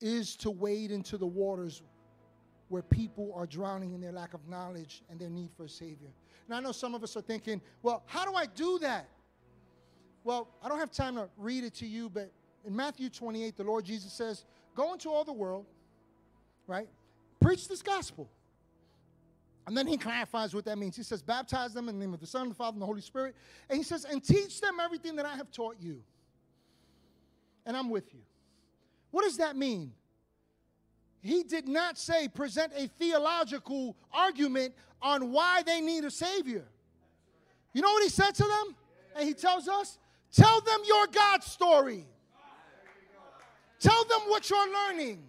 is 0.00 0.36
to 0.36 0.50
wade 0.50 0.90
into 0.90 1.16
the 1.16 1.26
waters 1.26 1.82
where 2.68 2.82
people 2.82 3.32
are 3.34 3.46
drowning 3.46 3.94
in 3.94 4.00
their 4.00 4.12
lack 4.12 4.34
of 4.34 4.46
knowledge 4.48 5.02
and 5.10 5.18
their 5.18 5.30
need 5.30 5.50
for 5.56 5.64
a 5.64 5.68
Savior. 5.68 6.08
And 6.46 6.54
I 6.54 6.60
know 6.60 6.72
some 6.72 6.94
of 6.94 7.02
us 7.02 7.16
are 7.16 7.22
thinking, 7.22 7.60
well, 7.82 8.02
how 8.06 8.24
do 8.24 8.34
I 8.34 8.46
do 8.46 8.78
that? 8.80 9.08
Well, 10.24 10.48
I 10.62 10.68
don't 10.68 10.78
have 10.78 10.90
time 10.90 11.16
to 11.16 11.28
read 11.38 11.64
it 11.64 11.74
to 11.76 11.86
you, 11.86 12.10
but 12.10 12.30
in 12.66 12.76
Matthew 12.76 13.08
28, 13.08 13.56
the 13.56 13.64
Lord 13.64 13.84
Jesus 13.84 14.12
says, 14.12 14.44
Go 14.74 14.92
into 14.92 15.08
all 15.08 15.24
the 15.24 15.32
world, 15.32 15.66
right? 16.66 16.88
Preach 17.40 17.66
this 17.66 17.82
gospel. 17.82 18.28
And 19.66 19.76
then 19.76 19.86
he 19.86 19.96
clarifies 19.96 20.54
what 20.54 20.64
that 20.66 20.78
means. 20.78 20.96
He 20.96 21.02
says, 21.02 21.22
Baptize 21.22 21.74
them 21.74 21.88
in 21.88 21.98
the 21.98 22.04
name 22.04 22.14
of 22.14 22.20
the 22.20 22.26
Son, 22.26 22.48
the 22.48 22.54
Father, 22.54 22.74
and 22.74 22.82
the 22.82 22.86
Holy 22.86 23.00
Spirit. 23.00 23.34
And 23.68 23.76
he 23.76 23.82
says, 23.82 24.04
And 24.04 24.22
teach 24.22 24.60
them 24.60 24.78
everything 24.80 25.16
that 25.16 25.26
I 25.26 25.36
have 25.36 25.50
taught 25.50 25.76
you. 25.80 26.02
And 27.66 27.76
I'm 27.76 27.90
with 27.90 28.12
you. 28.14 28.20
What 29.10 29.24
does 29.24 29.38
that 29.38 29.56
mean? 29.56 29.92
He 31.20 31.42
did 31.42 31.68
not 31.68 31.98
say 31.98 32.28
present 32.28 32.72
a 32.76 32.86
theological 32.86 33.96
argument 34.12 34.74
on 35.02 35.32
why 35.32 35.62
they 35.62 35.80
need 35.80 36.04
a 36.04 36.10
Savior. 36.10 36.64
You 37.72 37.82
know 37.82 37.92
what 37.92 38.02
he 38.02 38.08
said 38.08 38.34
to 38.34 38.44
them? 38.44 38.76
And 39.16 39.26
he 39.26 39.34
tells 39.34 39.68
us, 39.68 39.98
tell 40.32 40.60
them 40.60 40.80
your 40.86 41.06
God 41.08 41.42
story. 41.42 42.06
Tell 43.80 44.04
them 44.04 44.20
what 44.28 44.48
you're 44.50 44.72
learning. 44.72 45.24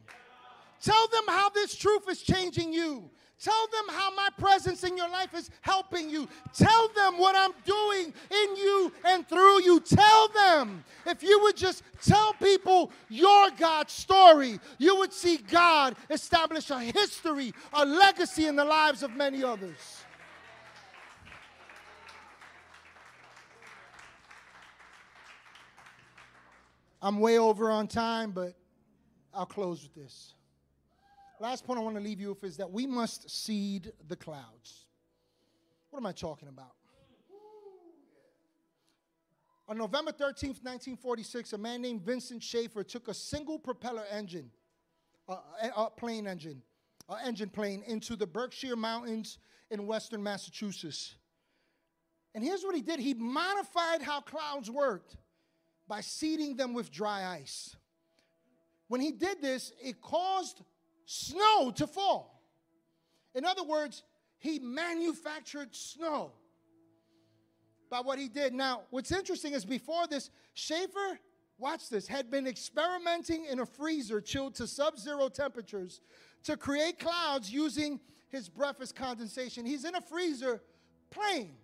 Tell 0.82 1.08
them 1.08 1.24
how 1.28 1.50
this 1.50 1.76
truth 1.76 2.10
is 2.10 2.22
changing 2.22 2.74
you. 2.74 3.10
Tell 3.42 3.68
them 3.72 3.96
how 3.96 4.14
my 4.16 4.28
presence 4.38 4.84
in 4.84 4.98
your 4.98 5.10
life 5.10 5.34
is 5.34 5.50
helping 5.62 6.10
you. 6.10 6.28
Tell 6.54 6.90
them 6.90 7.18
what 7.18 7.36
I'm 7.38 7.54
doing 7.66 8.14
in 8.30 8.56
you 8.58 8.92
and 9.06 9.28
through 9.28 9.64
you. 9.64 9.80
Tell 9.80 10.28
them. 10.30 10.84
If 11.06 11.24
you 11.24 11.40
would 11.44 11.56
just 11.56 11.84
tell 12.06 12.34
people 12.34 12.92
your 13.08 13.50
God 13.52 13.90
story, 13.90 14.60
you 14.78 14.98
would 14.98 15.14
see 15.14 15.38
God 15.38 15.96
establish 16.10 16.70
a 16.70 16.80
history, 16.80 17.54
a 17.72 17.86
legacy 17.86 18.46
in 18.46 18.58
the 18.58 18.66
lives 18.66 19.04
of 19.04 19.16
many 19.16 19.42
others. 19.42 20.04
I'm 27.02 27.22
way 27.22 27.38
over 27.38 27.72
on 27.72 27.88
time, 27.88 28.32
but 28.32 28.54
I'll 29.34 29.46
close 29.46 29.84
with 29.84 29.96
this. 29.96 30.34
Last 31.42 31.66
point 31.66 31.80
I 31.80 31.84
want 31.84 31.96
to 31.96 32.02
leave 32.02 32.20
you 32.20 32.30
with 32.30 32.44
is 32.44 32.58
that 32.58 32.70
we 32.70 32.86
must 32.86 33.30
seed 33.30 33.94
the 34.10 34.16
clouds. 34.18 34.86
What 35.90 36.00
am 36.00 36.06
I 36.06 36.12
talking 36.12 36.50
about? 36.50 36.74
On 39.70 39.78
November 39.78 40.12
13th, 40.12 40.64
1946, 40.64 41.54
a 41.54 41.58
man 41.58 41.82
named 41.82 42.02
Vincent 42.02 42.44
Schaefer 42.44 42.84
took 42.84 43.08
a 43.08 43.14
single 43.14 43.58
propeller 43.58 44.04
engine, 44.12 44.50
a, 45.30 45.38
a, 45.78 45.90
plane 45.92 46.28
engine, 46.28 46.62
an 47.08 47.18
engine 47.24 47.50
plane, 47.50 47.84
into 47.86 48.16
the 48.16 48.26
Berkshire 48.26 48.76
Mountains 48.76 49.38
in 49.70 49.86
western 49.86 50.24
Massachusetts. 50.24 51.16
And 52.34 52.44
here's 52.44 52.64
what 52.64 52.76
he 52.76 52.82
did 52.82 53.00
he 53.00 53.14
modified 53.14 54.02
how 54.02 54.22
clouds 54.22 54.70
worked 54.70 55.16
by 55.88 56.02
seeding 56.02 56.58
them 56.58 56.74
with 56.74 56.92
dry 56.92 57.26
ice. 57.26 57.76
When 58.88 59.02
he 59.02 59.12
did 59.12 59.40
this, 59.40 59.72
it 59.82 60.02
caused 60.02 60.62
snow 61.12 61.72
to 61.72 61.88
fall. 61.88 62.40
In 63.34 63.44
other 63.44 63.64
words, 63.64 64.04
he 64.38 64.60
manufactured 64.60 65.76
snow 65.76 66.34
by 67.90 68.00
what 68.02 68.20
he 68.20 68.28
did. 68.28 68.54
Now, 68.54 68.82
what's 68.92 69.12
interesting 69.12 69.54
is 69.54 69.66
before 69.66 70.06
this, 70.06 70.30
Schaefer, 70.54 71.20
watch 71.58 71.90
this, 71.90 72.06
had 72.06 72.30
been 72.30 72.46
experimenting 72.46 73.46
in 73.46 73.60
a 73.60 73.66
freezer 73.66 74.22
chilled 74.22 74.54
to 74.56 74.68
sub 74.68 75.00
zero 75.00 75.30
temperatures 75.30 76.00
to 76.44 76.56
create 76.56 77.00
clouds 77.00 77.52
using 77.52 78.00
his 78.30 78.48
breath 78.48 78.80
as 78.80 78.92
condensation. 78.92 79.66
He's 79.66 79.86
in 79.86 79.96
a 79.96 80.02
freezer 80.02 80.62
playing. 81.10 81.56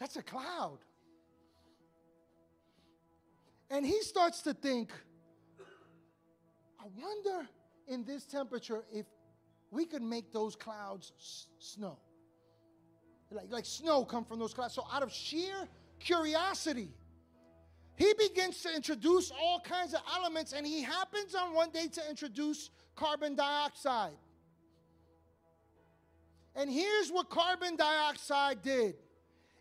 That's 0.00 0.16
a 0.16 0.22
cloud. 0.22 0.78
And 3.70 3.86
he 3.86 4.02
starts 4.02 4.42
to 4.42 4.54
think, 4.54 4.90
I 6.86 6.88
wonder 7.02 7.48
in 7.88 8.04
this 8.04 8.24
temperature 8.24 8.84
if 8.92 9.06
we 9.72 9.86
could 9.86 10.02
make 10.02 10.32
those 10.32 10.54
clouds 10.54 11.12
s- 11.18 11.48
snow. 11.58 11.98
Like, 13.32 13.50
like 13.50 13.64
snow 13.64 14.04
come 14.04 14.24
from 14.24 14.38
those 14.38 14.54
clouds. 14.54 14.74
So 14.74 14.84
out 14.92 15.02
of 15.02 15.12
sheer 15.12 15.68
curiosity, 15.98 16.90
he 17.96 18.14
begins 18.16 18.62
to 18.62 18.74
introduce 18.74 19.32
all 19.32 19.58
kinds 19.60 19.94
of 19.94 20.00
elements, 20.14 20.52
and 20.52 20.64
he 20.64 20.82
happens 20.82 21.34
on 21.34 21.54
one 21.54 21.70
day 21.70 21.88
to 21.88 22.08
introduce 22.08 22.70
carbon 22.94 23.34
dioxide. 23.34 24.16
And 26.54 26.70
here's 26.70 27.10
what 27.10 27.30
carbon 27.30 27.74
dioxide 27.74 28.62
did 28.62 28.94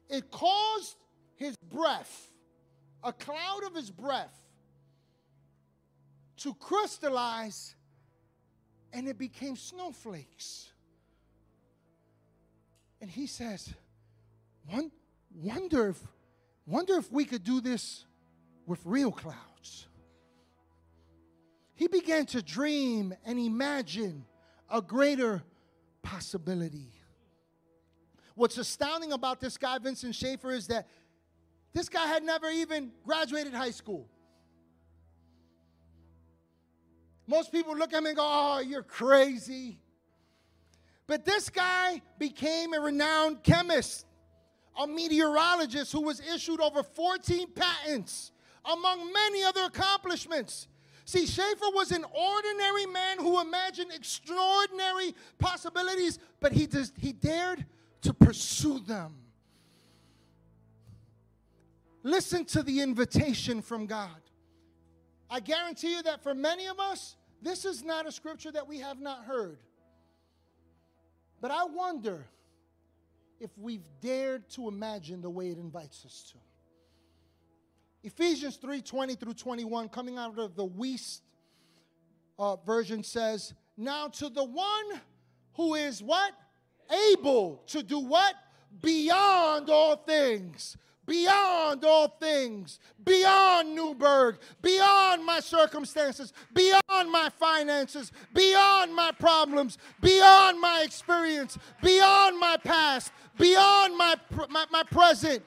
it 0.10 0.30
caused 0.30 0.96
his 1.38 1.56
breath, 1.58 2.32
a 3.04 3.12
cloud 3.12 3.64
of 3.66 3.74
his 3.74 3.90
breath, 3.90 4.45
to 6.38 6.54
crystallize 6.54 7.76
and 8.94 9.08
it 9.08 9.18
became 9.18 9.56
snowflakes. 9.56 10.70
And 13.02 13.10
he 13.10 13.28
says, 13.28 13.74
wonder 15.34 15.90
if, 15.90 16.00
wonder 16.66 16.96
if 16.96 17.12
we 17.12 17.26
could 17.26 17.44
do 17.44 17.62
this 17.62 18.06
with 18.66 18.80
real 18.86 19.12
clouds. 19.12 19.88
He 21.76 21.88
began 21.88 22.26
to 22.28 22.42
dream 22.42 23.14
and 23.26 23.38
imagine 23.38 24.26
a 24.70 24.82
greater 24.82 25.44
possibility. 26.02 26.94
What's 28.34 28.58
astounding 28.58 29.12
about 29.12 29.40
this 29.40 29.58
guy, 29.58 29.78
Vincent 29.78 30.16
Schaefer, 30.16 30.52
is 30.52 30.68
that 30.68 30.88
this 31.74 31.90
guy 31.90 32.08
had 32.08 32.24
never 32.24 32.50
even 32.50 32.92
graduated 33.06 33.54
high 33.54 33.72
school. 33.72 34.08
Most 37.28 37.52
people 37.52 37.76
look 37.76 37.94
at 37.94 38.00
him 38.00 38.06
and 38.06 38.16
go, 38.16 38.24
Oh, 38.26 38.60
you're 38.60 38.84
crazy. 38.84 39.80
But 41.08 41.26
this 41.26 41.50
guy 41.50 42.02
became 42.18 42.74
a 42.74 42.80
renowned 42.80 43.44
chemist, 43.44 44.06
a 44.80 44.88
meteorologist 44.88 45.92
who 45.92 46.02
was 46.02 46.20
issued 46.20 46.60
over 46.60 46.82
14 46.82 47.52
patents, 47.52 48.32
among 48.66 49.12
many 49.14 49.44
other 49.44 49.64
accomplishments. 49.66 50.68
See, 51.06 51.28
Schaefer 51.28 51.70
was 51.74 51.92
an 51.92 52.04
ordinary 52.04 52.88
man 52.88 53.20
who 53.20 53.40
imagined 53.40 53.92
extraordinary 53.94 55.14
possibilities, 55.38 56.18
but 56.40 56.52
he, 56.52 56.68
he 57.00 57.14
dared 57.14 57.64
to 58.02 58.14
pursue 58.14 58.80
them. 58.80 59.14
Listen 62.02 62.44
to 62.46 62.64
the 62.64 62.82
invitation 62.82 63.62
from 63.62 63.86
God. 63.86 64.25
I 65.30 65.40
guarantee 65.40 65.92
you 65.92 66.04
that 66.04 66.24
for 66.24 66.34
many 66.34 66.68
of 66.68 66.80
us, 66.80 67.16
this 67.42 67.66
is 67.66 67.84
not 67.84 68.08
a 68.08 68.12
scripture 68.12 68.52
that 68.52 68.68
we 68.68 68.80
have 68.80 69.00
not 69.00 69.26
heard. 69.26 69.60
But 71.42 71.52
I 71.52 71.66
wonder 71.66 72.26
if 73.40 73.50
we've 73.58 73.86
dared 74.02 74.50
to 74.52 74.68
imagine 74.68 75.22
the 75.22 75.30
way 75.30 75.50
it 75.50 75.58
invites 75.58 76.06
us 76.06 76.32
to. 76.32 76.38
Ephesians 78.04 78.58
3 78.58 78.82
20 78.82 79.16
through 79.16 79.34
21, 79.34 79.90
coming 79.90 80.18
out 80.18 80.38
of 80.38 80.56
the 80.56 80.66
Wuest 80.66 81.22
uh, 82.38 82.56
version, 82.58 83.04
says, 83.04 83.54
Now 83.78 84.08
to 84.10 84.30
the 84.30 84.44
one 84.44 85.02
who 85.56 85.76
is 85.76 86.04
what? 86.04 86.34
Able 87.14 87.64
to 87.68 87.82
do 87.82 88.00
what? 88.00 88.36
Beyond 88.82 89.70
all 89.70 89.96
things 89.96 90.78
beyond 91.06 91.84
all 91.86 92.08
things, 92.08 92.80
beyond 93.04 93.76
Newburgh, 93.76 94.38
beyond 94.62 95.26
my 95.26 95.40
circumstances, 95.40 96.34
beyond 96.54 97.12
my 97.12 97.30
finances, 97.38 98.12
beyond 98.34 98.94
my 98.96 99.12
problems, 99.12 99.78
beyond 100.02 100.60
my 100.60 100.82
experience, 100.84 101.58
beyond 101.82 102.40
my 102.40 102.58
past, 102.58 103.12
beyond 103.38 103.98
my, 103.98 104.16
my, 104.50 104.66
my 104.72 104.84
present. 104.84 105.44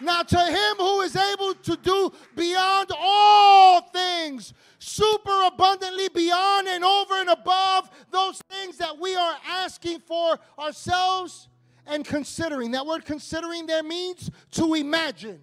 Now, 0.00 0.22
to 0.22 0.38
him 0.38 0.76
who 0.76 1.00
is 1.00 1.16
able 1.16 1.54
to 1.54 1.76
do 1.76 2.12
beyond 2.34 2.90
all 2.98 3.80
things, 3.80 4.52
super 4.78 5.44
abundantly 5.46 6.08
beyond 6.10 6.68
and 6.68 6.84
over 6.84 7.14
and 7.14 7.30
above 7.30 7.90
those 8.10 8.42
things 8.50 8.76
that 8.78 8.98
we 8.98 9.16
are 9.16 9.36
asking 9.48 10.00
for 10.00 10.38
ourselves 10.58 11.48
and 11.86 12.04
considering. 12.04 12.72
That 12.72 12.86
word 12.86 13.04
considering 13.04 13.66
there 13.66 13.82
means 13.82 14.30
to 14.52 14.74
imagine. 14.74 15.40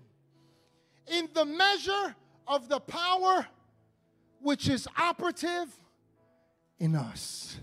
In 1.07 1.29
the 1.33 1.45
measure 1.45 2.15
of 2.47 2.69
the 2.69 2.79
power 2.79 3.45
which 4.41 4.67
is 4.69 4.87
operative 4.97 5.67
in 6.79 6.95
us. 6.95 7.57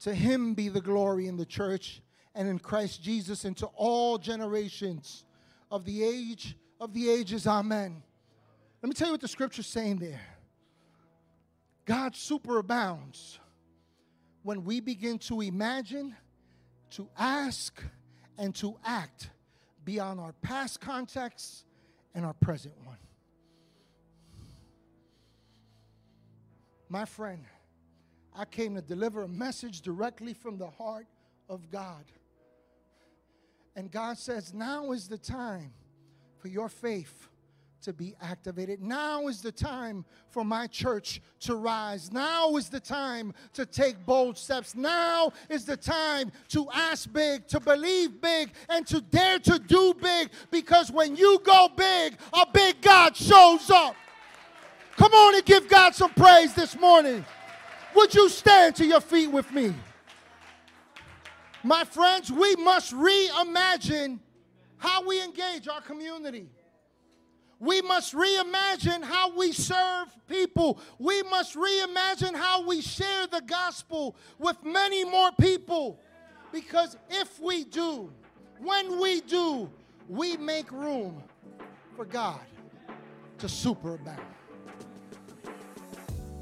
To 0.00 0.14
him 0.14 0.54
be 0.54 0.68
the 0.68 0.80
glory 0.80 1.26
in 1.26 1.36
the 1.36 1.44
church 1.44 2.00
and 2.34 2.48
in 2.48 2.58
Christ 2.58 3.02
Jesus 3.02 3.44
into 3.44 3.66
all 3.74 4.18
generations 4.18 5.24
of 5.70 5.84
the 5.84 6.04
age 6.04 6.56
of 6.80 6.92
the 6.92 7.10
ages. 7.10 7.46
Amen. 7.46 8.02
Let 8.82 8.88
me 8.88 8.94
tell 8.94 9.08
you 9.08 9.14
what 9.14 9.20
the 9.20 9.28
scripture's 9.28 9.66
saying 9.66 9.98
there. 9.98 10.20
God 11.86 12.12
superabounds 12.12 13.38
when 14.46 14.62
we 14.62 14.78
begin 14.78 15.18
to 15.18 15.40
imagine, 15.40 16.14
to 16.88 17.08
ask, 17.18 17.82
and 18.38 18.54
to 18.54 18.76
act 18.84 19.30
beyond 19.84 20.20
our 20.20 20.34
past 20.34 20.80
context 20.80 21.64
and 22.14 22.24
our 22.24 22.32
present 22.34 22.72
one. 22.84 22.96
My 26.88 27.04
friend, 27.04 27.44
I 28.36 28.44
came 28.44 28.76
to 28.76 28.82
deliver 28.82 29.24
a 29.24 29.28
message 29.28 29.80
directly 29.80 30.32
from 30.32 30.58
the 30.58 30.70
heart 30.70 31.08
of 31.48 31.68
God. 31.72 32.04
And 33.74 33.90
God 33.90 34.16
says, 34.16 34.54
now 34.54 34.92
is 34.92 35.08
the 35.08 35.18
time 35.18 35.72
for 36.38 36.46
your 36.46 36.68
faith 36.68 37.26
to 37.86 37.92
be 37.92 38.16
activated. 38.20 38.82
Now 38.82 39.28
is 39.28 39.40
the 39.40 39.52
time 39.52 40.04
for 40.30 40.44
my 40.44 40.66
church 40.66 41.22
to 41.38 41.54
rise. 41.54 42.10
Now 42.10 42.56
is 42.56 42.68
the 42.68 42.80
time 42.80 43.32
to 43.52 43.64
take 43.64 44.04
bold 44.04 44.36
steps. 44.36 44.74
Now 44.74 45.30
is 45.48 45.64
the 45.64 45.76
time 45.76 46.32
to 46.48 46.68
ask 46.74 47.12
big, 47.12 47.46
to 47.46 47.60
believe 47.60 48.20
big, 48.20 48.50
and 48.68 48.84
to 48.88 49.00
dare 49.00 49.38
to 49.38 49.60
do 49.60 49.94
big 50.02 50.30
because 50.50 50.90
when 50.90 51.14
you 51.14 51.40
go 51.44 51.68
big, 51.76 52.18
a 52.32 52.44
big 52.52 52.82
God 52.82 53.16
shows 53.16 53.70
up. 53.70 53.94
Come 54.96 55.12
on 55.12 55.36
and 55.36 55.44
give 55.44 55.68
God 55.68 55.94
some 55.94 56.10
praise 56.10 56.54
this 56.54 56.76
morning. 56.76 57.24
Would 57.94 58.16
you 58.16 58.28
stand 58.28 58.74
to 58.76 58.84
your 58.84 59.00
feet 59.00 59.28
with 59.28 59.52
me? 59.52 59.72
My 61.62 61.84
friends, 61.84 62.32
we 62.32 62.56
must 62.56 62.92
reimagine 62.92 64.18
how 64.76 65.06
we 65.06 65.22
engage 65.22 65.68
our 65.68 65.80
community. 65.82 66.48
We 67.58 67.80
must 67.80 68.14
reimagine 68.14 69.02
how 69.02 69.36
we 69.36 69.52
serve 69.52 70.08
people. 70.28 70.78
We 70.98 71.22
must 71.22 71.56
reimagine 71.56 72.34
how 72.34 72.66
we 72.66 72.82
share 72.82 73.26
the 73.26 73.42
gospel 73.46 74.14
with 74.38 74.62
many 74.62 75.04
more 75.04 75.32
people. 75.32 75.98
Because 76.52 76.96
if 77.08 77.40
we 77.40 77.64
do, 77.64 78.12
when 78.58 79.00
we 79.00 79.20
do, 79.22 79.70
we 80.08 80.36
make 80.36 80.70
room 80.70 81.22
for 81.96 82.04
God 82.04 82.40
to 83.38 83.46
superabound. 83.46 84.20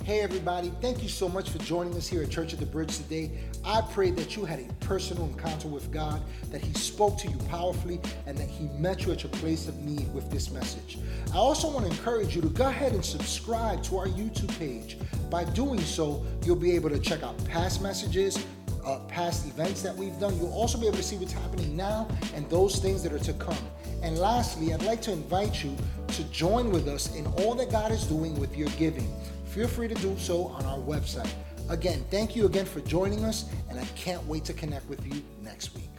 Hey, 0.03 0.21
everybody, 0.21 0.71
thank 0.81 1.03
you 1.03 1.09
so 1.09 1.29
much 1.29 1.49
for 1.49 1.59
joining 1.59 1.95
us 1.95 2.07
here 2.07 2.23
at 2.23 2.31
Church 2.31 2.53
of 2.53 2.61
the 2.61 2.67
Bridge 2.67 2.97
today. 2.97 3.31
I 3.65 3.81
pray 3.93 4.11
that 4.11 4.37
you 4.37 4.45
had 4.45 4.61
a 4.61 4.73
personal 4.85 5.25
encounter 5.25 5.69
with 5.69 5.91
God, 5.91 6.21
that 6.51 6.61
He 6.61 6.73
spoke 6.75 7.19
to 7.19 7.29
you 7.29 7.37
powerfully, 7.49 8.01
and 8.27 8.37
that 8.37 8.49
He 8.49 8.69
met 8.79 9.07
you 9.07 9.13
at 9.13 9.23
your 9.23 9.33
place 9.33 9.69
of 9.69 9.77
need 9.79 10.13
with 10.13 10.31
this 10.31 10.51
message. 10.51 10.99
I 11.33 11.37
also 11.37 11.71
want 11.71 11.87
to 11.87 11.91
encourage 11.91 12.37
you 12.37 12.43
to 12.43 12.49
go 12.49 12.67
ahead 12.67 12.93
and 12.93 13.05
subscribe 13.05 13.83
to 13.85 13.99
our 13.99 14.07
YouTube 14.07 14.57
page. 14.59 14.99
By 15.31 15.45
doing 15.45 15.81
so, 15.81 16.25
you'll 16.45 16.57
be 16.57 16.73
able 16.73 16.91
to 16.91 16.99
check 16.99 17.23
out 17.23 17.43
past 17.47 17.81
messages, 17.81 18.45
uh, 18.85 18.99
past 19.09 19.47
events 19.47 19.83
that 19.83 19.97
we've 19.97 20.19
done. 20.21 20.37
You'll 20.37 20.53
also 20.53 20.79
be 20.79 20.87
able 20.87 20.99
to 20.99 21.03
see 21.03 21.17
what's 21.17 21.33
happening 21.33 21.75
now 21.75 22.07
and 22.35 22.49
those 22.51 22.79
things 22.79 23.03
that 23.03 23.13
are 23.13 23.19
to 23.21 23.33
come. 23.35 23.57
And 24.03 24.19
lastly, 24.19 24.75
I'd 24.75 24.83
like 24.83 25.01
to 25.03 25.13
invite 25.13 25.65
you 25.65 25.75
to 26.09 26.25
join 26.25 26.71
with 26.71 26.87
us 26.87 27.15
in 27.17 27.27
all 27.39 27.55
that 27.55 27.71
God 27.71 27.91
is 27.91 28.05
doing 28.05 28.39
with 28.39 28.57
your 28.57 28.69
giving 28.71 29.11
feel 29.55 29.69
free 29.69 29.87
to 29.87 29.95
do 29.95 30.17
so 30.19 30.47
on 30.49 30.67
our 30.67 30.79
website. 30.79 31.31
Again, 31.69 32.05
thank 32.11 32.37
you 32.37 32.45
again 32.47 32.67
for 32.67 32.81
joining 32.81 33.25
us, 33.25 33.47
and 33.71 33.79
I 33.79 33.85
can't 33.97 34.25
wait 34.27 34.45
to 34.47 34.53
connect 34.53 34.89
with 34.89 35.05
you 35.07 35.23
next 35.43 35.75
week. 35.75 35.94